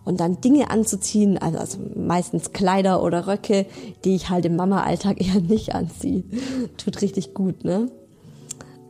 und 0.05 0.21
dann 0.21 0.41
Dinge 0.41 0.71
anzuziehen, 0.71 1.37
also, 1.37 1.59
also 1.59 1.79
meistens 1.95 2.53
Kleider 2.53 3.03
oder 3.03 3.27
Röcke, 3.27 3.67
die 4.05 4.15
ich 4.15 4.31
halt 4.31 4.45
im 4.47 4.57
Mama-Alltag 4.57 5.21
eher 5.27 5.41
nicht 5.41 5.75
anziehe. 5.75 6.25
Tut 6.77 7.03
richtig 7.03 7.35
gut, 7.35 7.65
ne? 7.65 7.91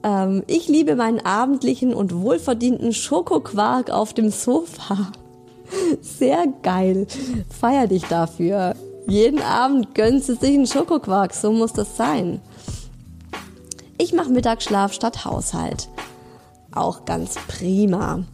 Ähm, 0.03 0.42
ich 0.47 0.68
liebe 0.68 0.94
meinen 0.94 1.20
abendlichen 1.20 1.94
und 1.94 2.14
wohlverdienten 2.20 2.92
Schokoquark 2.92 3.90
auf 3.90 4.14
dem 4.14 4.30
Sofa. 4.30 5.11
Sehr 6.01 6.47
geil. 6.62 7.07
Feier 7.49 7.86
dich 7.86 8.05
dafür. 8.05 8.74
Jeden 9.09 9.40
Abend 9.40 9.94
gönnst 9.94 10.28
du 10.28 10.34
sich 10.34 10.54
einen 10.54 10.66
Schokoquark, 10.66 11.32
so 11.32 11.52
muss 11.52 11.72
das 11.72 11.96
sein. 11.96 12.40
Ich 13.98 14.12
mache 14.12 14.30
Mittagsschlaf 14.30 14.92
statt 14.92 15.24
Haushalt. 15.24 15.88
Auch 16.72 17.04
ganz 17.04 17.36
prima. 17.46 18.24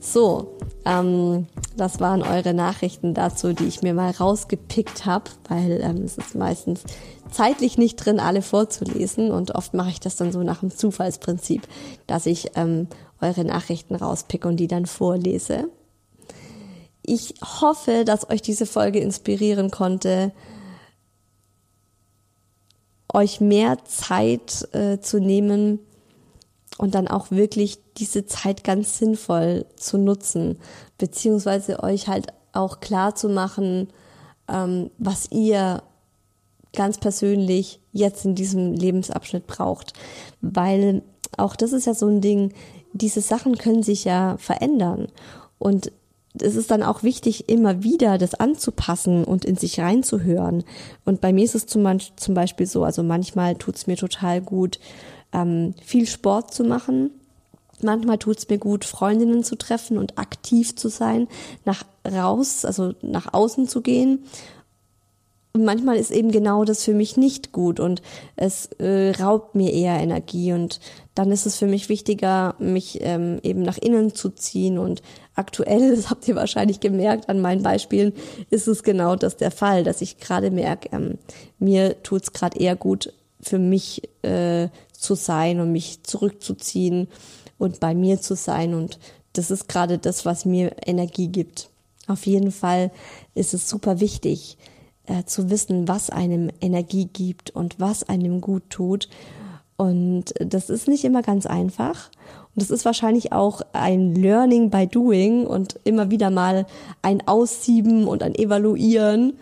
So, 0.00 0.58
ähm, 0.84 1.46
das 1.76 2.00
waren 2.00 2.22
eure 2.22 2.54
Nachrichten 2.54 3.14
dazu, 3.14 3.52
die 3.52 3.66
ich 3.66 3.82
mir 3.82 3.94
mal 3.94 4.10
rausgepickt 4.10 5.04
habe, 5.04 5.30
weil 5.48 5.80
ähm, 5.82 6.02
es 6.04 6.16
ist 6.18 6.34
meistens 6.34 6.84
zeitlich 7.30 7.78
nicht 7.78 7.96
drin, 7.96 8.18
alle 8.18 8.42
vorzulesen 8.42 9.30
und 9.30 9.54
oft 9.54 9.74
mache 9.74 9.90
ich 9.90 10.00
das 10.00 10.16
dann 10.16 10.32
so 10.32 10.42
nach 10.42 10.60
dem 10.60 10.70
Zufallsprinzip, 10.70 11.68
dass 12.06 12.26
ich 12.26 12.52
ähm, 12.56 12.88
eure 13.20 13.44
Nachrichten 13.44 13.94
rauspicke 13.94 14.48
und 14.48 14.56
die 14.56 14.68
dann 14.68 14.86
vorlese. 14.86 15.68
Ich 17.02 17.34
hoffe, 17.60 18.04
dass 18.04 18.30
euch 18.30 18.42
diese 18.42 18.66
Folge 18.66 19.00
inspirieren 19.00 19.70
konnte, 19.70 20.32
euch 23.12 23.40
mehr 23.40 23.84
Zeit 23.84 24.68
äh, 24.72 25.00
zu 25.00 25.18
nehmen 25.18 25.80
und 26.78 26.94
dann 26.94 27.08
auch 27.08 27.30
wirklich 27.30 27.78
diese 27.98 28.26
Zeit 28.26 28.64
ganz 28.64 28.98
sinnvoll 28.98 29.66
zu 29.76 29.98
nutzen, 29.98 30.58
beziehungsweise 30.98 31.82
euch 31.82 32.08
halt 32.08 32.28
auch 32.52 32.80
klar 32.80 33.14
zu 33.14 33.28
machen, 33.28 33.88
ähm, 34.48 34.90
was 34.98 35.30
ihr 35.30 35.82
ganz 36.72 36.98
persönlich 36.98 37.80
jetzt 37.92 38.24
in 38.24 38.34
diesem 38.34 38.72
Lebensabschnitt 38.72 39.46
braucht. 39.46 39.92
Weil 40.40 41.02
auch 41.36 41.56
das 41.56 41.72
ist 41.72 41.86
ja 41.86 41.94
so 41.94 42.06
ein 42.06 42.20
Ding, 42.20 42.54
diese 42.92 43.20
Sachen 43.20 43.56
können 43.58 43.82
sich 43.82 44.04
ja 44.04 44.36
verändern. 44.38 45.08
Und 45.58 45.92
es 46.40 46.56
ist 46.56 46.70
dann 46.70 46.82
auch 46.82 47.02
wichtig, 47.02 47.48
immer 47.48 47.82
wieder 47.82 48.16
das 48.16 48.34
anzupassen 48.34 49.24
und 49.24 49.44
in 49.44 49.56
sich 49.56 49.80
reinzuhören. 49.80 50.64
Und 51.04 51.20
bei 51.20 51.32
mir 51.32 51.44
ist 51.44 51.54
es 51.54 51.66
zum, 51.66 51.86
zum 52.16 52.34
Beispiel 52.34 52.66
so, 52.66 52.84
also 52.84 53.02
manchmal 53.02 53.54
tut 53.56 53.76
es 53.76 53.86
mir 53.86 53.96
total 53.96 54.40
gut, 54.40 54.78
ähm, 55.32 55.74
viel 55.84 56.06
Sport 56.06 56.54
zu 56.54 56.64
machen. 56.64 57.10
Manchmal 57.82 58.18
tut 58.18 58.38
es 58.38 58.48
mir 58.48 58.58
gut, 58.58 58.84
Freundinnen 58.84 59.44
zu 59.44 59.56
treffen 59.56 59.98
und 59.98 60.18
aktiv 60.18 60.74
zu 60.76 60.88
sein, 60.88 61.28
nach 61.64 61.84
raus, 62.10 62.64
also 62.64 62.94
nach 63.02 63.34
außen 63.34 63.68
zu 63.68 63.82
gehen. 63.82 64.20
Und 65.54 65.64
manchmal 65.64 65.96
ist 65.96 66.10
eben 66.10 66.30
genau 66.30 66.64
das 66.64 66.82
für 66.82 66.94
mich 66.94 67.18
nicht 67.18 67.52
gut 67.52 67.78
und 67.78 68.00
es 68.36 68.66
äh, 68.78 69.10
raubt 69.10 69.54
mir 69.54 69.70
eher 69.70 70.00
Energie 70.00 70.54
und 70.54 70.80
dann 71.14 71.30
ist 71.30 71.46
es 71.46 71.56
für 71.56 71.66
mich 71.66 71.88
wichtiger, 71.88 72.54
mich 72.58 72.98
ähm, 73.02 73.38
eben 73.42 73.62
nach 73.62 73.78
innen 73.78 74.14
zu 74.14 74.30
ziehen 74.30 74.78
und 74.78 75.02
aktuell, 75.34 75.94
das 75.96 76.10
habt 76.10 76.26
ihr 76.28 76.36
wahrscheinlich 76.36 76.80
gemerkt 76.80 77.28
an 77.28 77.40
meinen 77.40 77.62
Beispielen, 77.62 78.12
ist 78.50 78.68
es 78.68 78.82
genau 78.82 79.16
das 79.16 79.36
der 79.36 79.50
Fall, 79.50 79.84
dass 79.84 80.00
ich 80.00 80.18
gerade 80.18 80.50
merke, 80.50 80.88
ähm, 80.92 81.18
mir 81.58 82.02
tut's 82.02 82.32
gerade 82.32 82.58
eher 82.58 82.76
gut, 82.76 83.12
für 83.40 83.58
mich 83.58 84.08
äh, 84.22 84.68
zu 84.92 85.14
sein 85.14 85.60
und 85.60 85.72
mich 85.72 86.04
zurückzuziehen 86.04 87.08
und 87.58 87.80
bei 87.80 87.94
mir 87.94 88.20
zu 88.20 88.36
sein 88.36 88.74
und 88.74 88.98
das 89.32 89.50
ist 89.50 89.68
gerade 89.68 89.98
das, 89.98 90.24
was 90.24 90.44
mir 90.44 90.76
Energie 90.86 91.28
gibt. 91.28 91.70
Auf 92.06 92.26
jeden 92.26 92.52
Fall 92.52 92.90
ist 93.34 93.54
es 93.54 93.68
super 93.68 94.00
wichtig 94.00 94.58
äh, 95.06 95.24
zu 95.24 95.50
wissen, 95.50 95.88
was 95.88 96.10
einem 96.10 96.50
Energie 96.60 97.06
gibt 97.06 97.50
und 97.50 97.80
was 97.80 98.08
einem 98.08 98.40
gut 98.40 98.70
tut. 98.70 99.08
Und 99.76 100.34
das 100.38 100.70
ist 100.70 100.88
nicht 100.88 101.04
immer 101.04 101.22
ganz 101.22 101.46
einfach. 101.46 102.10
Und 102.54 102.62
das 102.62 102.70
ist 102.70 102.84
wahrscheinlich 102.84 103.32
auch 103.32 103.62
ein 103.72 104.14
Learning 104.14 104.70
by 104.70 104.86
Doing 104.86 105.46
und 105.46 105.80
immer 105.84 106.10
wieder 106.10 106.30
mal 106.30 106.66
ein 107.00 107.26
Aussieben 107.26 108.06
und 108.06 108.22
ein 108.22 108.34
Evaluieren. 108.34 109.34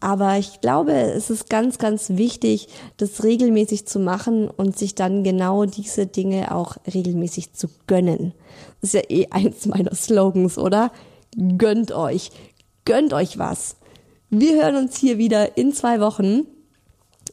Aber 0.00 0.36
ich 0.36 0.60
glaube, 0.60 0.92
es 0.92 1.30
ist 1.30 1.48
ganz, 1.48 1.78
ganz 1.78 2.10
wichtig, 2.10 2.68
das 2.96 3.24
regelmäßig 3.24 3.86
zu 3.86 3.98
machen 3.98 4.48
und 4.48 4.76
sich 4.76 4.94
dann 4.94 5.24
genau 5.24 5.64
diese 5.64 6.06
Dinge 6.06 6.54
auch 6.54 6.76
regelmäßig 6.92 7.54
zu 7.54 7.68
gönnen. 7.86 8.34
Das 8.80 8.92
ist 8.92 8.94
ja 8.94 9.10
eh 9.10 9.28
eins 9.30 9.66
meiner 9.66 9.94
Slogans, 9.94 10.58
oder? 10.58 10.90
Gönnt 11.56 11.92
euch. 11.92 12.30
Gönnt 12.84 13.12
euch 13.12 13.38
was. 13.38 13.76
Wir 14.28 14.62
hören 14.62 14.76
uns 14.76 14.96
hier 14.96 15.18
wieder 15.18 15.56
in 15.56 15.72
zwei 15.72 16.00
Wochen. 16.00 16.46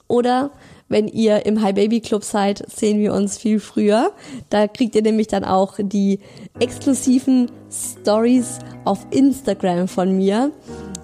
Oder 0.08 0.52
wenn 0.94 1.08
ihr 1.08 1.48
im 1.48 1.64
Hi 1.64 1.74
Baby 1.74 2.02
Club 2.02 2.24
seid, 2.24 2.64
sehen 2.72 3.00
wir 3.00 3.14
uns 3.14 3.40
viel 3.40 3.60
früher. 3.60 4.12
Da 4.52 4.68
kriegt 4.68 4.94
ihr 4.94 5.02
nämlich 5.02 5.28
dann 5.28 5.44
auch 5.44 5.80
die 5.80 6.20
exklusiven 6.60 7.50
Stories 7.72 8.60
auf 8.86 9.00
Instagram 9.10 9.88
von 9.88 10.16
mir. 10.16 10.52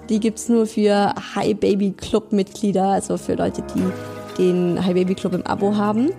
Die 0.07 0.19
gibt's 0.19 0.47
nur 0.47 0.67
für 0.67 1.15
Hi 1.33 1.55
Baby 1.55 1.91
Club 1.97 2.31
Mitglieder, 2.31 2.89
also 2.89 3.17
für 3.17 3.33
Leute, 3.33 3.63
die 3.73 3.83
den 4.37 4.85
Hi 4.85 4.93
Baby 4.93 5.15
Club 5.15 5.33
im 5.33 5.45
Abo 5.47 5.75
haben. 5.75 6.11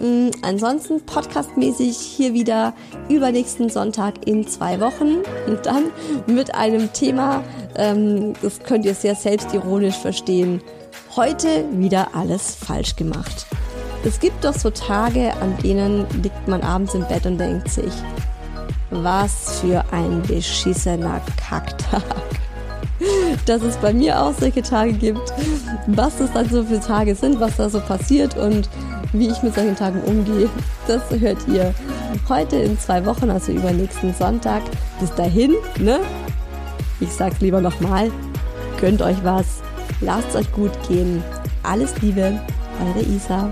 Mm, 0.00 0.28
ansonsten 0.42 1.00
podcastmäßig 1.00 1.96
hier 1.96 2.34
wieder 2.34 2.74
übernächsten 3.08 3.70
Sonntag 3.70 4.26
in 4.26 4.46
zwei 4.46 4.80
Wochen 4.80 5.22
und 5.46 5.64
dann 5.64 5.84
mit 6.26 6.54
einem 6.54 6.92
Thema, 6.92 7.42
ähm, 7.74 8.34
das 8.42 8.60
könnt 8.60 8.84
ihr 8.84 8.94
sehr 8.94 9.14
selbstironisch 9.14 9.96
verstehen. 9.96 10.60
Heute 11.18 11.64
wieder 11.72 12.14
alles 12.14 12.54
falsch 12.54 12.94
gemacht. 12.94 13.46
Es 14.04 14.20
gibt 14.20 14.44
doch 14.44 14.54
so 14.54 14.70
Tage, 14.70 15.32
an 15.40 15.58
denen 15.64 16.06
liegt 16.22 16.46
man 16.46 16.62
abends 16.62 16.94
im 16.94 17.04
Bett 17.08 17.26
und 17.26 17.38
denkt 17.38 17.68
sich, 17.68 17.92
was 18.92 19.58
für 19.58 19.84
ein 19.90 20.22
beschissener 20.22 21.20
Kacktag. 21.36 22.04
Dass 23.46 23.62
es 23.62 23.76
bei 23.78 23.92
mir 23.92 24.22
auch 24.22 24.32
solche 24.32 24.62
Tage 24.62 24.92
gibt, 24.92 25.34
was 25.88 26.20
es 26.20 26.32
dann 26.34 26.48
so 26.48 26.62
für 26.62 26.78
Tage 26.78 27.16
sind, 27.16 27.40
was 27.40 27.56
da 27.56 27.68
so 27.68 27.80
passiert 27.80 28.36
und 28.36 28.68
wie 29.12 29.26
ich 29.26 29.42
mit 29.42 29.56
solchen 29.56 29.74
Tagen 29.74 30.00
umgehe, 30.02 30.48
das 30.86 31.02
hört 31.10 31.48
ihr 31.48 31.74
heute 32.28 32.58
in 32.58 32.78
zwei 32.78 33.04
Wochen, 33.06 33.28
also 33.28 33.50
übernächsten 33.50 34.14
Sonntag. 34.14 34.62
Bis 35.00 35.12
dahin, 35.16 35.56
ne? 35.80 35.98
Ich 37.00 37.10
sag's 37.10 37.40
lieber 37.40 37.60
nochmal, 37.60 38.12
gönnt 38.80 39.02
euch 39.02 39.24
was, 39.24 39.62
lasst 40.00 40.34
euch 40.36 40.50
gut 40.52 40.72
gehen. 40.88 41.22
Alles 41.62 42.00
Liebe, 42.00 42.40
eure 42.84 43.02
Isa. 43.02 43.50